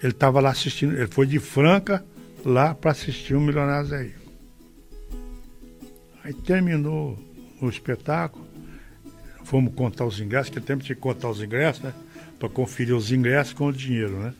Ele 0.01 0.11
estava 0.11 0.39
lá 0.41 0.51
assistindo, 0.51 0.93
ele 0.93 1.07
foi 1.07 1.25
de 1.25 1.39
Franca 1.39 2.05
lá 2.45 2.73
para 2.75 2.91
assistir 2.91 3.35
o 3.35 3.41
Milionário 3.41 3.87
Zé 3.87 4.03
Rico. 4.03 4.23
Aí 6.23 6.33
terminou 6.33 7.19
o 7.61 7.69
espetáculo, 7.69 8.45
fomos 9.43 9.73
contar 9.73 10.05
os 10.05 10.19
ingressos, 10.19 10.49
que 10.49 10.61
tempo 10.61 10.83
que 10.83 10.95
contar 10.95 11.29
os 11.29 11.41
ingressos, 11.41 11.83
né? 11.83 11.93
Para 12.39 12.49
conferir 12.49 12.95
os 12.95 13.11
ingressos 13.11 13.53
com 13.53 13.67
o 13.67 13.73
dinheiro, 13.73 14.19
né? 14.19 14.33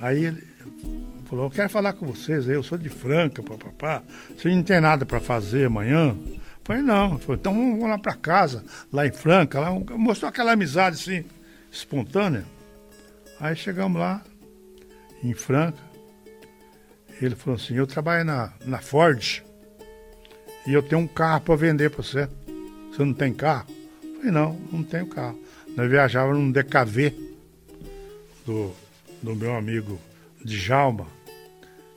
Aí 0.00 0.24
ele 0.24 0.42
falou, 1.26 1.46
eu 1.46 1.50
quero 1.50 1.68
falar 1.68 1.92
com 1.92 2.06
vocês 2.06 2.48
aí, 2.48 2.54
eu 2.54 2.62
sou 2.62 2.78
de 2.78 2.88
Franca, 2.88 3.42
papapá. 3.42 4.02
Você 4.36 4.48
não 4.48 4.62
tem 4.62 4.80
nada 4.80 5.04
para 5.04 5.20
fazer 5.20 5.66
amanhã? 5.66 6.16
Eu 6.26 6.40
falei, 6.64 6.82
não. 6.82 7.18
Falei, 7.18 7.38
então 7.40 7.54
vamos 7.54 7.88
lá 7.88 7.98
para 7.98 8.14
casa, 8.14 8.64
lá 8.92 9.06
em 9.06 9.12
Franca. 9.12 9.60
Lá, 9.60 9.70
mostrou 9.96 10.28
aquela 10.28 10.52
amizade 10.52 10.96
assim, 10.96 11.24
espontânea. 11.70 12.44
Aí 13.40 13.54
chegamos 13.54 14.00
lá, 14.00 14.22
em 15.22 15.34
Franca. 15.34 15.87
Ele 17.20 17.34
falou 17.34 17.56
assim, 17.56 17.74
eu 17.74 17.86
trabalho 17.86 18.24
na, 18.24 18.52
na 18.64 18.78
Ford 18.78 19.42
e 20.66 20.72
eu 20.72 20.82
tenho 20.82 21.00
um 21.00 21.06
carro 21.06 21.40
para 21.40 21.56
vender 21.56 21.90
para 21.90 22.02
você. 22.02 22.28
Você 22.90 23.04
não 23.04 23.12
tem 23.12 23.32
carro? 23.32 23.66
Eu 24.02 24.16
falei, 24.16 24.30
não, 24.30 24.54
não 24.72 24.82
tenho 24.82 25.06
carro. 25.06 25.38
Nós 25.76 25.90
viajávamos 25.90 26.38
num 26.38 26.52
DKV 26.52 27.14
do, 28.46 28.72
do 29.22 29.34
meu 29.34 29.54
amigo 29.54 29.98
Djalma, 30.44 31.06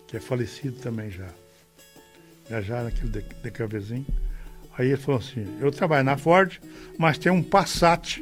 que 0.08 0.18
é 0.18 0.20
falecido 0.20 0.80
também 0.80 1.10
já. 1.10 1.28
Viajar 2.48 2.84
naquele 2.84 3.10
DKVzinho. 3.10 4.06
Aí 4.78 4.88
ele 4.88 4.98
falou 4.98 5.20
assim, 5.20 5.46
eu 5.60 5.72
trabalho 5.72 6.04
na 6.04 6.18
Ford, 6.18 6.60
mas 6.98 7.18
tem 7.18 7.32
um 7.32 7.44
Passat 7.44 8.20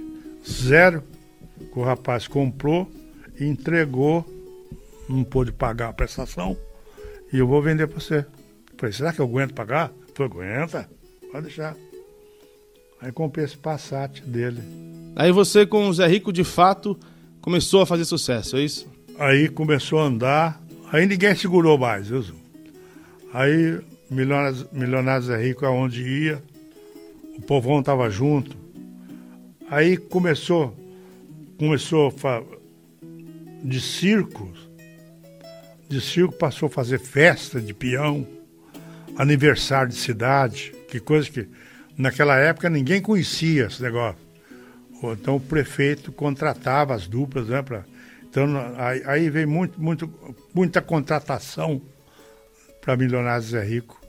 zero 0.48 1.04
que 1.58 1.80
o 1.80 1.84
rapaz 1.84 2.28
comprou 2.28 2.92
e 3.40 3.46
entregou, 3.46 4.26
não 5.08 5.24
pôde 5.24 5.52
pagar 5.52 5.90
a 5.90 5.94
prestação, 5.94 6.58
e 7.32 7.38
eu 7.38 7.48
vou 7.48 7.62
vender 7.62 7.88
para 7.88 8.00
você. 8.00 8.26
Falei, 8.78 8.94
será 8.94 9.14
que 9.14 9.20
eu 9.20 9.26
aguento 9.26 9.54
pagar? 9.54 9.92
Falei, 10.14 10.32
aguenta, 10.32 10.90
pode 11.32 11.48
deixar. 11.48 11.76
Aí 13.02 13.12
comprei 13.12 13.46
esse 13.46 13.58
Passat 13.58 14.22
dele. 14.22 14.62
Aí 15.16 15.32
você, 15.32 15.66
com 15.66 15.88
o 15.88 15.94
Zé 15.94 16.08
Rico, 16.08 16.34
de 16.34 16.44
fato, 16.44 16.98
começou 17.42 17.82
a 17.82 17.86
fazer 17.86 18.06
sucesso, 18.06 18.58
é 18.58 18.62
isso? 18.62 18.88
Aí 19.18 19.50
começou 19.50 20.00
a 20.00 20.04
andar, 20.04 20.62
aí 20.92 21.06
ninguém 21.06 21.36
segurou 21.36 21.78
mais, 21.78 22.08
viu? 22.08 22.24
Aí, 23.34 23.80
Milionários, 24.10 24.66
Milionários 24.72 25.30
é 25.30 25.38
Rico, 25.38 25.66
aonde 25.66 26.02
ia, 26.02 26.44
o 27.38 27.42
povão 27.42 27.80
estava 27.80 28.10
junto. 28.10 28.58
Aí 29.70 29.98
começou, 29.98 30.76
começou 31.58 32.14
de 33.64 33.80
circo, 33.80 34.52
de 35.90 36.00
circo 36.00 36.34
passou 36.34 36.68
a 36.68 36.70
fazer 36.70 37.00
festa 37.00 37.60
de 37.60 37.74
peão, 37.74 38.26
aniversário 39.18 39.90
de 39.90 39.98
cidade, 39.98 40.72
que 40.88 41.00
coisa 41.00 41.30
que 41.30 41.50
naquela 41.98 42.38
época 42.38 42.70
ninguém 42.70 43.02
conhecia 43.02 43.66
esse 43.66 43.82
negócio. 43.82 44.22
Então 45.04 45.38
o 45.38 45.40
prefeito 45.40 46.12
contratava 46.12 46.94
as 46.94 47.08
duplas, 47.08 47.48
né? 47.48 47.62
Pra, 47.64 47.84
então 48.30 48.46
aí, 48.78 49.02
aí 49.06 49.30
veio 49.32 49.50
muito, 49.50 49.82
muito, 49.82 50.38
muita 50.54 50.80
contratação 50.80 51.82
para 52.80 52.96
Milionários 52.96 53.50
Zé 53.50 53.64
Rico, 53.64 54.00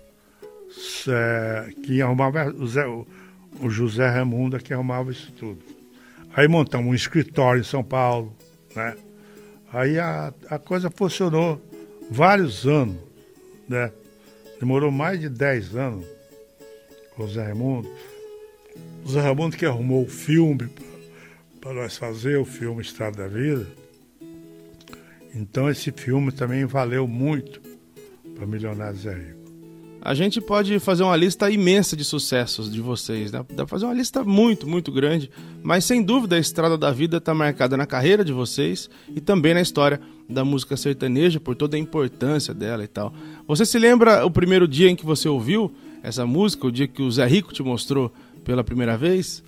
é, 1.08 1.70
que 1.82 2.02
arrumava 2.02 2.50
o, 2.50 2.66
Zé, 2.66 2.86
o, 2.86 3.06
José 3.70 4.06
Raimundo 4.06 4.58
que 4.58 4.74
arrumava 4.74 5.10
isso 5.10 5.32
tudo. 5.32 5.60
Aí 6.34 6.46
montamos 6.46 6.88
um 6.88 6.94
escritório 6.94 7.60
em 7.60 7.64
São 7.64 7.82
Paulo, 7.82 8.36
né? 8.76 8.94
Aí 9.72 9.98
a, 9.98 10.34
a 10.48 10.58
coisa 10.58 10.90
funcionou 10.90 11.60
vários 12.10 12.66
anos, 12.66 12.96
né? 13.68 13.92
Demorou 14.58 14.90
mais 14.90 15.20
de 15.20 15.28
10 15.28 15.76
anos 15.76 16.04
com 17.14 17.22
o 17.22 17.28
Zé 17.28 17.44
Raimundo. 17.44 17.90
O 19.04 19.08
Zé 19.08 19.20
Raimundo 19.20 19.56
que 19.56 19.64
arrumou 19.64 20.02
o 20.02 20.08
filme 20.08 20.68
para 21.60 21.72
nós 21.72 21.96
fazer, 21.96 22.36
o 22.38 22.44
filme 22.44 22.82
Estado 22.82 23.16
da 23.16 23.28
Vida. 23.28 23.66
Então 25.34 25.70
esse 25.70 25.92
filme 25.92 26.32
também 26.32 26.64
valeu 26.64 27.06
muito 27.06 27.62
para 28.34 28.46
Milionários 28.46 29.02
Zé 29.02 29.14
Rico. 29.14 29.39
A 30.02 30.14
gente 30.14 30.40
pode 30.40 30.78
fazer 30.78 31.02
uma 31.02 31.14
lista 31.14 31.50
imensa 31.50 31.94
de 31.94 32.04
sucessos 32.04 32.72
de 32.72 32.80
vocês, 32.80 33.30
né? 33.30 33.44
Dá 33.50 33.64
pra 33.64 33.66
fazer 33.66 33.84
uma 33.84 33.92
lista 33.92 34.24
muito, 34.24 34.66
muito 34.66 34.90
grande, 34.90 35.30
mas 35.62 35.84
sem 35.84 36.02
dúvida 36.02 36.36
a 36.36 36.38
Estrada 36.38 36.78
da 36.78 36.90
Vida 36.90 37.18
está 37.18 37.34
marcada 37.34 37.76
na 37.76 37.84
carreira 37.84 38.24
de 38.24 38.32
vocês 38.32 38.88
e 39.14 39.20
também 39.20 39.52
na 39.52 39.60
história 39.60 40.00
da 40.26 40.42
música 40.42 40.74
sertaneja, 40.74 41.38
por 41.38 41.54
toda 41.54 41.76
a 41.76 41.78
importância 41.80 42.54
dela 42.54 42.82
e 42.82 42.88
tal. 42.88 43.12
Você 43.46 43.66
se 43.66 43.78
lembra 43.78 44.24
o 44.24 44.30
primeiro 44.30 44.66
dia 44.66 44.88
em 44.88 44.96
que 44.96 45.04
você 45.04 45.28
ouviu 45.28 45.70
essa 46.02 46.24
música, 46.24 46.66
o 46.66 46.72
dia 46.72 46.88
que 46.88 47.02
o 47.02 47.10
Zé 47.10 47.26
Rico 47.26 47.52
te 47.52 47.62
mostrou 47.62 48.10
pela 48.42 48.64
primeira 48.64 48.96
vez? 48.96 49.42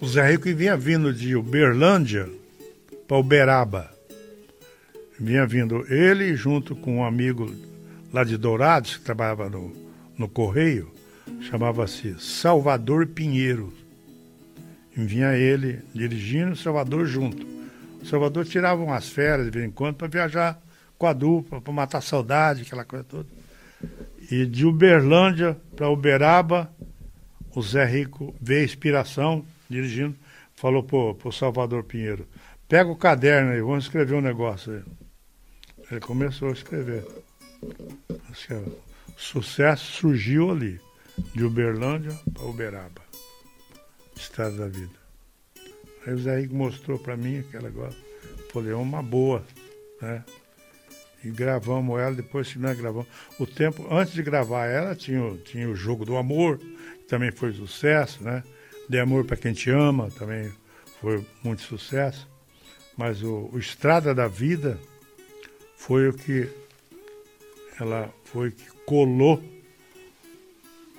O 0.00 0.08
Zé 0.08 0.32
Rico 0.32 0.52
vinha 0.52 0.76
vindo 0.76 1.12
de 1.12 1.36
Uberlândia 1.36 2.28
para 3.06 3.18
Uberaba. 3.18 3.88
Vinha 5.16 5.46
vindo 5.46 5.86
ele 5.88 6.34
junto 6.34 6.74
com 6.74 6.96
um 6.96 7.04
amigo 7.04 7.54
lá 8.12 8.24
de 8.24 8.36
Dourados, 8.36 8.96
que 8.96 9.04
trabalhava 9.04 9.48
no, 9.48 9.72
no 10.16 10.28
Correio, 10.28 10.92
chamava-se 11.40 12.14
Salvador 12.20 13.06
Pinheiro. 13.06 13.72
E 14.96 15.02
vinha 15.02 15.34
ele 15.34 15.80
dirigindo, 15.94 16.54
Salvador 16.54 17.06
junto. 17.06 17.46
O 18.02 18.06
Salvador 18.06 18.44
tirava 18.44 18.82
umas 18.82 19.08
férias 19.08 19.46
de 19.46 19.50
vez 19.50 19.64
em 19.64 19.70
quando 19.70 19.96
para 19.96 20.08
viajar 20.08 20.60
com 20.98 21.06
a 21.06 21.12
dupla, 21.12 21.60
para 21.60 21.72
matar 21.72 22.02
saudade, 22.02 22.62
aquela 22.62 22.84
coisa 22.84 23.04
toda. 23.04 23.28
E 24.30 24.44
de 24.44 24.66
Uberlândia 24.66 25.56
para 25.74 25.88
Uberaba, 25.88 26.70
o 27.54 27.62
Zé 27.62 27.84
Rico 27.84 28.34
veio 28.40 28.64
inspiração, 28.64 29.44
dirigindo, 29.68 30.14
falou 30.54 30.82
pro, 30.82 31.14
pro 31.14 31.32
Salvador 31.32 31.84
Pinheiro, 31.84 32.26
pega 32.68 32.90
o 32.90 32.96
caderno 32.96 33.52
aí, 33.52 33.60
vamos 33.60 33.84
escrever 33.84 34.14
um 34.14 34.20
negócio 34.20 34.72
aí. 34.74 34.82
Ele 35.90 36.00
começou 36.00 36.48
a 36.48 36.52
escrever. 36.52 37.04
O 37.62 39.20
sucesso 39.20 39.84
surgiu 39.92 40.50
ali, 40.50 40.80
de 41.34 41.44
Uberlândia 41.44 42.18
para 42.32 42.44
Uberaba, 42.44 43.02
Estado 44.16 44.56
da 44.56 44.66
Vida. 44.66 45.02
Aí 46.06 46.14
o 46.14 46.18
Zé 46.18 46.40
Rico 46.40 46.54
mostrou 46.54 46.98
para 46.98 47.16
mim 47.16 47.38
aquela 47.38 47.68
agora. 47.68 47.94
Falei, 48.52 48.72
é 48.72 48.76
uma 48.76 49.02
boa, 49.02 49.44
né? 50.00 50.24
E 51.24 51.30
gravamos 51.30 52.00
ela, 52.00 52.14
depois 52.14 52.52
que 52.52 52.58
nós 52.58 52.76
gravamos. 52.76 53.06
O 53.38 53.46
tempo, 53.46 53.86
antes 53.88 54.12
de 54.12 54.22
gravar 54.22 54.66
ela, 54.66 54.96
tinha, 54.96 55.36
tinha 55.44 55.68
o 55.68 55.76
Jogo 55.76 56.04
do 56.04 56.16
Amor, 56.16 56.58
que 56.58 57.04
também 57.06 57.30
foi 57.30 57.52
sucesso, 57.52 58.22
né? 58.24 58.42
De 58.88 58.98
Amor 58.98 59.24
para 59.24 59.36
Quem 59.36 59.52
Te 59.52 59.70
Ama, 59.70 60.10
também 60.10 60.52
foi 61.00 61.24
muito 61.44 61.62
sucesso. 61.62 62.28
Mas 62.96 63.22
o, 63.22 63.48
o 63.52 63.58
Estrada 63.58 64.12
da 64.12 64.26
Vida 64.26 64.78
foi 65.76 66.08
o 66.08 66.12
que 66.12 66.48
ela 67.82 68.14
foi 68.24 68.52
que 68.52 68.64
colou 68.86 69.42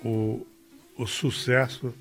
o, 0.04 0.46
o 0.98 1.08
sucesso 1.08 1.94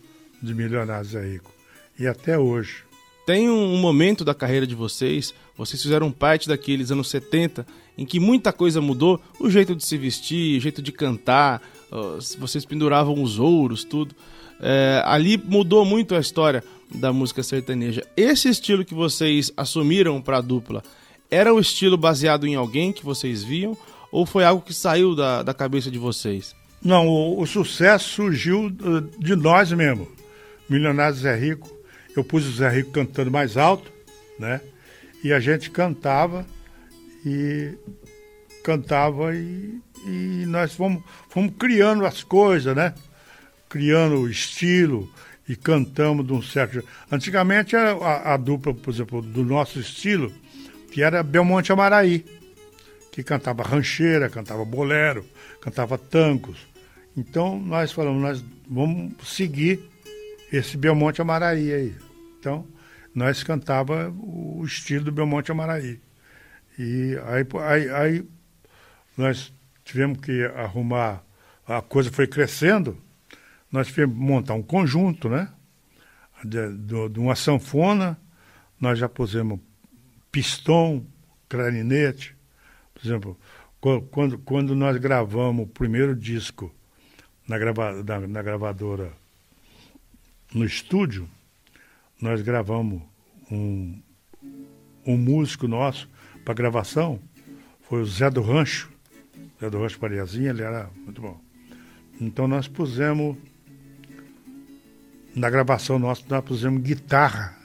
de 0.43 0.53
Milionários 0.53 1.15
é 1.15 1.23
Rico. 1.23 1.53
E 1.99 2.07
até 2.07 2.37
hoje. 2.37 2.85
Tem 3.25 3.49
um 3.49 3.77
momento 3.77 4.25
da 4.25 4.35
carreira 4.35 4.67
de 4.67 4.75
vocês, 4.75 5.33
vocês 5.57 5.81
fizeram 5.81 6.11
parte 6.11 6.49
daqueles 6.49 6.91
anos 6.91 7.09
70 7.09 7.65
em 7.97 8.05
que 8.05 8.19
muita 8.19 8.53
coisa 8.53 8.81
mudou, 8.81 9.21
o 9.39 9.49
jeito 9.49 9.77
de 9.77 9.85
se 9.85 9.97
vestir, 9.97 10.59
o 10.59 10.61
jeito 10.61 10.83
de 10.83 10.91
cantar, 10.91 11.63
vocês 12.39 12.65
penduravam 12.65 13.23
os 13.23 13.39
ouros, 13.39 13.85
tudo. 13.85 14.15
É, 14.61 15.01
ali 15.05 15.37
mudou 15.37 15.85
muito 15.85 16.17
a 16.17 16.21
história 16.21 16.65
da 16.93 17.13
música 17.13 17.43
sertaneja. 17.45 18.05
Esse 18.17 18.49
estilo 18.49 18.85
que 18.85 18.95
vocês 18.95 19.53
assumiram 19.57 20.21
para 20.21 20.39
a 20.39 20.41
dupla, 20.41 20.83
era 21.31 21.55
o 21.55 21.61
estilo 21.61 21.97
baseado 21.97 22.47
em 22.47 22.57
alguém 22.57 22.93
que 22.93 23.05
vocês 23.05 23.45
viam 23.45 23.77
ou 24.13 24.27
foi 24.27 24.45
algo 24.45 24.63
que 24.63 24.75
saiu 24.75 25.17
da, 25.17 25.43
da 25.43 25.55
cabeça 25.55 25.91
de 25.91 25.99
vocês? 25.99 26.55
Não, 26.85 27.09
o, 27.09 27.41
o 27.41 27.47
sucesso 27.47 28.11
surgiu 28.11 28.71
de 29.19 29.35
nós 29.35 29.73
mesmo. 29.73 30.07
Milionário 30.69 31.17
Zé 31.17 31.35
Rico, 31.35 31.71
eu 32.15 32.23
pus 32.23 32.47
o 32.47 32.53
Zé 32.53 32.69
Rico 32.69 32.93
cantando 32.93 33.31
mais 33.31 33.57
alto, 33.57 33.91
né? 34.39 34.61
E 35.25 35.33
a 35.33 35.41
gente 35.41 35.71
cantava 35.71 36.47
e 37.25 37.75
cantava 38.63 39.35
e, 39.35 39.81
e 40.07 40.45
nós 40.47 40.75
fomos, 40.75 41.03
fomos 41.29 41.53
criando 41.59 42.05
as 42.05 42.23
coisas, 42.23 42.77
né? 42.77 42.95
Criando 43.69 44.17
o 44.17 44.29
estilo. 44.29 45.11
e 45.49 45.57
cantamos 45.57 46.27
de 46.27 46.33
um 46.33 46.43
certo. 46.43 46.85
Antigamente 47.11 47.77
a, 47.77 48.35
a, 48.35 48.37
dupla, 48.37 48.75
por 48.75 48.93
exemplo, 48.93 49.23
do 49.23 49.45
nosso 49.45 49.81
estilo, 49.81 50.33
que 50.91 51.03
era 51.03 51.23
Belmonte 51.23 51.73
Amaraí, 51.73 52.25
que 53.13 53.23
cantava 53.23 53.63
rancheira, 53.63 54.29
cantava 54.31 54.65
bolero, 54.65 55.25
cantava 55.61 55.97
tangos. 55.99 56.67
Então 57.15 57.61
nós 57.61 57.93
falamos, 57.93 58.23
nós 58.23 58.45
vamos 58.67 59.13
seguir 59.29 59.81
esse 60.51 60.79
Belmonte 60.79 61.21
Amaraí 61.21 61.73
aí. 61.73 61.95
Então 62.41 62.67
nós 63.15 63.43
cantava 63.45 64.11
o 64.11 64.65
estilo 64.65 65.05
do 65.05 65.13
Belmonte 65.13 65.53
Amaraí. 65.53 66.01
E 66.79 67.19
aí, 67.27 67.47
aí, 67.61 67.91
aí 67.91 68.29
nós 69.17 69.53
tivemos 69.85 70.19
que 70.19 70.45
arrumar, 70.57 71.23
a 71.67 71.83
coisa 71.83 72.11
foi 72.11 72.27
crescendo, 72.27 72.97
nós 73.71 73.89
tivemos 73.89 74.17
que 74.17 74.23
montar 74.23 74.55
um 74.55 74.63
conjunto, 74.63 75.29
né? 75.29 75.51
De, 76.43 76.77
de, 76.79 77.09
de 77.11 77.21
uma 77.21 77.37
sanfona, 77.37 78.19
nós 78.81 78.99
já 78.99 79.09
pusemos 79.09 79.61
pistão, 80.31 81.07
clarinete. 81.47 82.35
Por 83.03 83.09
exemplo, 83.09 83.39
quando, 84.13 84.39
quando 84.39 84.77
nós 84.77 84.97
gravamos 84.97 85.65
o 85.65 85.69
primeiro 85.69 86.15
disco 86.15 86.73
na, 87.49 87.59
grava, 87.59 88.01
na, 88.01 88.21
na 88.21 88.43
gravadora 88.43 89.13
no 90.55 90.65
estúdio, 90.65 91.29
nós 92.21 92.41
gravamos 92.43 93.03
um, 93.51 94.01
um 95.05 95.17
músico 95.17 95.67
nosso 95.67 96.09
para 96.45 96.55
gravação, 96.55 97.19
foi 97.89 98.03
o 98.03 98.07
Zé 98.07 98.31
do 98.31 98.41
Rancho, 98.41 98.89
Zé 99.61 99.69
do 99.69 99.81
Rancho 99.81 99.99
Pariazinha, 99.99 100.51
ele 100.51 100.63
era 100.63 100.89
muito 101.05 101.21
bom. 101.21 101.41
Então 102.21 102.47
nós 102.47 102.69
pusemos 102.69 103.37
na 105.35 105.51
gravação 105.51 105.99
nossa, 105.99 106.23
nós 106.29 106.45
pusemos 106.45 106.81
guitarra. 106.81 107.59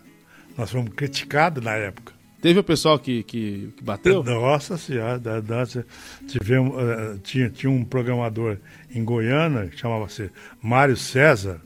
Nós 0.58 0.72
fomos 0.72 0.92
criticados 0.96 1.64
na 1.64 1.74
época. 1.74 2.17
Teve 2.48 2.62
o 2.62 2.64
pessoal 2.64 2.98
que, 2.98 3.24
que, 3.24 3.74
que 3.76 3.84
bateu? 3.84 4.24
Nossa 4.24 4.78
Senhora, 4.78 5.20
da, 5.20 5.42
da, 5.42 5.66
tivemos, 6.30 6.74
uh, 6.76 7.20
tinha, 7.22 7.50
tinha 7.50 7.70
um 7.70 7.84
programador 7.84 8.56
em 8.90 9.04
Goiânia, 9.04 9.70
chamava-se 9.76 10.32
Mário 10.62 10.96
César. 10.96 11.60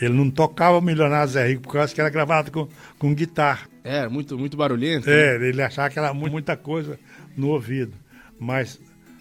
Ele 0.00 0.14
não 0.14 0.30
tocava 0.30 0.80
Milionário 0.80 1.30
Zé 1.30 1.48
Rico 1.48 1.64
por 1.64 1.74
causa 1.74 1.94
que 1.94 2.00
era 2.00 2.08
gravado 2.08 2.50
com, 2.50 2.66
com 2.98 3.14
guitarra. 3.14 3.68
É, 3.84 4.08
muito, 4.08 4.38
muito 4.38 4.56
barulhento. 4.56 5.10
É, 5.10 5.38
né? 5.38 5.48
ele 5.48 5.60
achava 5.60 5.90
que 5.90 5.98
era 5.98 6.14
muita 6.14 6.56
coisa 6.56 6.98
no 7.36 7.48
ouvido. 7.48 7.92
Mas 8.38 8.80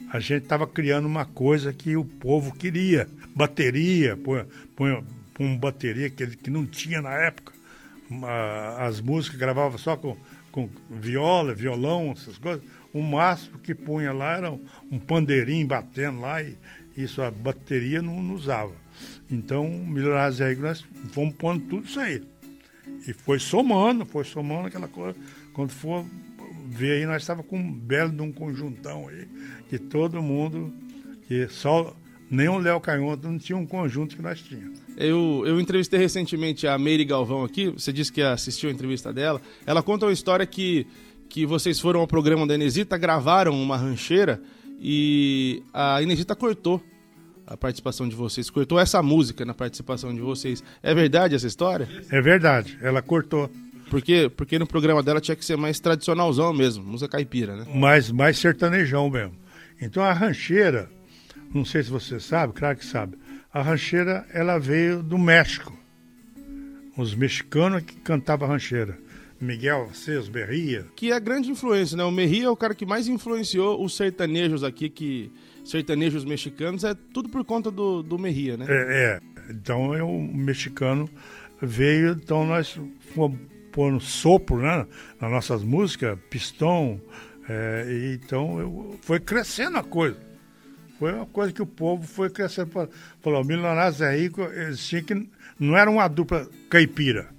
a 0.09 0.21
gente 0.21 0.43
estava 0.43 0.65
criando 0.65 1.07
uma 1.07 1.25
coisa 1.25 1.73
que 1.73 1.97
o 1.97 2.05
povo 2.05 2.55
queria. 2.55 3.05
Bateria, 3.35 4.15
põe, 4.15 4.45
põe, 4.77 5.03
com 5.35 5.57
bateria 5.57 6.09
que, 6.09 6.25
que 6.25 6.49
não 6.49 6.65
tinha 6.65 7.01
na 7.01 7.15
época. 7.15 7.51
As 8.77 9.01
músicas 9.01 9.37
gravava 9.37 9.77
só 9.77 9.97
com, 9.97 10.17
com 10.51 10.69
viola, 10.89 11.53
violão, 11.53 12.11
essas 12.11 12.37
coisas. 12.37 12.63
O 12.93 13.01
máximo 13.01 13.59
que 13.59 13.75
punha 13.75 14.11
lá 14.11 14.37
era 14.37 14.51
um 14.51 14.99
pandeirinho 14.99 15.67
batendo 15.67 16.21
lá 16.21 16.41
e 16.41 16.57
isso 16.97 17.21
a 17.21 17.31
bateria 17.31 18.01
não, 18.01 18.21
não 18.21 18.35
usava. 18.35 18.73
Então, 19.31 19.69
Milionários 19.69 20.39
e 20.39 20.55
nós 20.55 20.85
fomos 21.11 21.35
pondo 21.35 21.63
tudo 21.65 21.85
isso 21.85 21.99
aí. 21.99 22.21
E 23.07 23.13
foi 23.13 23.39
somando, 23.39 24.05
foi 24.05 24.23
somando 24.23 24.67
aquela 24.67 24.87
coisa. 24.87 25.15
Quando 25.53 25.69
for 25.69 26.05
ver 26.67 26.93
aí, 26.93 27.05
nós 27.05 27.21
estávamos 27.21 27.49
com 27.49 27.57
um 27.57 27.71
belo 27.71 28.11
de 28.11 28.21
um 28.21 28.31
conjuntão 28.31 29.07
aí, 29.07 29.27
que 29.69 29.77
todo 29.77 30.21
mundo, 30.21 30.73
que 31.27 31.47
só 31.47 31.95
nem 32.29 32.47
o 32.47 32.57
Léo 32.57 32.79
Canhoto 32.79 33.27
não 33.27 33.37
tinha 33.37 33.57
um 33.57 33.65
conjunto 33.65 34.15
que 34.15 34.21
nós 34.21 34.41
tínhamos. 34.41 34.79
Eu, 34.99 35.43
eu 35.45 35.61
entrevistei 35.61 35.97
recentemente 35.97 36.67
a 36.67 36.77
Meire 36.77 37.05
Galvão 37.05 37.45
aqui, 37.45 37.69
você 37.69 37.93
disse 37.93 38.11
que 38.11 38.21
assistiu 38.21 38.69
a 38.69 38.73
entrevista 38.73 39.13
dela. 39.13 39.41
Ela 39.65 39.81
conta 39.81 40.05
uma 40.05 40.11
história 40.11 40.45
que, 40.45 40.85
que 41.29 41.45
vocês 41.45 41.79
foram 41.79 42.01
ao 42.01 42.07
programa 42.07 42.45
da 42.45 42.55
Inesita, 42.55 42.97
gravaram 42.97 43.53
uma 43.53 43.77
rancheira 43.77 44.41
e 44.77 45.63
a 45.73 46.01
Inesita 46.01 46.35
cortou 46.35 46.83
a 47.47 47.55
participação 47.55 48.09
de 48.09 48.15
vocês, 48.15 48.49
cortou 48.49 48.77
essa 48.77 49.01
música 49.01 49.45
na 49.45 49.53
participação 49.53 50.13
de 50.13 50.19
vocês. 50.19 50.61
É 50.83 50.93
verdade 50.93 51.33
essa 51.33 51.47
história? 51.47 51.87
É 52.11 52.21
verdade, 52.21 52.77
ela 52.81 53.01
cortou. 53.01 53.49
Porque, 53.89 54.29
porque 54.35 54.59
no 54.59 54.67
programa 54.67 55.01
dela 55.01 55.21
tinha 55.21 55.35
que 55.35 55.45
ser 55.45 55.55
mais 55.55 55.79
tradicionalzão 55.79 56.51
mesmo, 56.51 56.83
música 56.83 57.09
caipira, 57.09 57.55
né? 57.55 57.65
Mais, 57.73 58.11
mais 58.11 58.37
sertanejão 58.37 59.09
mesmo. 59.09 59.31
Então 59.81 60.03
a 60.03 60.11
rancheira, 60.11 60.89
não 61.53 61.63
sei 61.63 61.83
se 61.83 61.89
você 61.89 62.19
sabe, 62.19 62.51
claro 62.51 62.77
que 62.77 62.85
sabe. 62.85 63.17
A 63.51 63.61
rancheira 63.61 64.25
ela 64.33 64.59
veio 64.59 65.01
do 65.01 65.17
México. 65.17 65.77
Os 66.97 67.15
mexicanos 67.15 67.83
que 67.83 67.95
cantavam 67.97 68.47
rancheira. 68.47 68.97
Miguel 69.41 69.89
Ceus, 69.93 70.27
Berria. 70.27 70.85
Que 70.95 71.11
é 71.11 71.19
grande 71.19 71.49
influência, 71.49 71.95
né? 71.95 72.03
O 72.03 72.11
Merria 72.11 72.45
é 72.45 72.49
o 72.49 72.57
cara 72.57 72.75
que 72.75 72.85
mais 72.85 73.07
influenciou 73.07 73.83
os 73.83 73.95
sertanejos 73.95 74.63
aqui, 74.63 74.89
que 74.89 75.31
sertanejos 75.63 76.25
mexicanos, 76.25 76.83
é 76.83 76.93
tudo 77.13 77.29
por 77.29 77.45
conta 77.45 77.71
do, 77.71 78.03
do 78.03 78.19
Merria, 78.19 78.57
né? 78.57 78.65
É, 78.67 79.19
é. 79.23 79.51
Então 79.51 79.95
é 79.95 80.03
o 80.03 80.19
mexicano 80.19 81.09
veio, 81.61 82.11
então 82.11 82.45
nós 82.45 82.79
fomos 83.13 83.39
pondo 83.71 83.99
sopro 83.99 84.57
né, 84.57 84.85
nas 85.21 85.31
nossas 85.31 85.63
músicas, 85.63 86.17
pistão, 86.29 86.99
é, 87.47 87.85
e 87.87 88.13
então 88.15 88.59
eu, 88.59 88.99
foi 89.01 89.19
crescendo 89.19 89.77
a 89.77 89.83
coisa. 89.83 90.17
Foi 90.99 91.13
uma 91.13 91.25
coisa 91.25 91.53
que 91.53 91.61
o 91.61 91.65
povo 91.65 92.05
foi 92.05 92.29
crescendo. 92.29 92.89
Falou, 93.21 93.43
Milionários 93.43 94.01
é 94.01 94.17
rico, 94.17 94.41
eles 94.41 94.85
tinham 94.85 95.03
que. 95.03 95.29
Não 95.57 95.77
era 95.77 95.89
uma 95.89 96.07
dupla 96.07 96.47
caipira, 96.69 97.29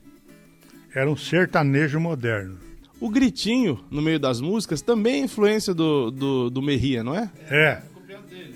era 0.94 1.10
um 1.10 1.16
sertanejo 1.16 2.00
moderno. 2.00 2.58
O 2.98 3.08
gritinho 3.08 3.82
no 3.90 4.02
meio 4.02 4.18
das 4.18 4.40
músicas 4.40 4.82
também 4.82 5.22
é 5.22 5.24
influência 5.24 5.72
do, 5.72 6.10
do, 6.10 6.50
do 6.50 6.62
Merria, 6.62 7.04
não 7.04 7.14
é? 7.14 7.30
É. 7.48 7.82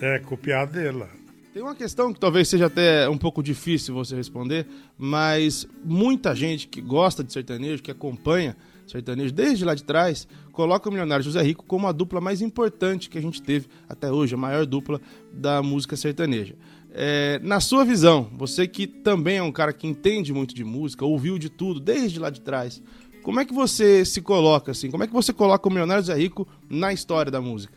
É, 0.01 0.19
copiado 0.19 0.73
dele. 0.73 1.05
Tem 1.53 1.63
uma 1.63 1.75
questão 1.75 2.13
que 2.13 2.19
talvez 2.19 2.49
seja 2.49 2.67
até 2.67 3.09
um 3.09 3.17
pouco 3.17 3.43
difícil 3.43 3.95
você 3.95 4.17
responder, 4.17 4.67
mas 4.99 5.67
muita 5.85 6.35
gente 6.35 6.67
que 6.67 6.81
gosta 6.81 7.23
de 7.23 7.33
sertanejo, 7.33 7.83
que 7.83 7.91
acompanha 7.91 8.57
sertanejo 8.87 9.33
desde 9.33 9.65
lá 9.65 9.75
de 9.75 9.85
trás, 9.85 10.29
coloca 10.53 10.89
o 10.89 10.93
Milionário 10.93 11.25
José 11.25 11.43
Rico 11.43 11.65
como 11.65 11.87
a 11.87 11.93
dupla 11.93 12.21
mais 12.21 12.41
importante 12.41 13.09
que 13.09 13.19
a 13.19 13.23
gente 13.23 13.43
teve 13.43 13.67
até 13.89 14.11
hoje, 14.11 14.35
a 14.35 14.39
maior 14.39 14.67
dupla 14.67 15.01
da 15.33 15.63
música 15.63 15.97
sertaneja. 15.97 16.55
É, 16.93 17.41
na 17.43 17.61
sua 17.61 17.85
visão, 17.85 18.31
você 18.37 18.69
que 18.69 18.87
também 18.87 19.39
é 19.39 19.43
um 19.43 19.51
cara 19.51 19.73
que 19.73 19.87
entende 19.87 20.33
muito 20.33 20.55
de 20.55 20.63
música, 20.63 21.05
ouviu 21.05 21.39
de 21.39 21.49
tudo 21.49 21.81
desde 21.81 22.21
lá 22.21 22.31
de 22.31 22.41
trás, 22.41 22.83
como 23.23 23.41
é 23.41 23.45
que 23.45 23.55
você 23.55 24.05
se 24.05 24.21
coloca 24.21 24.73
assim? 24.73 24.91
Como 24.91 25.03
é 25.03 25.07
que 25.07 25.13
você 25.13 25.33
coloca 25.33 25.67
o 25.67 25.73
Milionário 25.73 26.03
José 26.03 26.15
Rico 26.15 26.47
na 26.69 26.93
história 26.93 27.33
da 27.33 27.41
música? 27.41 27.77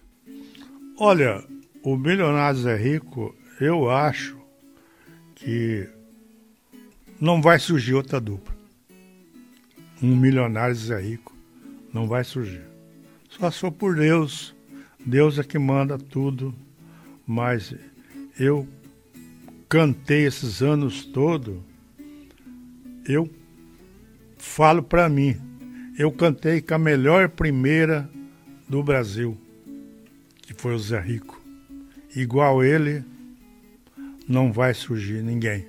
Olha, 0.99 1.43
o 1.83 1.95
Milionário 1.95 2.57
José 2.57 2.75
Rico, 2.75 3.33
eu 3.59 3.89
acho 3.89 4.37
que 5.33 5.89
não 7.19 7.41
vai 7.41 7.59
surgir 7.59 7.93
outra 7.93 8.19
dupla 8.19 8.56
um 10.01 10.15
milionário 10.15 10.75
Zé 10.75 10.99
Rico. 10.99 11.35
Não 11.93 12.07
vai 12.07 12.23
surgir. 12.23 12.61
Só 13.29 13.49
sou 13.51 13.71
por 13.71 13.95
Deus. 13.95 14.55
Deus 15.05 15.39
é 15.39 15.43
que 15.43 15.57
manda 15.57 15.97
tudo. 15.97 16.53
Mas 17.25 17.73
eu 18.39 18.67
cantei 19.69 20.25
esses 20.25 20.61
anos 20.61 21.05
todos. 21.05 21.57
Eu 23.05 23.29
falo 24.37 24.83
para 24.83 25.09
mim. 25.09 25.35
Eu 25.97 26.11
cantei 26.11 26.61
com 26.61 26.75
a 26.75 26.79
melhor 26.79 27.29
primeira 27.29 28.09
do 28.67 28.83
Brasil, 28.83 29.37
que 30.41 30.53
foi 30.53 30.75
o 30.75 30.79
Zé 30.79 30.99
Rico. 30.99 31.41
Igual 32.15 32.63
ele, 32.63 33.03
não 34.27 34.51
vai 34.51 34.73
surgir 34.73 35.23
ninguém. 35.23 35.67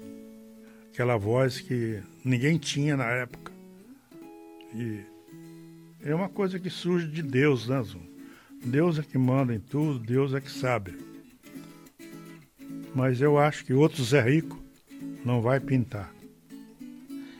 Aquela 0.93 1.17
voz 1.17 1.61
que 1.61 2.03
ninguém 2.25 2.59
tinha 2.59 2.97
na 2.97 3.07
época. 3.07 3.58
E 4.75 5.01
é 6.03 6.15
uma 6.15 6.29
coisa 6.29 6.59
que 6.59 6.71
surge 6.71 7.09
de 7.09 7.23
Deus, 7.23 7.69
né, 7.69 7.83
Zum? 7.83 8.01
Deus 8.65 8.99
é 8.99 9.03
que 9.03 9.17
manda 9.17 9.55
em 9.55 9.61
tudo, 9.61 9.99
Deus 9.99 10.35
é 10.35 10.41
que 10.41 10.51
sabe. 10.51 10.97
Mas 12.95 13.21
eu 13.21 13.39
acho 13.39 13.65
que 13.65 13.73
outro 13.73 14.03
Zé 14.03 14.21
Rico 14.21 14.59
não 15.25 15.41
vai 15.41 15.61
pintar. 15.61 16.13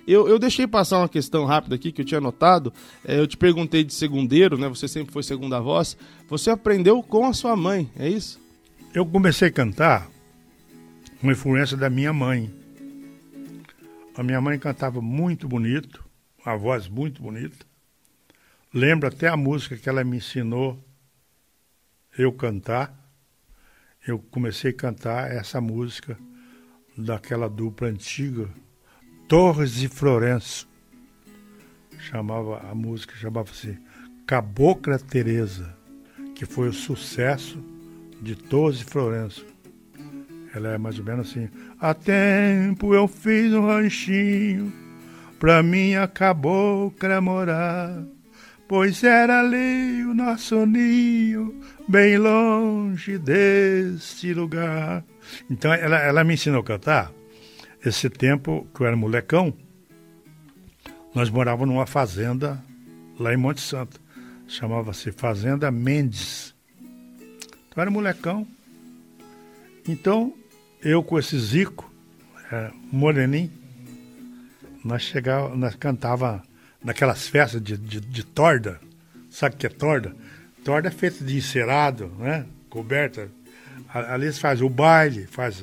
Eu, 0.07 0.27
eu 0.27 0.39
deixei 0.39 0.67
passar 0.67 1.01
uma 1.01 1.09
questão 1.09 1.45
rápida 1.45 1.75
aqui 1.75 1.93
que 1.93 2.01
eu 2.01 2.05
tinha 2.05 2.21
notado. 2.21 2.73
É, 3.05 3.19
eu 3.19 3.27
te 3.27 3.37
perguntei 3.37 3.85
de 3.85 3.93
segundeiro, 3.93 4.57
né? 4.57 4.67
Você 4.69 4.89
sempre 4.89 5.13
foi 5.13 5.23
segunda 5.23 5.61
voz. 5.61 5.99
Você 6.29 6.49
aprendeu 6.49 7.03
com 7.03 7.27
a 7.27 7.35
sua 7.35 7.55
mãe, 7.55 7.91
é 7.99 8.09
isso? 8.09 8.41
Eu 8.95 9.05
comecei 9.05 9.49
a 9.49 9.53
cantar 9.53 10.09
com 11.21 11.31
influência 11.31 11.77
da 11.77 11.91
minha 11.91 12.13
mãe. 12.13 12.51
A 14.17 14.23
minha 14.23 14.41
mãe 14.41 14.59
cantava 14.59 15.03
muito 15.03 15.47
bonito 15.47 16.08
uma 16.49 16.57
voz 16.57 16.89
muito 16.89 17.23
bonita. 17.23 17.67
Lembro 18.73 19.09
até 19.09 19.29
a 19.29 19.37
música 19.37 19.77
que 19.77 19.89
ela 19.89 20.03
me 20.03 20.17
ensinou 20.17 20.83
eu 22.17 22.33
cantar. 22.33 22.95
Eu 24.07 24.19
comecei 24.19 24.71
a 24.71 24.75
cantar 24.75 25.31
essa 25.31 25.61
música 25.61 26.19
daquela 26.97 27.49
dupla 27.49 27.89
antiga 27.89 28.49
Torres 29.29 29.83
e 29.83 29.89
Florenço. 29.89 30.67
Chamava 31.99 32.67
a 32.71 32.75
música, 32.75 33.15
chamava-se 33.17 33.79
Cabocla 34.27 34.99
Teresa, 34.99 35.77
que 36.35 36.47
foi 36.47 36.69
o 36.69 36.73
sucesso 36.73 37.63
de 38.23 38.35
Torres 38.35 38.81
e 38.81 38.85
Florenço. 38.85 39.45
Ela 40.55 40.71
é 40.71 40.79
mais 40.79 40.99
ou 40.99 41.05
menos 41.05 41.29
assim: 41.29 41.51
Há 41.79 41.93
tempo 41.93 42.95
eu 42.95 43.07
fiz 43.07 43.53
um 43.53 43.67
ranchinho 43.67 44.88
pra 45.39 45.63
minha 45.63 46.07
cabocla 46.09 47.21
morar, 47.21 48.03
pois 48.67 49.03
era 49.05 49.41
ali 49.41 50.05
o 50.05 50.15
nosso 50.15 50.67
ninho, 50.67 51.61
bem 51.89 52.19
longe 52.19 53.19
deste 53.19 54.35
lugar. 54.35 55.05
Então 55.49 55.73
ela, 55.73 55.99
ela 55.99 56.25
me 56.25 56.35
ensinou 56.35 56.61
a 56.61 56.65
cantar. 56.65 57.13
Esse 57.85 58.11
tempo 58.11 58.67
que 58.75 58.81
eu 58.83 58.87
era 58.87 58.97
molecão, 58.97 59.55
nós 61.15 61.31
morávamos 61.31 61.73
numa 61.73 61.87
fazenda 61.87 62.63
lá 63.19 63.33
em 63.33 63.37
Monte 63.37 63.61
Santo. 63.61 64.01
Chamava-se 64.49 65.13
Fazenda 65.13 65.71
Mendes. 65.71 66.55
Então 67.69 67.83
era 67.83 67.91
molecão. 67.91 68.47
Então, 69.87 70.35
eu 70.83 71.03
com 71.03 71.19
esse 71.19 71.39
Zico, 71.39 71.91
é, 72.51 72.71
moreninho, 72.91 73.51
nós 74.89 75.03
chegava, 75.03 75.55
nós 75.55 75.75
cantava 75.75 76.43
naquelas 76.83 77.29
festas 77.29 77.63
de, 77.63 77.77
de, 77.77 78.01
de, 78.01 78.25
torda. 78.25 78.81
Sabe 79.31 79.55
o 79.55 79.59
que 79.59 79.67
é 79.67 79.69
torda? 79.69 80.17
Torda 80.65 80.89
é 80.89 80.91
feita 80.91 81.23
de 81.23 81.37
encerado, 81.37 82.11
né? 82.19 82.47
Coberta. 82.71 83.31
Ali 83.93 84.25
eles 84.25 84.39
fazem 84.39 84.67
o 84.67 84.71
baile, 84.71 85.27
faz 85.27 85.63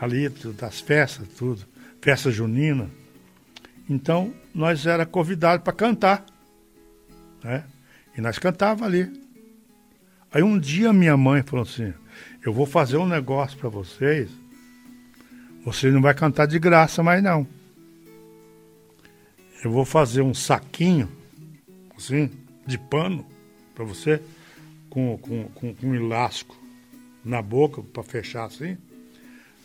ali 0.00 0.28
das 0.28 0.80
festas, 0.80 1.26
tudo. 1.36 1.66
Festa 2.00 2.30
junina. 2.30 2.88
Então, 3.90 4.32
nós 4.54 4.86
era 4.86 5.04
convidados 5.04 5.64
para 5.64 5.72
cantar. 5.72 6.24
Né? 7.42 7.64
E 8.16 8.20
nós 8.20 8.38
cantava 8.38 8.84
ali. 8.84 9.10
Aí 10.32 10.42
um 10.42 10.56
dia 10.56 10.92
minha 10.92 11.16
mãe 11.16 11.42
falou 11.42 11.64
assim, 11.64 11.92
eu 12.44 12.52
vou 12.52 12.66
fazer 12.66 12.96
um 12.96 13.08
negócio 13.08 13.58
para 13.58 13.68
vocês. 13.68 14.30
Vocês 15.64 15.92
não 15.92 16.00
vai 16.00 16.14
cantar 16.14 16.46
de 16.46 16.60
graça 16.60 17.02
mais 17.02 17.20
não. 17.20 17.55
Eu 19.64 19.70
vou 19.70 19.84
fazer 19.84 20.22
um 20.22 20.34
saquinho, 20.34 21.10
assim, 21.96 22.30
de 22.66 22.78
pano 22.78 23.26
para 23.74 23.84
você, 23.84 24.22
com, 24.90 25.18
com, 25.18 25.44
com, 25.48 25.74
com 25.74 25.86
um 25.86 25.94
elástico 25.94 26.56
na 27.24 27.42
boca 27.42 27.82
para 27.82 28.02
fechar 28.02 28.44
assim. 28.44 28.76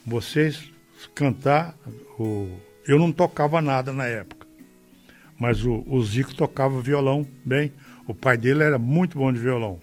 Vocês 0.06 0.72
cantar 1.14 1.76
o. 2.20 2.50
Eu 2.88 2.98
não 2.98 3.12
tocava 3.12 3.62
nada 3.62 3.94
na 3.94 4.06
época, 4.06 4.48
mas 5.38 5.64
o, 5.64 5.84
o 5.88 6.04
Zico 6.04 6.34
tocava 6.34 6.82
violão 6.82 7.26
bem. 7.46 7.72
O 8.08 8.14
pai 8.14 8.38
dele 8.38 8.64
era 8.64 8.80
muito 8.80 9.18
bom 9.18 9.32
de 9.32 9.40
violão. 9.40 9.80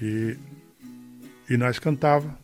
E 0.00 0.36
e 1.48 1.56
nós 1.56 1.78
cantava. 1.78 2.36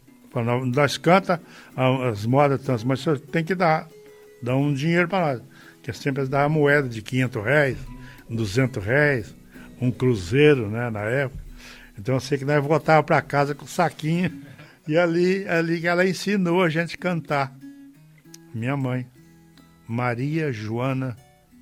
Nós 0.74 0.96
canta 0.96 1.40
as 1.76 2.26
modas, 2.26 2.82
mas 2.82 3.00
você 3.00 3.16
tem 3.18 3.44
que 3.44 3.54
dar, 3.54 3.86
dar 4.42 4.56
um 4.56 4.74
dinheiro 4.74 5.06
para 5.06 5.34
nós. 5.34 5.42
Que 5.84 5.90
é 5.90 5.92
sempre 5.92 6.26
dar 6.26 6.44
a 6.44 6.48
moeda 6.48 6.88
de 6.88 7.02
500 7.02 7.44
reais, 7.44 7.76
200 8.28 8.82
reais, 8.82 9.36
um 9.78 9.90
cruzeiro, 9.90 10.70
né, 10.70 10.88
na 10.88 11.02
época. 11.02 11.44
Então 11.98 12.14
eu 12.14 12.20
sei 12.20 12.38
que 12.38 12.44
nós 12.44 12.64
voltava 12.64 13.02
para 13.02 13.20
casa 13.20 13.54
com 13.54 13.66
o 13.66 13.68
saquinho 13.68 14.32
e 14.88 14.96
ali, 14.96 15.46
ali 15.46 15.86
ela 15.86 16.08
ensinou 16.08 16.62
a 16.62 16.70
gente 16.70 16.96
cantar. 16.96 17.54
Minha 18.54 18.78
mãe, 18.78 19.06
Maria 19.86 20.50
Joana 20.50 21.16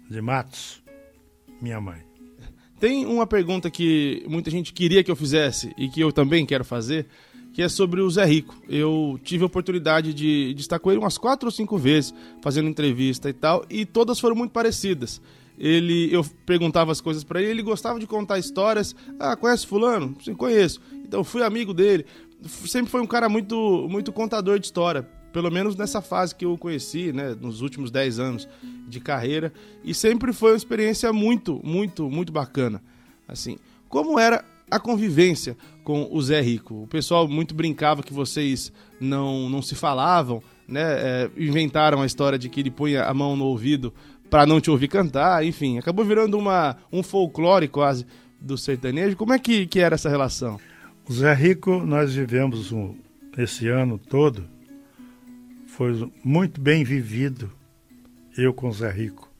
de 0.09 0.21
Matos, 0.21 0.81
minha 1.61 1.81
mãe. 1.81 2.01
Tem 2.79 3.05
uma 3.05 3.27
pergunta 3.27 3.71
que 3.71 4.25
muita 4.29 4.51
gente 4.53 4.73
queria 4.73 5.03
que 5.03 5.11
eu 5.11 5.17
fizesse 5.17 5.73
e 5.77 5.89
que 5.89 6.01
eu 6.01 6.13
também 6.13 6.47
quero 6.47 6.65
fazer, 6.65 7.07
que 7.53 7.63
é 7.63 7.69
sobre 7.69 8.01
o 8.01 8.11
Zé 8.11 8.25
Rico. 8.25 8.57
Eu 8.69 9.21
tive 9.23 9.43
a 9.43 9.47
oportunidade 9.47 10.15
de, 10.15 10.55
de 10.55 10.61
estar 10.61 10.79
com 10.79 10.91
ele 10.91 11.01
umas 11.01 11.19
quatro 11.19 11.49
ou 11.49 11.53
cinco 11.53 11.77
vezes, 11.77 12.15
fazendo 12.41 12.69
entrevista 12.69 13.29
e 13.29 13.33
tal, 13.33 13.65
e 13.69 13.85
todas 13.85 14.19
foram 14.19 14.35
muito 14.35 14.53
parecidas. 14.53 15.21
Ele, 15.59 16.13
eu 16.13 16.25
perguntava 16.47 16.91
as 16.91 17.01
coisas 17.01 17.23
para 17.23 17.41
ele, 17.41 17.51
ele 17.51 17.63
gostava 17.63 18.01
de 18.01 18.07
contar 18.07 18.39
histórias. 18.39 18.97
Ah, 19.19 19.37
conhece 19.37 19.67
fulano? 19.67 20.17
Sim, 20.25 20.35
conheço. 20.35 20.81
Então 21.05 21.23
fui 21.23 21.43
amigo 21.43 21.75
dele. 21.75 22.07
Sempre 22.67 22.91
foi 22.91 23.01
um 23.01 23.07
cara 23.07 23.29
muito, 23.29 23.87
muito 23.89 24.13
contador 24.13 24.59
de 24.59 24.67
história, 24.67 25.03
pelo 25.33 25.51
menos 25.51 25.77
nessa 25.77 26.01
fase 26.03 26.35
que 26.35 26.45
eu 26.45 26.59
conheci, 26.59 27.13
né, 27.13 27.37
nos 27.41 27.61
últimos 27.61 27.91
dez 27.91 28.19
anos 28.19 28.49
de 28.89 28.99
carreira, 28.99 29.53
e 29.85 29.95
sempre 29.95 30.33
foi 30.33 30.51
uma 30.51 30.57
experiência 30.57 31.13
muito, 31.13 31.61
muito, 31.63 32.11
muito 32.11 32.33
bacana. 32.33 32.83
Assim, 33.29 33.59
como 33.89 34.19
era 34.19 34.45
a 34.73 34.81
convivência 34.81 35.55
com 35.85 36.09
o 36.11 36.23
Zé 36.23 36.41
Rico. 36.41 36.83
O 36.83 36.87
pessoal 36.87 37.29
muito 37.29 37.55
brincava 37.55 38.03
que 38.03 38.13
vocês 38.13 38.73
não, 38.99 39.49
não 39.51 39.61
se 39.61 39.75
falavam, 39.75 40.43
né? 40.67 40.81
É, 40.83 41.31
inventaram 41.37 42.01
a 42.01 42.07
história 42.07 42.39
de 42.39 42.49
que 42.49 42.61
ele 42.61 42.71
punha 42.71 43.05
a 43.05 43.13
mão 43.13 43.37
no 43.37 43.45
ouvido 43.45 43.93
para 44.31 44.47
não 44.47 44.63
te 44.63 44.71
ouvir 44.71 44.89
cantar, 44.89 45.45
enfim, 45.45 45.79
acabou 45.79 46.07
virando 46.07 46.39
uma, 46.39 46.79
um 46.91 47.03
folclore 47.03 47.69
quase 47.69 48.07
do 48.41 48.57
sertanejo. 48.57 49.15
Como 49.15 49.35
é 49.35 49.39
que, 49.39 49.67
que 49.67 49.79
era 49.79 49.95
essa 49.95 50.09
relação? 50.09 50.59
O 51.07 51.13
Zé 51.13 51.35
Rico, 51.35 51.85
nós 51.85 52.15
vivemos 52.15 52.73
um, 52.73 52.95
esse 53.37 53.69
ano 53.69 53.99
todo, 53.99 54.49
foi 55.67 56.11
muito 56.25 56.63
bem 56.63 56.83
vivido, 56.83 57.53
eu 58.39 58.55
com 58.55 58.69
o 58.69 58.73
Zé 58.73 58.91
Rico. 58.91 59.32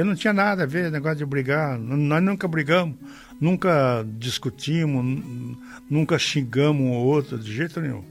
Eu 0.00 0.06
não 0.06 0.14
tinha 0.14 0.32
nada 0.32 0.62
a 0.62 0.66
ver, 0.66 0.90
negócio 0.90 1.18
de 1.18 1.26
brigar, 1.26 1.78
nós 1.78 2.22
nunca 2.22 2.48
brigamos, 2.48 2.96
nunca 3.38 4.02
discutimos, 4.16 5.22
nunca 5.90 6.18
xingamos 6.18 6.80
um 6.80 6.92
ou 6.92 7.04
outro, 7.04 7.38
de 7.38 7.52
jeito 7.52 7.82
nenhum. 7.82 8.02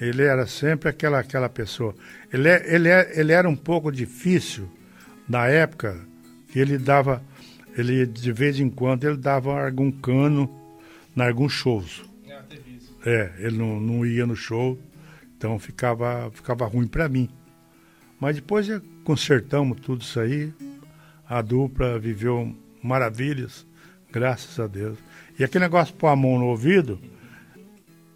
Ele 0.00 0.22
era 0.22 0.46
sempre 0.46 0.88
aquela, 0.88 1.18
aquela 1.18 1.48
pessoa. 1.48 1.92
Ele, 2.32 2.48
é, 2.48 2.72
ele, 2.72 2.88
é, 2.88 3.18
ele 3.18 3.32
era 3.32 3.48
um 3.48 3.56
pouco 3.56 3.90
difícil 3.90 4.70
na 5.28 5.48
época 5.48 5.98
que 6.52 6.60
ele 6.60 6.78
dava, 6.78 7.20
ele 7.76 8.06
de 8.06 8.30
vez 8.30 8.60
em 8.60 8.70
quando 8.70 9.02
ele 9.02 9.16
dava 9.16 9.60
algum 9.60 9.90
cano 9.90 10.48
em 11.16 11.20
alguns 11.20 11.52
shows. 11.52 12.04
É, 13.04 13.32
ele 13.40 13.58
não, 13.58 13.80
não 13.80 14.06
ia 14.06 14.24
no 14.24 14.36
show, 14.36 14.78
então 15.36 15.58
ficava, 15.58 16.30
ficava 16.32 16.64
ruim 16.64 16.86
para 16.86 17.08
mim. 17.08 17.28
Mas 18.20 18.36
depois 18.36 18.68
consertamos 19.02 19.80
tudo 19.80 20.02
isso 20.02 20.20
aí, 20.20 20.54
a 21.28 21.42
dupla 21.42 21.98
viveu 21.98 22.54
maravilhas 22.82 23.66
Graças 24.14 24.60
a 24.60 24.68
Deus. 24.68 24.96
E 25.36 25.42
aquele 25.42 25.64
negócio 25.64 25.92
de 25.92 25.98
pôr 25.98 26.06
a 26.06 26.14
mão 26.14 26.38
no 26.38 26.46
ouvido, 26.46 27.00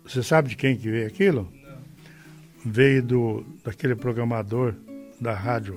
você 0.05 0.23
sabe 0.23 0.51
de 0.51 0.57
quem 0.57 0.77
que 0.77 0.89
veio 0.89 1.09
aquilo? 1.09 1.53
Não. 1.61 2.73
Veio 2.73 3.03
do, 3.03 3.47
daquele 3.65 3.97
programador 3.97 4.77
da 5.21 5.35
rádio, 5.35 5.77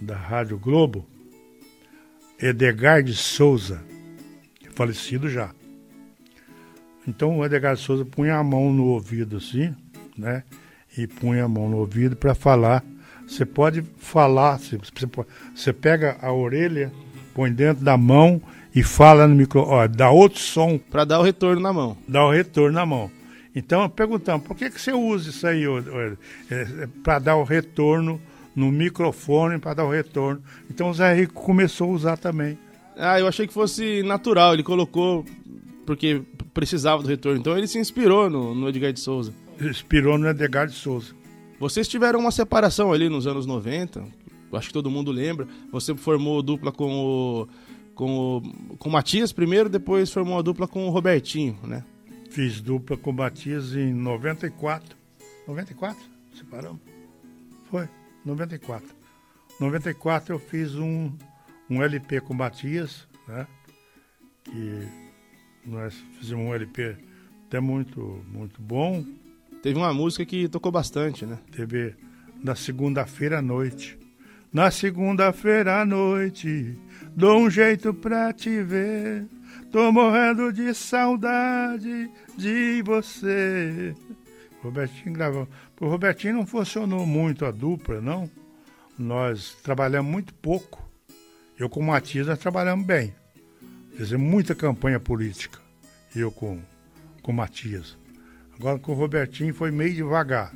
da 0.00 0.16
Rádio 0.16 0.58
Globo, 0.58 1.06
Edgar 2.40 3.02
de 3.02 3.14
Souza, 3.14 3.84
falecido 4.74 5.28
já. 5.28 5.54
Então 7.06 7.36
o 7.36 7.44
Edgar 7.44 7.74
de 7.74 7.82
Souza 7.82 8.06
punha 8.06 8.36
a 8.36 8.42
mão 8.42 8.72
no 8.72 8.86
ouvido 8.86 9.36
assim, 9.36 9.76
né? 10.16 10.42
E 10.96 11.06
punha 11.06 11.44
a 11.44 11.48
mão 11.48 11.68
no 11.68 11.76
ouvido 11.76 12.16
para 12.16 12.34
falar. 12.34 12.82
Você 13.28 13.44
pode 13.44 13.84
falar, 13.98 14.58
você, 14.58 14.78
você 15.54 15.72
pega 15.72 16.16
a 16.20 16.32
orelha, 16.32 16.90
põe 17.34 17.52
dentro 17.52 17.84
da 17.84 17.96
mão 17.96 18.40
e 18.74 18.82
fala 18.82 19.28
no 19.28 19.34
micro, 19.34 19.60
ó, 19.60 19.86
dá 19.86 20.10
outro 20.10 20.40
som. 20.40 20.78
Para 20.78 21.04
dar 21.04 21.20
o 21.20 21.22
retorno 21.22 21.60
na 21.60 21.72
mão. 21.72 21.96
Dá 22.08 22.24
o 22.24 22.30
retorno 22.30 22.72
na 22.72 22.86
mão. 22.86 23.10
Então, 23.54 23.88
perguntamos, 23.88 24.46
por 24.46 24.56
que, 24.56 24.70
que 24.70 24.80
você 24.80 24.92
usa 24.92 25.30
isso 25.30 25.46
aí? 25.46 25.64
É, 25.64 26.54
é, 26.54 26.88
para 27.02 27.18
dar 27.18 27.36
o 27.36 27.44
retorno 27.44 28.20
no 28.54 28.72
microfone, 28.72 29.58
para 29.58 29.74
dar 29.74 29.84
o 29.84 29.90
retorno. 29.90 30.42
Então 30.68 30.90
o 30.90 30.94
Zé 30.94 31.14
Rico 31.14 31.34
começou 31.34 31.90
a 31.90 31.92
usar 31.92 32.16
também. 32.16 32.58
Ah, 32.96 33.20
eu 33.20 33.28
achei 33.28 33.46
que 33.46 33.52
fosse 33.54 34.02
natural, 34.02 34.54
ele 34.54 34.64
colocou 34.64 35.24
porque 35.86 36.22
precisava 36.52 37.02
do 37.02 37.08
retorno. 37.08 37.38
Então 37.38 37.56
ele 37.56 37.68
se 37.68 37.78
inspirou 37.78 38.28
no, 38.28 38.54
no 38.54 38.68
Edgar 38.68 38.92
de 38.92 38.98
Souza. 38.98 39.32
Inspirou 39.60 40.18
no 40.18 40.28
Edgar 40.28 40.66
de 40.66 40.74
Souza. 40.74 41.14
Vocês 41.58 41.88
tiveram 41.88 42.20
uma 42.20 42.30
separação 42.30 42.92
ali 42.92 43.08
nos 43.08 43.26
anos 43.26 43.46
90, 43.46 44.04
acho 44.52 44.68
que 44.68 44.72
todo 44.72 44.90
mundo 44.90 45.10
lembra. 45.10 45.46
Você 45.72 45.94
formou 45.94 46.42
dupla 46.42 46.70
com 46.72 46.92
o 46.92 47.48
com 47.98 48.36
o, 48.36 48.76
com 48.76 48.88
o 48.88 48.92
Matias 48.92 49.32
primeiro, 49.32 49.68
depois 49.68 50.12
formou 50.12 50.38
a 50.38 50.42
dupla 50.42 50.68
com 50.68 50.86
o 50.86 50.90
Robertinho, 50.90 51.58
né? 51.64 51.84
Fiz 52.30 52.60
dupla 52.60 52.96
com 52.96 53.10
o 53.10 53.12
Matias 53.12 53.74
em 53.74 53.92
94. 53.92 54.96
94? 55.48 56.00
Separamos? 56.32 56.80
Foi, 57.68 57.88
94. 58.24 58.94
94 59.58 60.32
eu 60.32 60.38
fiz 60.38 60.76
um, 60.76 61.12
um 61.68 61.82
LP 61.82 62.20
com 62.20 62.34
o 62.34 62.36
Matias, 62.36 63.08
né? 63.26 63.48
Que 64.44 64.88
nós 65.66 65.94
fizemos 66.20 66.46
um 66.46 66.54
LP 66.54 66.96
até 67.48 67.58
muito, 67.58 68.24
muito 68.28 68.62
bom. 68.62 69.04
Teve 69.62 69.78
uma 69.78 69.92
música 69.92 70.24
que 70.24 70.48
tocou 70.48 70.70
bastante, 70.70 71.26
né? 71.26 71.38
Teve 71.50 71.94
na 72.42 72.54
segunda-feira 72.54 73.38
à 73.38 73.42
noite. 73.42 73.98
Na 74.52 74.70
segunda-feira 74.70 75.82
à 75.82 75.84
noite, 75.84 76.78
dou 77.14 77.38
um 77.38 77.50
jeito 77.50 77.92
pra 77.92 78.32
te 78.32 78.62
ver. 78.62 79.26
Tô 79.70 79.92
morrendo 79.92 80.52
de 80.52 80.72
saudade 80.72 82.10
de 82.36 82.82
você. 82.82 83.94
Robertinho 84.62 85.12
gravou. 85.12 85.48
O 85.80 85.86
Robertinho 85.86 86.34
não 86.34 86.46
funcionou 86.46 87.06
muito 87.06 87.44
a 87.44 87.50
dupla, 87.50 88.00
não. 88.00 88.30
Nós 88.98 89.56
trabalhamos 89.62 90.10
muito 90.10 90.32
pouco. 90.34 90.88
Eu 91.58 91.68
com 91.68 91.80
o 91.80 91.86
Matias 91.86 92.26
nós 92.26 92.38
trabalhamos 92.38 92.86
bem. 92.86 93.14
Fizemos 93.96 94.26
muita 94.26 94.54
campanha 94.54 94.98
política. 94.98 95.58
Eu 96.14 96.30
com, 96.30 96.60
com 97.22 97.32
o 97.32 97.34
Matias. 97.34 97.96
Agora 98.58 98.78
com 98.78 98.92
o 98.92 98.94
Robertinho 98.94 99.54
foi 99.54 99.70
meio 99.70 99.94
devagar. 99.94 100.52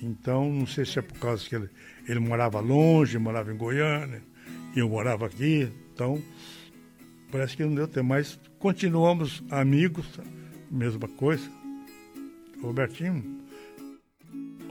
Então, 0.00 0.50
não 0.52 0.66
sei 0.66 0.84
se 0.84 0.98
é 0.98 1.02
por 1.02 1.18
causa 1.18 1.48
que 1.48 1.54
ele, 1.54 1.68
ele 2.08 2.20
morava 2.20 2.60
longe, 2.60 3.18
morava 3.18 3.52
em 3.52 3.56
Goiânia, 3.56 4.22
e 4.74 4.78
eu 4.78 4.88
morava 4.88 5.26
aqui. 5.26 5.68
Então, 5.92 6.22
parece 7.30 7.56
que 7.56 7.64
não 7.64 7.74
deu 7.74 7.88
tempo. 7.88 8.08
Mas 8.08 8.38
continuamos 8.58 9.42
amigos, 9.50 10.06
mesma 10.70 11.08
coisa. 11.08 11.48
O 12.62 12.66
Robertinho, 12.66 13.40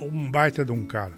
um 0.02 0.32
baita 0.32 0.64
de 0.64 0.72
um 0.72 0.86
cara. 0.86 1.14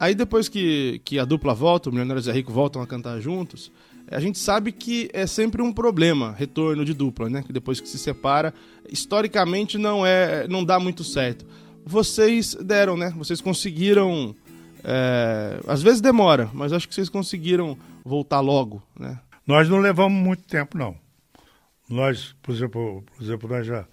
Aí 0.00 0.14
depois 0.14 0.48
que, 0.48 1.00
que 1.04 1.18
a 1.18 1.24
dupla 1.24 1.54
volta, 1.54 1.88
o 1.88 1.92
Milionários 1.92 2.26
e 2.26 2.32
Rico 2.32 2.52
voltam 2.52 2.82
a 2.82 2.86
cantar 2.86 3.20
juntos, 3.20 3.72
a 4.10 4.20
gente 4.20 4.38
sabe 4.38 4.72
que 4.72 5.10
é 5.12 5.26
sempre 5.26 5.60
um 5.60 5.72
problema 5.72 6.32
retorno 6.32 6.84
de 6.84 6.94
dupla, 6.94 7.28
né? 7.28 7.42
Que 7.42 7.52
depois 7.52 7.80
que 7.80 7.88
se 7.88 7.98
separa, 7.98 8.54
historicamente 8.88 9.76
não 9.76 10.04
é, 10.04 10.46
não 10.48 10.64
dá 10.64 10.78
muito 10.80 11.04
certo. 11.04 11.46
Vocês 11.84 12.54
deram, 12.54 12.96
né? 12.96 13.12
Vocês 13.16 13.40
conseguiram, 13.40 14.34
é, 14.82 15.60
às 15.66 15.82
vezes 15.82 16.00
demora, 16.00 16.50
mas 16.52 16.72
acho 16.72 16.88
que 16.88 16.94
vocês 16.94 17.08
conseguiram 17.08 17.76
voltar 18.04 18.40
logo, 18.40 18.82
né? 18.98 19.18
Nós 19.46 19.68
não 19.68 19.78
levamos 19.78 20.22
muito 20.22 20.42
tempo, 20.44 20.76
não. 20.76 20.96
Nós, 21.88 22.34
por 22.42 22.54
exemplo, 22.54 23.02
por 23.16 23.22
exemplo, 23.22 23.48
nós 23.48 23.66
já, 23.66 23.86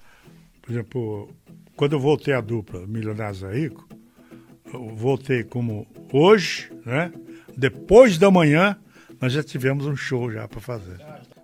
por 0.62 0.72
exemplo, 0.72 1.30
quando 1.76 1.94
eu 1.94 2.00
voltei 2.00 2.34
à 2.34 2.42
dupla 2.42 2.86
Milionários 2.86 3.42
e 3.42 3.48
Rico, 3.48 3.88
eu 4.74 4.96
voltei 4.96 5.44
como 5.44 5.88
hoje, 6.12 6.72
né? 6.86 7.12
Depois 7.58 8.18
da 8.18 8.30
manhã, 8.30 8.78
nós 9.22 9.32
já 9.32 9.44
tivemos 9.44 9.86
um 9.86 9.96
show 9.96 10.32
já 10.32 10.48
para 10.48 10.60
fazer. 10.60 10.98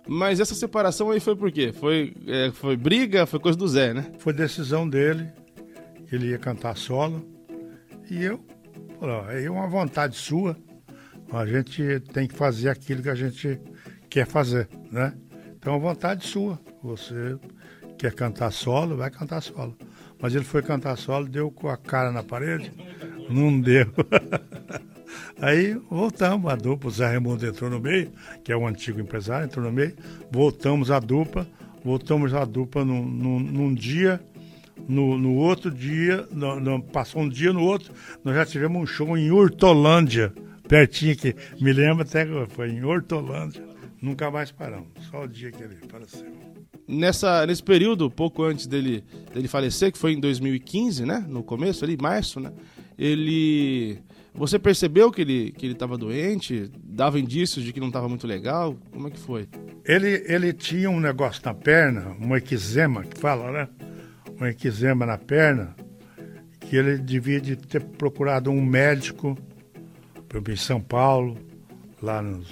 Mas 0.06 0.40
essa 0.40 0.54
separação 0.54 1.10
aí 1.10 1.20
foi 1.20 1.36
por 1.36 1.50
quê? 1.50 1.72
Foi, 1.72 2.14
é, 2.26 2.50
foi 2.52 2.76
briga, 2.76 3.26
foi 3.26 3.38
coisa 3.38 3.56
do 3.56 3.68
Zé, 3.68 3.94
né? 3.94 4.10
Foi 4.18 4.32
decisão 4.32 4.88
dele, 4.88 5.28
ele 6.10 6.28
ia 6.28 6.38
cantar 6.38 6.76
solo, 6.76 7.26
e 8.10 8.22
eu, 8.22 8.44
é 9.30 9.50
uma 9.50 9.66
vontade 9.66 10.16
sua, 10.16 10.56
a 11.32 11.46
gente 11.46 12.00
tem 12.12 12.28
que 12.28 12.34
fazer 12.34 12.68
aquilo 12.68 13.02
que 13.02 13.08
a 13.08 13.14
gente 13.14 13.58
quer 14.10 14.26
fazer, 14.26 14.68
né? 14.90 15.14
Então, 15.56 15.74
a 15.74 15.78
vontade 15.78 16.26
sua, 16.26 16.60
você 16.82 17.38
quer 17.96 18.12
cantar 18.12 18.50
solo, 18.50 18.96
vai 18.96 19.10
cantar 19.10 19.40
solo. 19.40 19.76
Mas 20.20 20.34
ele 20.34 20.44
foi 20.44 20.62
cantar 20.62 20.96
solo, 20.96 21.28
deu 21.28 21.50
com 21.50 21.68
a 21.68 21.76
cara 21.76 22.12
na 22.12 22.22
parede, 22.22 22.72
não 23.30 23.60
deu. 23.60 23.86
Aí 25.42 25.74
voltamos 25.90 26.52
a 26.52 26.54
dupla, 26.54 26.88
o 26.88 26.92
Zé 26.92 27.04
Raimundo 27.04 27.44
entrou 27.44 27.68
no 27.68 27.80
meio, 27.80 28.12
que 28.44 28.52
é 28.52 28.56
o 28.56 28.64
antigo 28.64 29.00
empresário, 29.00 29.44
entrou 29.44 29.66
no 29.66 29.72
meio, 29.72 29.92
voltamos 30.30 30.88
a 30.88 31.00
dupla, 31.00 31.48
voltamos 31.84 32.32
a 32.32 32.44
dupla 32.44 32.84
num, 32.84 33.04
num, 33.04 33.40
num 33.40 33.74
dia, 33.74 34.20
no, 34.88 35.18
no, 35.18 35.34
outro 35.34 35.68
dia, 35.68 36.28
no, 36.30 36.60
no, 36.60 36.80
passou 36.80 37.22
um 37.22 37.28
dia 37.28 37.52
no 37.52 37.60
outro, 37.60 37.92
nós 38.22 38.36
já 38.36 38.46
tivemos 38.46 38.80
um 38.80 38.86
show 38.86 39.18
em 39.18 39.32
Hortolândia, 39.32 40.32
pertinho 40.68 41.12
aqui, 41.12 41.34
me 41.60 41.72
lembro 41.72 42.02
até 42.02 42.24
que 42.24 42.46
foi 42.54 42.70
em 42.70 42.84
Hortolândia, 42.84 43.64
nunca 44.00 44.30
mais 44.30 44.52
paramos, 44.52 44.90
só 45.10 45.24
o 45.24 45.26
dia 45.26 45.50
que 45.50 45.60
ele 45.60 45.76
apareceu. 45.82 46.24
Nessa, 46.86 47.44
nesse 47.46 47.64
período, 47.64 48.08
pouco 48.08 48.44
antes 48.44 48.68
dele, 48.68 49.02
dele 49.34 49.48
falecer, 49.48 49.90
que 49.90 49.98
foi 49.98 50.12
em 50.12 50.20
2015, 50.20 51.04
né, 51.04 51.26
no 51.28 51.42
começo 51.42 51.84
ali, 51.84 51.96
março, 52.00 52.38
né, 52.38 52.52
ele 52.96 53.98
você 54.34 54.58
percebeu 54.58 55.10
que 55.10 55.20
ele 55.20 55.52
que 55.52 55.66
ele 55.66 55.74
estava 55.74 55.98
doente? 55.98 56.70
Dava 56.82 57.20
indícios 57.20 57.64
de 57.64 57.72
que 57.72 57.80
não 57.80 57.88
estava 57.88 58.08
muito 58.08 58.26
legal? 58.26 58.76
Como 58.90 59.08
é 59.08 59.10
que 59.10 59.18
foi? 59.18 59.48
Ele 59.84 60.24
ele 60.26 60.52
tinha 60.52 60.88
um 60.88 61.00
negócio 61.00 61.42
na 61.44 61.52
perna, 61.52 62.16
um 62.18 62.34
equizema 62.34 63.04
que 63.04 63.18
fala, 63.18 63.52
né? 63.52 63.68
Um 64.40 64.46
equizema 64.46 65.04
na 65.04 65.18
perna 65.18 65.76
que 66.60 66.76
ele 66.76 66.96
devia 66.96 67.40
de 67.40 67.56
ter 67.56 67.82
procurado 67.82 68.50
um 68.50 68.64
médico 68.64 69.36
em 70.48 70.56
São 70.56 70.80
Paulo, 70.80 71.36
lá 72.00 72.22
no 72.22 72.42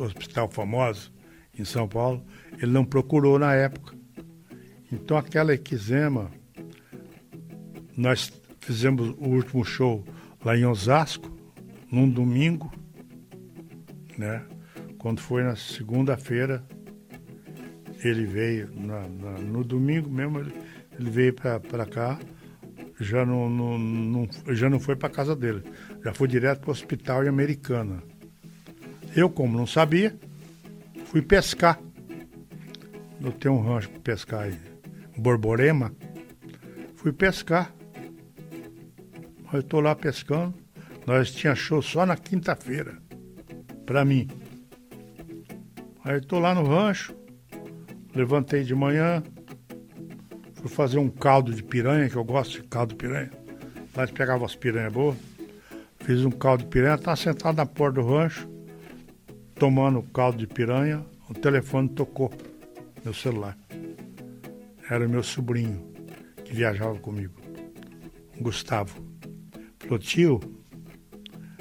hospital 0.00 0.50
famoso 0.50 1.10
em 1.58 1.64
São 1.64 1.88
Paulo, 1.88 2.22
ele 2.60 2.70
não 2.70 2.84
procurou 2.84 3.38
na 3.38 3.54
época. 3.54 3.94
Então 4.92 5.16
aquela 5.16 5.54
equizema 5.54 6.30
nós 7.96 8.30
fizemos 8.60 9.14
o 9.18 9.28
último 9.28 9.64
show 9.64 10.04
lá 10.44 10.56
em 10.56 10.64
Osasco, 10.64 11.30
num 11.90 12.08
domingo, 12.08 12.72
né? 14.18 14.42
Quando 14.98 15.20
foi 15.20 15.42
na 15.42 15.56
segunda-feira, 15.56 16.64
ele 18.02 18.26
veio, 18.26 18.70
na, 18.74 19.08
na, 19.08 19.38
no 19.38 19.64
domingo 19.64 20.10
mesmo, 20.10 20.38
ele, 20.38 20.52
ele 20.98 21.10
veio 21.10 21.34
para 21.34 21.86
cá, 21.86 22.18
já 23.00 23.24
não, 23.24 23.48
não, 23.48 23.78
não, 23.78 24.28
já 24.50 24.68
não 24.68 24.78
foi 24.78 24.96
para 24.96 25.08
casa 25.08 25.34
dele, 25.34 25.62
já 26.02 26.12
foi 26.12 26.28
direto 26.28 26.60
para 26.60 26.68
o 26.68 26.72
hospital 26.72 27.24
em 27.24 27.28
Americana. 27.28 28.02
Eu, 29.16 29.30
como 29.30 29.56
não 29.56 29.66
sabia, 29.66 30.16
fui 31.06 31.22
pescar. 31.22 31.80
Eu 33.20 33.32
tenho 33.32 33.54
um 33.54 33.62
rancho 33.62 33.88
para 33.88 34.00
pescar 34.00 34.42
aí, 34.42 34.58
Borborema. 35.16 35.94
Fui 36.96 37.12
pescar. 37.12 37.74
Eu 39.54 39.60
estou 39.60 39.80
lá 39.80 39.94
pescando. 39.94 40.52
Nós 41.06 41.30
tinha 41.30 41.54
show 41.54 41.80
só 41.80 42.04
na 42.04 42.16
quinta-feira, 42.16 42.98
para 43.86 44.04
mim. 44.04 44.26
Aí 46.02 46.18
estou 46.18 46.40
lá 46.40 46.52
no 46.54 46.64
rancho, 46.64 47.14
levantei 48.14 48.64
de 48.64 48.74
manhã, 48.74 49.22
fui 50.54 50.68
fazer 50.68 50.98
um 50.98 51.08
caldo 51.08 51.54
de 51.54 51.62
piranha, 51.62 52.08
que 52.08 52.16
eu 52.16 52.24
gosto 52.24 52.62
de 52.62 52.68
caldo 52.68 52.90
de 52.90 52.96
piranha. 52.96 53.30
Lá 53.94 54.02
a 54.02 54.06
gente 54.06 54.16
pegava 54.16 54.44
as 54.44 54.56
piranhas 54.56 54.92
boas. 54.92 55.16
Fiz 56.00 56.24
um 56.24 56.30
caldo 56.32 56.64
de 56.64 56.70
piranha, 56.70 56.96
estava 56.96 57.16
sentado 57.16 57.56
na 57.56 57.64
porta 57.64 58.00
do 58.00 58.08
rancho, 58.08 58.48
tomando 59.54 60.02
caldo 60.02 60.38
de 60.38 60.48
piranha, 60.48 61.04
o 61.30 61.34
telefone 61.34 61.88
tocou, 61.90 62.32
meu 63.04 63.14
celular. 63.14 63.56
Era 64.90 65.06
meu 65.06 65.22
sobrinho 65.22 65.94
que 66.44 66.52
viajava 66.52 66.98
comigo, 66.98 67.34
Gustavo. 68.40 69.14
Falou, 69.84 69.98
tio, 69.98 70.40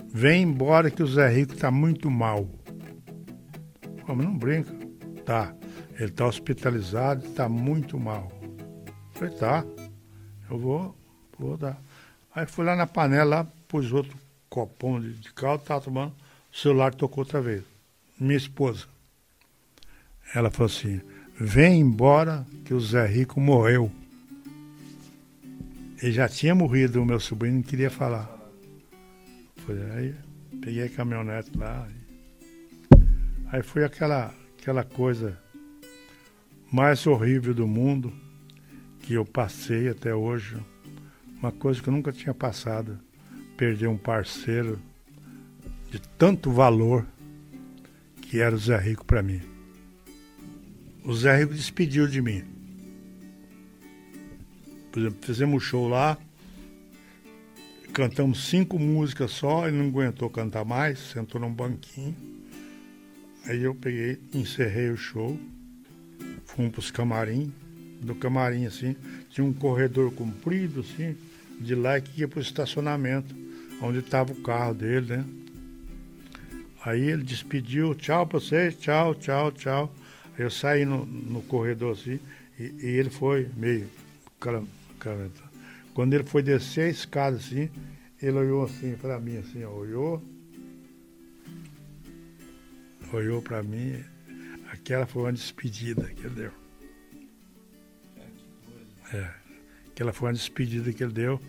vem 0.07 0.43
embora 0.43 0.89
que 0.89 1.03
o 1.03 1.07
Zé 1.07 1.27
Rico 1.29 1.55
tá 1.55 1.69
muito 1.69 2.09
mal. 2.09 2.47
Falei, 4.05 4.25
não 4.25 4.37
brinca. 4.37 4.73
Tá. 5.25 5.53
Ele 5.99 6.11
tá 6.11 6.25
hospitalizado, 6.25 7.27
tá 7.29 7.47
muito 7.47 7.99
mal. 7.99 8.31
Falei, 9.11 9.35
tá. 9.35 9.65
Eu 10.49 10.57
vou, 10.57 10.97
vou 11.37 11.57
dar. 11.57 11.77
Aí 12.33 12.45
fui 12.45 12.65
lá 12.65 12.75
na 12.75 12.87
panela, 12.87 13.45
pus 13.67 13.91
outro 13.91 14.17
copão 14.49 14.99
de, 15.01 15.13
de 15.13 15.33
caldo, 15.33 15.63
tava 15.63 15.81
tomando. 15.81 16.13
O 16.51 16.57
celular 16.57 16.93
tocou 16.93 17.23
outra 17.23 17.41
vez. 17.41 17.63
Minha 18.19 18.37
esposa. 18.37 18.85
Ela 20.33 20.49
falou 20.49 20.67
assim: 20.67 21.01
vem 21.39 21.81
embora 21.81 22.45
que 22.63 22.73
o 22.73 22.79
Zé 22.79 23.05
Rico 23.05 23.39
morreu. 23.41 23.91
Ele 26.01 26.11
já 26.11 26.27
tinha 26.27 26.53
morrido, 26.53 27.01
o 27.01 27.05
meu 27.05 27.19
sobrinho 27.19 27.55
não 27.55 27.63
queria 27.63 27.89
falar. 27.89 28.29
Foi 29.57 29.81
aí, 29.91 30.15
peguei 30.61 30.83
a 30.83 30.89
caminhonete 30.89 31.57
lá. 31.57 31.87
Aí 33.51 33.61
foi 33.61 33.83
aquela, 33.83 34.33
aquela 34.59 34.83
coisa 34.83 35.39
mais 36.71 37.05
horrível 37.05 37.53
do 37.53 37.67
mundo 37.67 38.11
que 38.99 39.13
eu 39.13 39.23
passei 39.23 39.87
até 39.89 40.13
hoje. 40.13 40.57
Uma 41.37 41.51
coisa 41.51 41.81
que 41.81 41.87
eu 41.87 41.93
nunca 41.93 42.11
tinha 42.11 42.33
passado. 42.33 42.99
Perder 43.55 43.87
um 43.87 43.97
parceiro 43.97 44.79
de 45.91 46.01
tanto 46.17 46.51
valor 46.51 47.05
que 48.21 48.39
era 48.39 48.55
o 48.55 48.57
Zé 48.57 48.77
Rico 48.77 49.05
para 49.05 49.21
mim. 49.21 49.41
O 51.03 51.13
Zé 51.13 51.37
Rico 51.37 51.53
despediu 51.53 52.07
de 52.07 52.21
mim. 52.21 52.52
Por 54.93 54.99
exemplo, 54.99 55.17
fizemos 55.25 55.55
um 55.55 55.59
show 55.59 55.89
lá, 55.89 56.15
cantamos 57.91 58.47
cinco 58.47 58.77
músicas 58.77 59.31
só, 59.31 59.67
ele 59.67 59.75
não 59.75 59.87
aguentou 59.87 60.29
cantar 60.29 60.63
mais, 60.63 60.99
sentou 60.99 61.41
num 61.41 61.51
banquinho. 61.51 62.15
Aí 63.47 63.63
eu 63.63 63.73
peguei, 63.73 64.19
encerrei 64.31 64.91
o 64.91 64.95
show, 64.95 65.35
fomos 66.45 66.71
para 66.71 66.79
os 66.79 66.91
camarim, 66.91 67.51
do 68.01 68.13
camarim 68.13 68.67
assim, 68.67 68.95
tinha 69.31 69.43
um 69.43 69.51
corredor 69.51 70.13
comprido 70.13 70.81
assim, 70.81 71.17
de 71.59 71.73
lá 71.73 71.99
que 71.99 72.21
ia 72.21 72.27
para 72.27 72.37
o 72.37 72.41
estacionamento, 72.43 73.35
onde 73.81 73.97
estava 73.97 74.31
o 74.31 74.43
carro 74.43 74.75
dele, 74.75 75.17
né? 75.17 75.25
Aí 76.85 77.01
ele 77.01 77.23
despediu, 77.23 77.95
tchau 77.95 78.27
pra 78.27 78.39
vocês, 78.39 78.77
tchau, 78.77 79.15
tchau, 79.15 79.51
tchau. 79.51 79.95
Eu 80.37 80.51
saí 80.51 80.85
no, 80.85 81.03
no 81.03 81.41
corredor 81.41 81.93
assim, 81.93 82.19
e, 82.59 82.75
e 82.79 82.85
ele 82.85 83.09
foi 83.09 83.49
meio. 83.57 83.89
Quando 85.93 86.13
ele 86.13 86.23
foi 86.23 86.41
descer 86.41 86.85
a 86.85 86.89
escada 86.89 87.37
assim, 87.37 87.69
ele 88.21 88.37
olhou 88.37 88.63
assim 88.63 88.95
para 88.95 89.19
mim, 89.19 89.37
assim, 89.37 89.63
olhou. 89.63 90.21
Olhou 93.11 93.41
para 93.41 93.61
mim. 93.61 94.03
Aquela 94.71 95.05
foi 95.05 95.23
uma 95.23 95.33
despedida 95.33 96.07
que 96.09 96.25
ele 96.25 96.35
deu. 96.35 96.51
É. 99.13 99.29
Aquela 99.89 100.11
foi 100.11 100.29
uma 100.29 100.33
despedida 100.33 100.91
que 100.91 101.03
ele 101.03 101.13
deu. 101.13 101.39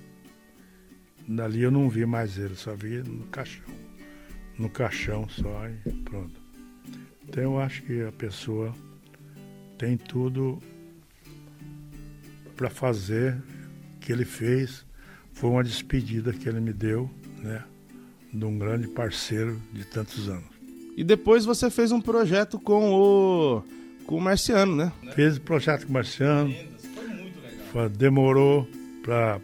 Dali 1.27 1.63
eu 1.63 1.71
não 1.71 1.89
vi 1.89 2.05
mais 2.05 2.37
ele, 2.37 2.55
só 2.55 2.75
vi 2.75 2.99
no 2.99 3.27
caixão. 3.29 3.65
No 4.59 4.69
caixão 4.69 5.27
só 5.29 5.69
e 5.69 5.93
pronto. 6.03 6.39
Então 7.27 7.43
eu 7.43 7.59
acho 7.59 7.83
que 7.83 8.03
a 8.03 8.13
pessoa 8.13 8.75
tem 9.79 9.97
tudo 9.97 10.63
para 12.55 12.71
fazer 12.71 13.37
que 14.01 14.13
ele 14.13 14.25
fez. 14.25 14.85
Foi 15.33 15.51
uma 15.51 15.65
despedida 15.65 16.33
que 16.33 16.49
ele 16.49 16.61
me 16.61 16.73
deu, 16.73 17.11
né? 17.43 17.65
De 18.33 18.45
um 18.45 18.59
grande 18.59 18.89
parceiro 18.89 19.61
de 19.73 19.85
tantos 19.85 20.29
anos. 20.29 20.55
E 20.97 21.03
depois 21.03 21.45
você 21.45 21.71
fez 21.71 21.91
um 21.91 22.01
projeto 22.01 22.59
com 22.59 22.93
o, 22.93 23.63
com 24.07 24.17
o 24.17 24.21
Marciano, 24.21 24.77
né? 24.77 24.93
Fez 25.15 25.37
o 25.37 25.41
projeto 25.41 25.85
com 25.85 25.91
o 25.91 25.93
Marciano. 25.93 26.55
Foi 26.95 27.09
muito 27.09 27.41
legal. 27.41 27.89
Demorou 27.89 28.69
para 29.03 29.41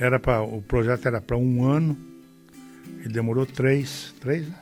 era 0.00 0.18
para 0.18 0.42
o 0.42 0.62
projeto 0.62 1.06
era 1.06 1.20
para 1.20 1.36
um 1.36 1.64
ano 1.64 1.96
e 3.04 3.08
demorou 3.08 3.44
três, 3.44 4.14
três, 4.20 4.48
né? 4.48 4.58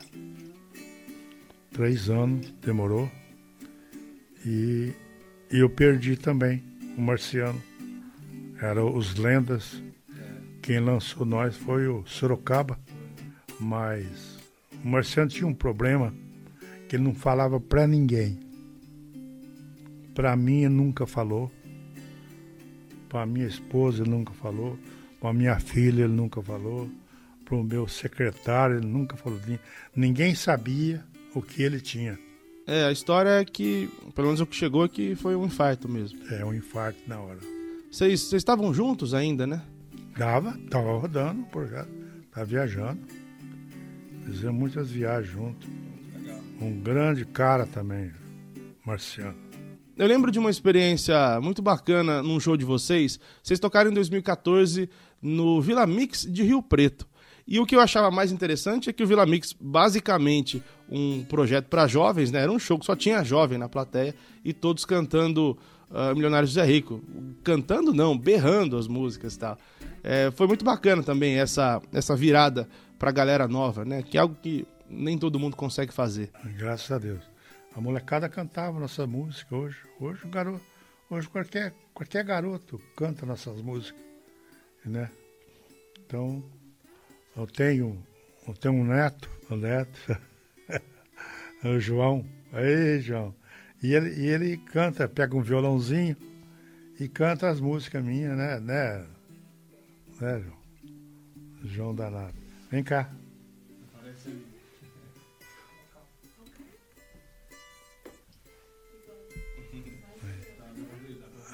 Três 1.71 2.09
anos 2.09 2.53
demorou 2.61 3.09
e, 4.45 4.91
e 5.49 5.59
eu 5.59 5.69
perdi 5.69 6.17
também 6.17 6.61
o 6.97 7.01
Marciano. 7.01 7.61
Era 8.61 8.83
os 8.83 9.15
Lendas. 9.15 9.81
Quem 10.61 10.79
lançou 10.79 11.25
nós 11.25 11.57
foi 11.57 11.87
o 11.87 12.05
Sorocaba, 12.05 12.79
mas 13.59 14.37
o 14.83 14.87
Marciano 14.87 15.29
tinha 15.29 15.47
um 15.47 15.53
problema 15.53 16.13
que 16.87 16.95
ele 16.95 17.03
não 17.03 17.15
falava 17.15 17.59
para 17.59 17.87
ninguém. 17.87 18.39
Para 20.13 20.35
mim 20.35 20.59
ele 20.59 20.69
nunca 20.75 21.07
falou. 21.07 21.51
Para 23.09 23.25
minha 23.25 23.47
esposa 23.47 24.03
ele 24.03 24.11
nunca 24.11 24.33
falou. 24.33 24.77
Para 25.19 25.33
minha 25.33 25.59
filha 25.59 26.03
ele 26.03 26.13
nunca 26.13 26.41
falou. 26.41 26.89
Para 27.43 27.55
o 27.55 27.63
meu 27.63 27.87
secretário 27.87 28.77
ele 28.77 28.87
nunca 28.87 29.17
falou. 29.17 29.39
Ninguém 29.95 30.35
sabia 30.35 31.03
o 31.33 31.41
que 31.41 31.63
ele 31.63 31.79
tinha. 31.79 32.19
É, 32.67 32.85
a 32.85 32.91
história 32.91 33.29
é 33.29 33.45
que, 33.45 33.89
pelo 34.13 34.27
menos 34.27 34.39
o 34.39 34.45
que 34.45 34.55
chegou 34.55 34.83
aqui 34.83 35.15
foi 35.15 35.35
um 35.35 35.45
infarto 35.45 35.89
mesmo. 35.89 36.19
É, 36.31 36.45
um 36.45 36.53
infarto 36.53 36.99
na 37.07 37.19
hora. 37.19 37.39
Vocês 37.91 38.31
estavam 38.31 38.73
juntos 38.73 39.13
ainda, 39.13 39.45
né? 39.45 39.61
Dava, 40.17 40.57
tava 40.69 40.97
rodando 40.97 41.41
o 41.41 41.45
projeto, 41.45 41.89
tava 42.31 42.45
viajando. 42.45 42.99
Fizemos 44.25 44.59
muitas 44.59 44.91
viagens 44.91 45.31
juntos. 45.31 45.67
Um 46.61 46.79
grande 46.79 47.25
cara 47.25 47.65
também, 47.65 48.11
Marciano. 48.85 49.35
Eu 49.97 50.07
lembro 50.07 50.31
de 50.31 50.39
uma 50.39 50.49
experiência 50.49 51.39
muito 51.41 51.61
bacana 51.61 52.23
num 52.23 52.39
show 52.39 52.55
de 52.55 52.63
vocês. 52.63 53.19
Vocês 53.43 53.59
tocaram 53.59 53.91
em 53.91 53.93
2014 53.93 54.89
no 55.21 55.61
Vila 55.61 55.85
Mix 55.85 56.21
de 56.21 56.43
Rio 56.43 56.61
Preto. 56.63 57.07
E 57.47 57.59
o 57.59 57.65
que 57.65 57.75
eu 57.75 57.79
achava 57.79 58.11
mais 58.11 58.31
interessante 58.31 58.89
é 58.89 58.93
que 58.93 59.03
o 59.03 59.07
Vila 59.07 59.25
Mix, 59.25 59.53
basicamente 59.59 60.63
um 60.89 61.23
projeto 61.23 61.67
para 61.67 61.87
jovens, 61.87 62.31
né? 62.31 62.41
Era 62.41 62.51
um 62.51 62.59
show 62.59 62.77
que 62.77 62.85
só 62.85 62.95
tinha 62.95 63.23
jovem 63.23 63.57
na 63.57 63.69
plateia 63.69 64.15
e 64.43 64.53
todos 64.53 64.85
cantando 64.85 65.57
uh, 65.89 66.13
Milionários 66.13 66.51
José 66.51 66.65
Rico. 66.65 67.01
Cantando 67.43 67.93
não, 67.93 68.17
berrando 68.17 68.77
as 68.77 68.87
músicas 68.87 69.35
e 69.35 69.39
tal. 69.39 69.57
É, 70.03 70.31
foi 70.31 70.47
muito 70.47 70.65
bacana 70.65 71.03
também 71.03 71.39
essa, 71.39 71.81
essa 71.93 72.15
virada 72.15 72.67
pra 72.97 73.11
galera 73.11 73.47
nova, 73.47 73.85
né? 73.85 74.03
Que 74.03 74.17
é 74.17 74.21
algo 74.21 74.35
que 74.35 74.65
nem 74.89 75.17
todo 75.17 75.39
mundo 75.39 75.55
consegue 75.55 75.93
fazer. 75.93 76.29
Graças 76.57 76.91
a 76.91 76.97
Deus. 76.97 77.23
A 77.75 77.79
molecada 77.79 78.27
cantava 78.27 78.79
nossa 78.79 79.07
música 79.07 79.55
hoje. 79.55 79.77
Hoje, 79.99 80.27
garoto, 80.27 80.61
hoje 81.09 81.27
qualquer, 81.29 81.73
qualquer 81.93 82.23
garoto 82.23 82.81
canta 82.97 83.25
nossas 83.25 83.61
músicas, 83.61 84.01
né? 84.85 85.09
Então, 86.05 86.43
eu 87.35 87.47
tenho, 87.47 88.01
eu 88.47 88.53
tenho 88.53 88.73
um 88.73 88.85
neto, 88.85 89.29
um 89.49 89.55
neto, 89.55 90.17
o 91.63 91.79
João. 91.79 92.25
Aí, 92.51 92.99
João. 92.99 93.33
E 93.81 93.93
ele, 93.93 94.09
e 94.19 94.27
ele 94.27 94.57
canta, 94.57 95.07
pega 95.07 95.35
um 95.35 95.41
violãozinho 95.41 96.15
e 96.99 97.07
canta 97.07 97.49
as 97.49 97.59
músicas 97.59 98.03
minhas, 98.03 98.37
né? 98.37 98.59
Né, 98.59 99.05
né 100.19 100.39
João? 100.41 100.61
João 101.63 101.95
Danado. 101.95 102.35
Vem 102.69 102.83
cá. 102.83 103.09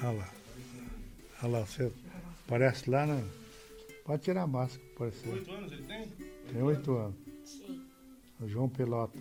Olha 0.00 0.10
lá. 0.12 0.28
Olha 1.42 1.52
lá, 1.52 1.60
você 1.60 1.92
parece 2.46 2.88
lá, 2.88 3.06
né? 3.06 3.24
Pode 4.08 4.22
tirar 4.22 4.44
a 4.44 4.46
máscara, 4.46 4.82
pode 4.96 5.14
ser. 5.16 5.28
Oito 5.28 5.52
anos 5.52 5.70
ele 5.70 5.82
tem? 5.82 6.06
Tem 6.50 6.62
oito 6.62 6.96
anos. 6.96 7.14
Sim. 7.44 7.84
O 8.40 8.48
João 8.48 8.66
Pelota. 8.66 9.18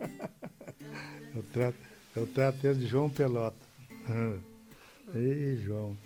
eu, 1.36 1.42
trato, 1.52 1.78
eu 2.16 2.26
trato 2.26 2.66
ele 2.66 2.80
de 2.80 2.86
João 2.88 3.08
Pelota. 3.08 3.64
Ei, 5.14 5.56
João. 5.58 5.96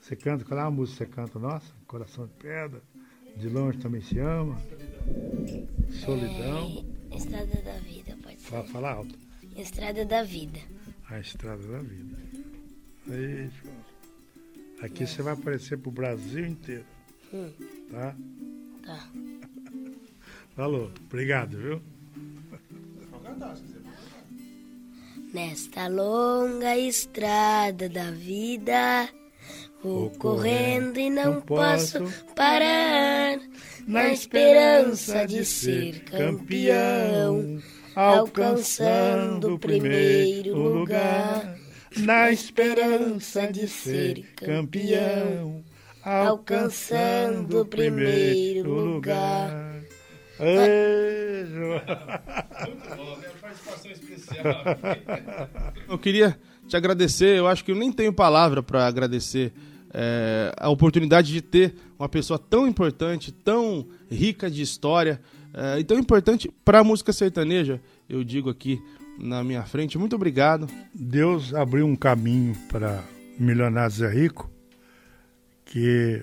Você 0.00 0.16
canta, 0.16 0.44
qual 0.44 0.58
é 0.58 0.64
a 0.64 0.70
música 0.72 1.06
que 1.06 1.12
você 1.12 1.14
canta? 1.14 1.38
Nossa, 1.38 1.72
Coração 1.86 2.26
de 2.26 2.32
Pedra. 2.32 2.82
De 3.36 3.48
longe 3.48 3.78
também 3.78 4.00
se 4.00 4.18
ama. 4.18 4.60
Solidão. 6.04 6.84
É, 7.12 7.16
Estrada 7.16 7.62
da 7.62 7.78
Vida, 7.78 8.18
pode 8.24 8.40
ser. 8.40 8.50
Fala, 8.50 8.64
fala 8.64 8.90
alto. 8.90 9.16
Estrada 9.56 10.04
da 10.04 10.24
Vida. 10.24 10.58
A 11.08 11.20
Estrada 11.20 11.62
da 11.62 11.78
Vida. 11.78 12.18
Aí, 13.08 13.48
João. 13.62 13.76
Aqui 14.82 15.06
você 15.06 15.22
vai 15.22 15.34
aparecer 15.34 15.78
pro 15.78 15.92
Brasil 15.92 16.44
inteiro. 16.44 16.84
Hum. 17.32 17.50
Tá? 17.90 18.16
Tá. 18.84 19.08
Falou. 20.54 20.90
Obrigado, 21.06 21.56
viu? 21.56 21.82
Nesta 25.32 25.88
longa 25.88 26.76
estrada 26.76 27.88
da 27.88 28.10
vida 28.10 29.08
Vou 29.82 30.10
correndo 30.10 30.98
e 30.98 31.10
não 31.10 31.40
posso 31.40 32.04
parar, 32.36 33.40
na 33.84 34.12
esperança 34.12 35.26
de 35.26 35.44
ser 35.44 36.04
campeão, 36.04 37.60
alcançando 37.92 39.54
o 39.54 39.58
primeiro 39.58 40.56
lugar. 40.56 41.58
Na 41.96 42.30
esperança 42.30 43.48
de 43.48 43.66
ser 43.66 44.24
campeão, 44.36 45.64
alcançando 46.04 47.60
o 47.60 47.64
primeiro 47.64 48.72
lugar. 48.72 49.82
Beijo! 50.38 51.80
Eu 55.88 55.98
queria 55.98 56.38
te 56.66 56.76
agradecer, 56.76 57.38
eu 57.38 57.46
acho 57.46 57.64
que 57.64 57.70
eu 57.70 57.76
nem 57.76 57.92
tenho 57.92 58.12
palavra 58.12 58.62
para 58.62 58.86
agradecer 58.86 59.52
é, 59.92 60.52
a 60.56 60.68
oportunidade 60.70 61.32
de 61.32 61.42
ter 61.42 61.74
uma 61.98 62.08
pessoa 62.08 62.38
tão 62.38 62.66
importante, 62.66 63.30
tão 63.30 63.86
rica 64.10 64.50
de 64.50 64.62
história 64.62 65.20
é, 65.52 65.78
e 65.78 65.84
tão 65.84 65.98
importante 65.98 66.50
para 66.64 66.80
a 66.80 66.84
música 66.84 67.12
sertaneja, 67.12 67.80
eu 68.08 68.24
digo 68.24 68.48
aqui 68.48 68.80
na 69.18 69.44
minha 69.44 69.62
frente. 69.62 69.98
Muito 69.98 70.16
obrigado. 70.16 70.66
Deus 70.94 71.54
abriu 71.54 71.86
um 71.86 71.94
caminho 71.94 72.56
para 72.68 73.04
Milionários 73.38 74.00
é 74.00 74.08
Rico, 74.08 74.50
que 75.72 76.22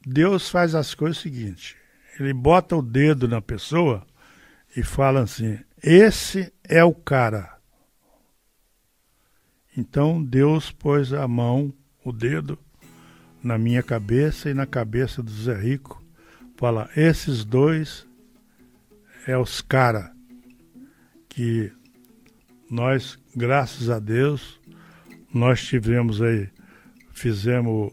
Deus 0.00 0.48
faz 0.48 0.74
as 0.74 0.94
coisas 0.94 1.18
seguinte, 1.18 1.76
ele 2.18 2.32
bota 2.32 2.74
o 2.74 2.80
dedo 2.80 3.28
na 3.28 3.42
pessoa 3.42 4.06
e 4.74 4.82
fala 4.82 5.20
assim, 5.20 5.58
esse 5.82 6.50
é 6.64 6.82
o 6.82 6.94
cara. 6.94 7.58
Então 9.76 10.24
Deus 10.24 10.72
pôs 10.72 11.12
a 11.12 11.28
mão, 11.28 11.70
o 12.02 12.10
dedo, 12.10 12.58
na 13.44 13.58
minha 13.58 13.82
cabeça 13.82 14.48
e 14.48 14.54
na 14.54 14.64
cabeça 14.64 15.22
do 15.22 15.30
Zé 15.30 15.54
Rico. 15.54 16.02
Fala, 16.56 16.88
esses 16.96 17.44
dois 17.44 18.06
é 19.26 19.36
os 19.36 19.60
cara 19.60 20.10
que 21.28 21.70
nós, 22.70 23.18
graças 23.36 23.90
a 23.90 23.98
Deus, 23.98 24.58
nós 25.30 25.62
tivemos 25.62 26.22
aí, 26.22 26.48
fizemos 27.18 27.92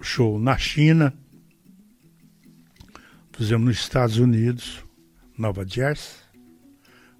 show 0.00 0.38
na 0.38 0.58
China, 0.58 1.16
Fizemos 3.36 3.66
nos 3.66 3.76
Estados 3.76 4.16
Unidos, 4.16 4.82
Nova 5.36 5.62
Jersey. 5.68 6.16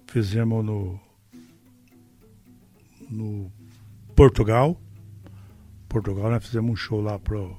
Fizemos 0.07 0.65
no, 0.65 0.99
no 3.07 3.51
Portugal. 4.15 4.81
Portugal, 5.87 6.31
nós 6.31 6.43
fizemos 6.43 6.71
um 6.71 6.75
show 6.75 7.01
lá 7.01 7.19
pro, 7.19 7.55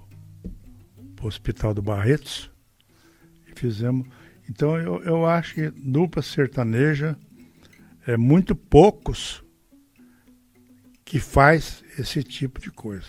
pro 1.15 1.29
Hospital 1.29 1.73
do 1.73 1.81
Barretos. 1.81 2.51
E 3.47 3.57
fizemos. 3.57 4.09
Então 4.51 4.77
eu, 4.77 5.01
eu 5.05 5.25
acho 5.25 5.55
que 5.55 5.71
dupla 5.71 6.21
sertaneja 6.21 7.17
é 8.09 8.17
muito 8.17 8.57
poucos 8.57 9.45
que 11.09 11.19
faz 11.19 11.83
esse 11.99 12.23
tipo 12.23 12.61
de 12.61 12.71
coisa. 12.71 13.07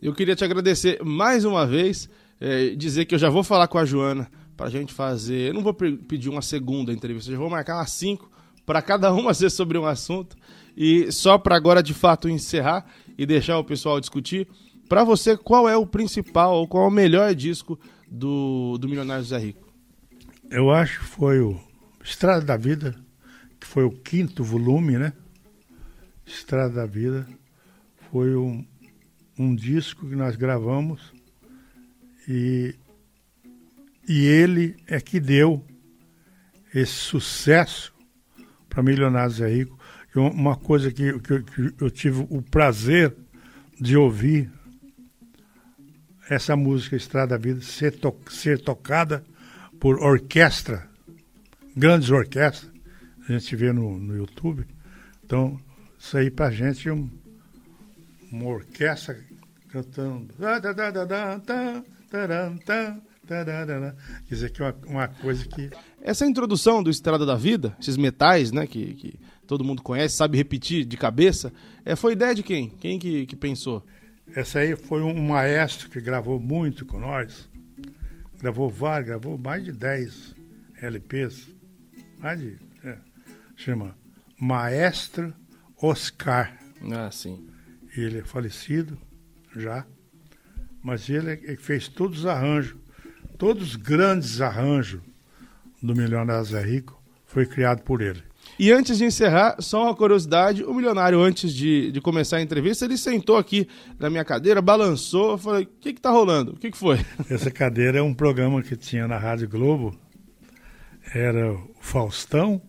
Eu 0.00 0.14
queria 0.14 0.34
te 0.34 0.42
agradecer 0.42 1.04
mais 1.04 1.44
uma 1.44 1.66
vez, 1.66 2.08
é, 2.40 2.70
dizer 2.70 3.04
que 3.04 3.14
eu 3.14 3.18
já 3.18 3.28
vou 3.28 3.44
falar 3.44 3.68
com 3.68 3.76
a 3.76 3.84
Joana 3.84 4.26
para 4.56 4.68
a 4.68 4.70
gente 4.70 4.90
fazer. 4.90 5.48
Eu 5.48 5.54
não 5.54 5.62
vou 5.62 5.74
pedir 5.74 6.30
uma 6.30 6.40
segunda 6.40 6.94
entrevista, 6.94 7.28
eu 7.28 7.34
já 7.34 7.38
vou 7.38 7.50
marcar 7.50 7.76
umas 7.76 7.90
cinco 7.92 8.30
para 8.64 8.80
cada 8.80 9.12
uma 9.14 9.34
ser 9.34 9.50
sobre 9.50 9.76
um 9.76 9.84
assunto. 9.84 10.34
E 10.74 11.12
só 11.12 11.36
para 11.36 11.54
agora 11.54 11.82
de 11.82 11.92
fato 11.92 12.26
encerrar 12.26 12.86
e 13.18 13.26
deixar 13.26 13.58
o 13.58 13.64
pessoal 13.64 14.00
discutir, 14.00 14.48
para 14.88 15.04
você 15.04 15.36
qual 15.36 15.68
é 15.68 15.76
o 15.76 15.86
principal 15.86 16.54
ou 16.54 16.66
qual 16.66 16.84
é 16.84 16.88
o 16.88 16.90
melhor 16.90 17.34
disco 17.34 17.78
do, 18.10 18.78
do 18.78 18.88
Milionário 18.88 19.24
Zé 19.24 19.36
Rico? 19.36 19.70
Eu 20.50 20.70
acho 20.70 21.00
que 21.00 21.04
foi 21.04 21.38
o 21.40 21.60
Estrada 22.02 22.46
da 22.46 22.56
Vida, 22.56 22.96
que 23.60 23.66
foi 23.66 23.84
o 23.84 23.90
quinto 23.90 24.42
volume, 24.42 24.96
né? 24.96 25.12
Estrada 26.24 26.72
da 26.72 26.86
Vida 26.86 27.28
foi 28.12 28.36
um, 28.36 28.62
um 29.38 29.54
disco 29.54 30.06
que 30.06 30.14
nós 30.14 30.36
gravamos 30.36 31.14
e, 32.28 32.74
e 34.06 34.26
ele 34.26 34.76
é 34.86 35.00
que 35.00 35.18
deu 35.18 35.64
esse 36.74 36.92
sucesso 36.92 37.94
para 38.68 38.82
Milionários 38.82 39.40
é 39.40 39.48
Rico. 39.48 39.78
E 40.14 40.18
uma 40.18 40.56
coisa 40.56 40.92
que, 40.92 41.18
que, 41.20 41.42
que 41.42 41.82
eu 41.82 41.90
tive 41.90 42.26
o 42.28 42.42
prazer 42.42 43.16
de 43.80 43.96
ouvir 43.96 44.52
essa 46.28 46.54
música 46.54 46.96
Estrada 46.96 47.28
da 47.28 47.42
Vida 47.42 47.62
ser, 47.62 47.92
to 47.92 48.14
ser 48.28 48.60
tocada 48.60 49.24
por 49.80 49.98
orquestra, 49.98 50.86
grandes 51.74 52.10
orquestras, 52.10 52.70
a 53.26 53.32
gente 53.32 53.56
vê 53.56 53.72
no, 53.72 53.98
no 53.98 54.14
YouTube. 54.14 54.66
Então, 55.24 55.58
isso 55.98 56.18
aí 56.18 56.30
pra 56.30 56.50
gente 56.50 56.90
é 56.90 56.92
um, 56.92 57.08
uma 58.32 58.46
orquestra 58.46 59.18
cantando. 59.68 60.34
Quer 64.26 64.34
dizer 64.34 64.50
que 64.50 64.62
é 64.62 64.64
uma, 64.64 64.76
uma 64.86 65.08
coisa 65.08 65.46
que. 65.46 65.70
Essa 66.00 66.26
introdução 66.26 66.82
do 66.82 66.90
Estrada 66.90 67.24
da 67.24 67.36
Vida, 67.36 67.76
esses 67.80 67.96
metais, 67.96 68.50
né, 68.50 68.66
que, 68.66 68.94
que 68.94 69.20
todo 69.46 69.64
mundo 69.64 69.82
conhece, 69.82 70.16
sabe 70.16 70.36
repetir 70.36 70.84
de 70.84 70.96
cabeça, 70.96 71.52
é, 71.84 71.94
foi 71.94 72.12
ideia 72.12 72.34
de 72.34 72.42
quem? 72.42 72.70
Quem 72.70 72.98
que, 72.98 73.26
que 73.26 73.36
pensou? 73.36 73.84
Essa 74.34 74.60
aí 74.60 74.74
foi 74.74 75.02
um 75.02 75.14
maestro 75.22 75.88
que 75.88 76.00
gravou 76.00 76.40
muito 76.40 76.84
com 76.84 76.98
nós. 76.98 77.48
Gravou 78.40 78.68
vários, 78.68 79.08
gravou 79.08 79.38
mais 79.38 79.64
de 79.64 79.72
10 79.72 80.34
LPs. 80.80 81.48
Mais 82.18 82.40
de. 82.40 82.58
É, 82.84 82.96
chama 83.56 83.94
Maestro 84.40 85.32
Oscar. 85.80 86.56
Ah, 86.90 87.10
sim. 87.12 87.51
Ele 87.96 88.18
é 88.18 88.24
falecido 88.24 88.98
já, 89.56 89.86
mas 90.82 91.08
ele, 91.08 91.32
ele 91.42 91.56
fez 91.56 91.88
todos 91.88 92.20
os 92.20 92.26
arranjos, 92.26 92.76
todos 93.38 93.70
os 93.70 93.76
grandes 93.76 94.40
arranjos 94.40 95.00
do 95.82 95.94
Milionário 95.94 96.44
Zé 96.44 96.62
Rico 96.62 97.02
foi 97.26 97.46
criado 97.46 97.82
por 97.82 98.00
ele. 98.00 98.22
E 98.58 98.70
antes 98.70 98.98
de 98.98 99.04
encerrar, 99.04 99.56
só 99.60 99.84
uma 99.84 99.94
curiosidade: 99.94 100.64
o 100.64 100.74
milionário, 100.74 101.20
antes 101.20 101.52
de, 101.52 101.90
de 101.90 102.00
começar 102.00 102.36
a 102.36 102.42
entrevista, 102.42 102.84
ele 102.84 102.98
sentou 102.98 103.36
aqui 103.36 103.66
na 103.98 104.10
minha 104.10 104.24
cadeira, 104.24 104.60
balançou, 104.60 105.38
falei: 105.38 105.64
o 105.64 105.66
que, 105.80 105.92
que 105.94 106.00
tá 106.00 106.10
rolando? 106.10 106.52
O 106.52 106.56
que, 106.56 106.70
que 106.70 106.76
foi? 106.76 106.98
Essa 107.30 107.50
cadeira 107.50 107.98
é 107.98 108.02
um 108.02 108.14
programa 108.14 108.62
que 108.62 108.76
tinha 108.76 109.08
na 109.08 109.16
Rádio 109.16 109.48
Globo. 109.48 109.98
Era 111.14 111.52
o 111.52 111.74
Faustão, 111.80 112.60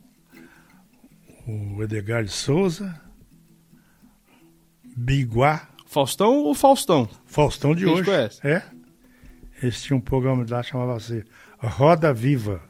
o 1.47 1.83
Edgar 1.83 2.23
de 2.23 2.31
Souza, 2.31 2.99
Biguá. 4.95 5.69
Faustão 5.85 6.37
ou 6.39 6.55
Faustão? 6.55 7.07
Faustão 7.25 7.75
de 7.75 7.85
Quem 7.85 7.93
hoje. 7.93 8.03
conhece? 8.05 8.47
É. 8.47 8.63
Eles 9.61 9.81
tinham 9.81 9.99
um 9.99 10.01
programa 10.01 10.45
lá 10.49 10.63
chamava 10.63 10.95
assim 10.95 11.23
Roda 11.57 12.13
Viva. 12.13 12.61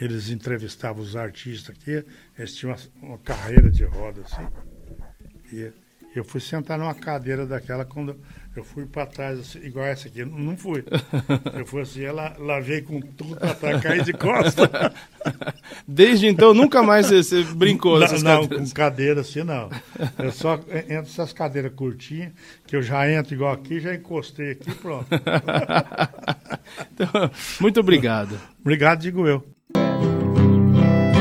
Eles 0.00 0.28
entrevistavam 0.28 1.02
os 1.02 1.16
artistas 1.16 1.74
aqui, 1.74 2.04
eles 2.38 2.54
tinham 2.54 2.74
uma, 2.74 3.08
uma 3.08 3.18
carreira 3.18 3.70
de 3.70 3.84
roda 3.84 4.20
assim. 4.20 4.46
E 5.52 5.72
eu 6.18 6.24
fui 6.24 6.40
sentar 6.40 6.78
numa 6.78 6.94
cadeira 6.94 7.46
daquela 7.46 7.84
quando 7.84 8.16
eu 8.56 8.64
fui 8.64 8.86
para 8.86 9.04
trás, 9.04 9.38
assim, 9.38 9.58
igual 9.58 9.84
essa 9.84 10.08
aqui. 10.08 10.24
Não 10.24 10.56
fui. 10.56 10.82
Eu 11.54 11.66
fui 11.66 11.82
assim, 11.82 12.04
ela, 12.04 12.34
ela 12.38 12.58
veio 12.58 12.84
com 12.84 13.00
tudo 13.00 13.36
para 13.36 13.54
trás, 13.54 13.82
caí 13.82 14.02
de 14.02 14.14
costas. 14.14 14.66
Desde 15.86 16.26
então, 16.26 16.54
nunca 16.54 16.82
mais 16.82 17.06
você, 17.06 17.22
você 17.22 17.42
brincou 17.54 17.98
nessas 17.98 18.22
não, 18.22 18.42
cadeiras. 18.42 18.68
com 18.68 18.74
cadeira 18.74 19.20
assim, 19.20 19.42
não. 19.42 19.68
Eu 20.18 20.32
só 20.32 20.54
entro 20.54 21.10
essas 21.10 21.34
cadeiras 21.34 21.72
curtinhas, 21.74 22.32
que 22.66 22.74
eu 22.74 22.82
já 22.82 23.10
entro 23.10 23.34
igual 23.34 23.52
aqui, 23.52 23.78
já 23.78 23.94
encostei 23.94 24.52
aqui 24.52 24.74
pronto. 24.74 25.06
Então, 26.92 27.30
muito 27.60 27.78
obrigado. 27.78 28.36
Obrigado, 28.60 29.00
digo 29.00 29.26
eu. 29.26 29.46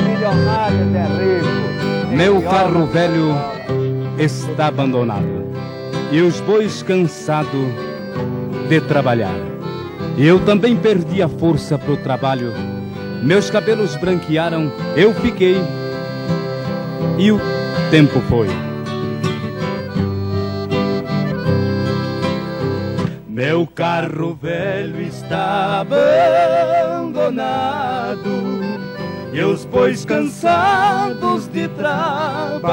Milionário 0.03 0.85
Rico. 1.19 2.15
Meu 2.15 2.41
carro 2.41 2.88
velho 2.88 3.64
está 4.17 4.67
abandonado 4.67 5.45
e 6.11 6.21
os 6.21 6.39
bois 6.41 6.83
cansados 6.83 7.67
de 8.69 8.79
trabalhar. 8.81 9.35
Eu 10.17 10.39
também 10.45 10.77
perdi 10.77 11.21
a 11.21 11.27
força 11.27 11.77
pro 11.77 11.97
trabalho. 11.97 12.53
Meus 13.21 13.49
cabelos 13.49 13.95
branquearam, 13.95 14.71
eu 14.95 15.13
fiquei 15.13 15.57
e 17.17 17.31
o 17.31 17.39
tempo 17.91 18.21
foi. 18.21 18.47
Meu 23.27 23.67
carro 23.67 24.37
velho 24.41 25.01
está 25.01 25.81
abandonado 25.81 27.05
e 29.35 29.43
os 29.43 29.65
bois 29.65 30.05
cansados 30.05 31.47
de 31.49 31.67
trabalhar. 31.67 32.63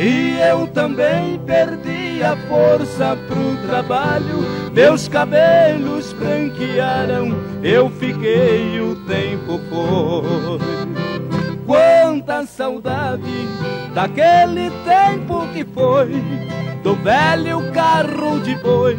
E 0.00 0.36
eu 0.40 0.66
também 0.66 1.38
perdi 1.46 2.20
a 2.20 2.36
força 2.48 3.16
pro 3.28 3.56
trabalho, 3.68 4.44
meus 4.72 5.06
cabelos 5.06 6.12
branquearam, 6.14 7.36
eu 7.62 7.88
fiquei 7.90 8.80
o 8.80 8.96
tempo 9.06 9.60
foi. 9.68 10.58
Quanta 11.64 12.44
saudade 12.46 13.46
daquele 13.94 14.70
tempo 14.84 15.46
que 15.52 15.64
foi, 15.64 16.20
do 16.82 16.96
velho 16.96 17.70
carro 17.72 18.40
de 18.40 18.56
boi 18.56 18.98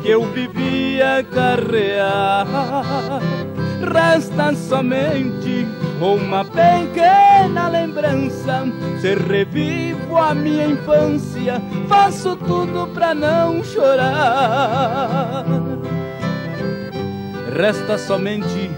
que 0.00 0.08
eu 0.08 0.24
vivia 0.32 1.22
carrear. 1.30 2.46
Resta 3.80 4.54
somente 4.54 5.66
uma 6.00 6.44
pequena 6.44 7.68
lembrança. 7.68 8.64
Se 9.00 9.14
revivo 9.14 10.16
a 10.16 10.34
minha 10.34 10.66
infância, 10.66 11.60
faço 11.88 12.36
tudo 12.36 12.88
pra 12.94 13.14
não 13.14 13.62
chorar. 13.62 15.44
Resta 17.54 17.98
somente 17.98 18.70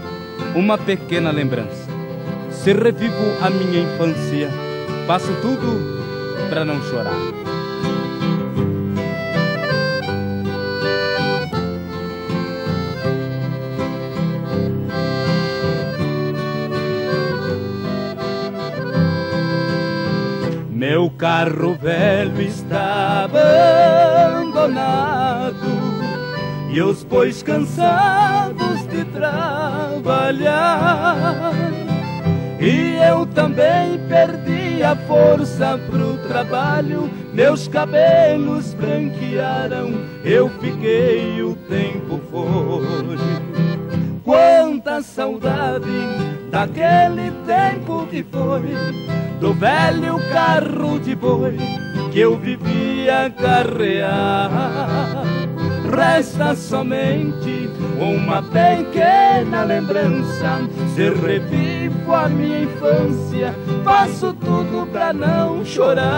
uma 0.53 0.77
pequena 0.77 1.31
lembrança. 1.31 1.89
Se 2.51 2.73
revivo 2.73 3.13
a 3.41 3.49
minha 3.49 3.81
infância, 3.83 4.49
faço 5.07 5.31
tudo 5.41 5.99
pra 6.49 6.65
não 6.65 6.81
chorar. 6.83 7.48
Meu 20.79 21.09
carro 21.09 21.75
velho 21.75 22.41
está 22.41 23.25
abandonado 24.45 25.67
e 26.71 26.81
os 26.81 27.03
bois 27.03 27.43
cansados 27.43 28.87
de 28.87 29.03
trabalhar. 29.03 30.31
E 32.61 32.95
eu 32.95 33.25
também 33.25 33.99
perdi 34.07 34.81
a 34.81 34.95
força 34.95 35.77
pro 35.89 36.17
trabalho, 36.29 37.11
meus 37.33 37.67
cabelos 37.67 38.73
branquearam, 38.73 39.91
eu 40.23 40.47
fiquei 40.61 41.43
o 41.43 41.57
tempo 41.67 42.21
foi. 42.31 43.17
quanta 44.23 45.01
saudade 45.01 46.28
daquele 46.49 47.31
tempo 47.45 48.05
que 48.07 48.23
foi, 48.23 48.75
do 49.39 49.53
velho 49.53 50.19
carro 50.31 50.99
de 50.99 51.15
boi 51.15 51.57
que 52.11 52.19
eu 52.19 52.37
vivia 52.37 53.33
carrear. 53.37 54.49
Resta 55.95 56.55
somente 56.55 57.69
uma 57.99 58.41
pequena 58.43 59.63
lembrança. 59.63 60.61
Se 60.95 61.09
revivo 61.09 62.13
a 62.13 62.29
minha 62.29 62.61
infância, 62.63 63.55
faço 63.83 64.33
tudo 64.33 64.87
pra 64.91 65.13
não 65.13 65.63
chorar. 65.65 66.09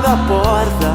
abro 0.00 0.06
a 0.06 0.16
porta. 0.26 0.90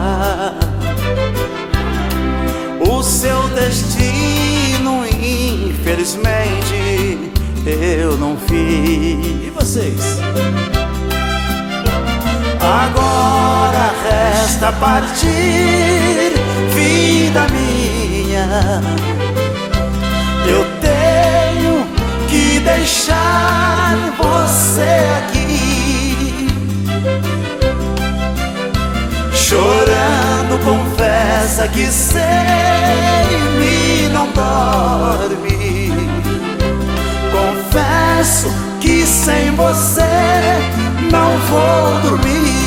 O 2.90 3.03
seu 3.03 3.48
destino, 3.49 5.06
infelizmente 5.06 7.32
eu 7.65 8.18
não 8.18 8.36
fiz. 8.38 9.45
E 9.45 9.52
vocês? 9.53 10.18
Agora 12.60 13.94
resta 14.03 14.72
partir, 14.73 16.34
vida 16.73 17.48
minha. 17.52 18.82
Eu 20.48 20.65
tenho 20.82 21.86
que 22.27 22.60
deixar 22.60 23.95
você 24.18 25.06
aqui. 25.18 25.24
Chorando, 29.56 30.60
confessa 30.65 31.65
que 31.69 31.86
sei 31.86 32.19
me 33.57 34.10
não 34.10 34.27
dorme 34.34 35.94
confesso 37.32 38.48
que 38.82 39.06
sem 39.06 39.52
você 39.56 40.02
não 41.10 41.38
vou 41.38 42.02
dormir. 42.02 42.64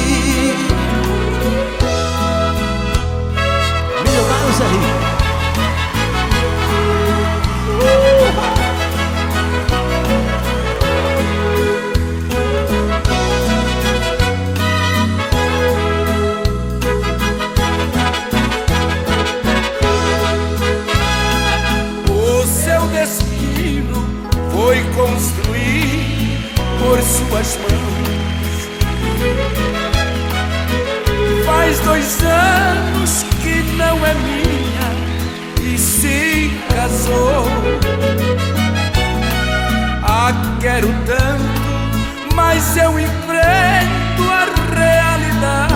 Por 26.88 27.02
suas 27.02 27.58
mãos. 27.58 28.48
Faz 31.44 31.78
dois 31.80 32.18
anos 32.24 33.24
que 33.42 33.62
não 33.76 34.06
é 34.06 34.14
minha 34.14 34.88
e 35.60 35.76
se 35.76 36.50
casou. 36.74 37.44
Ah, 40.02 40.32
quero 40.62 40.88
tanto, 41.04 42.34
mas 42.34 42.76
eu 42.78 42.98
enfrento 42.98 44.22
a 44.32 44.46
realidade. 44.74 45.68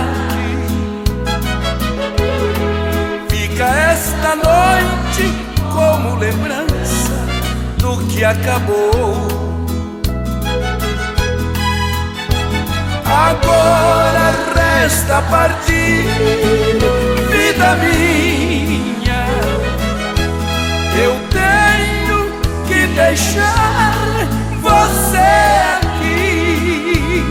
Fica 3.28 3.64
esta 3.64 4.34
noite 4.36 5.30
como 5.74 6.16
lembrança 6.16 7.26
do 7.78 7.98
que 8.06 8.24
acabou. 8.24 9.51
Agora 13.14 14.32
resta 14.54 15.20
partir, 15.30 16.06
vida 17.30 17.74
minha. 17.76 19.26
Eu 20.96 21.14
tenho 21.28 22.32
que 22.66 22.86
deixar 22.94 23.94
você 24.62 25.18
aqui. 25.76 27.26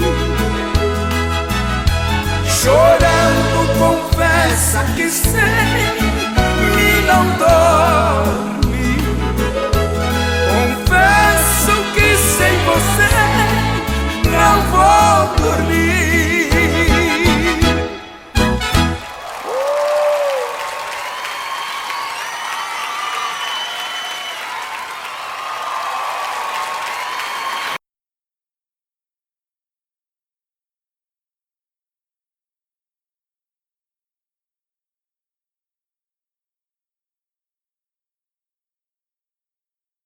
Chorando, 2.45 3.59
confessa 3.79 4.83
que 4.95 5.09
sei 5.09 6.11
que 6.75 6.89
não 7.07 7.25
dorme. 7.39 8.97
Confesso 10.47 11.73
que 11.95 12.07
sem 12.17 12.55
você 12.65 13.40
não 14.41 14.61
vou 14.71 15.35
dormir. 15.37 16.30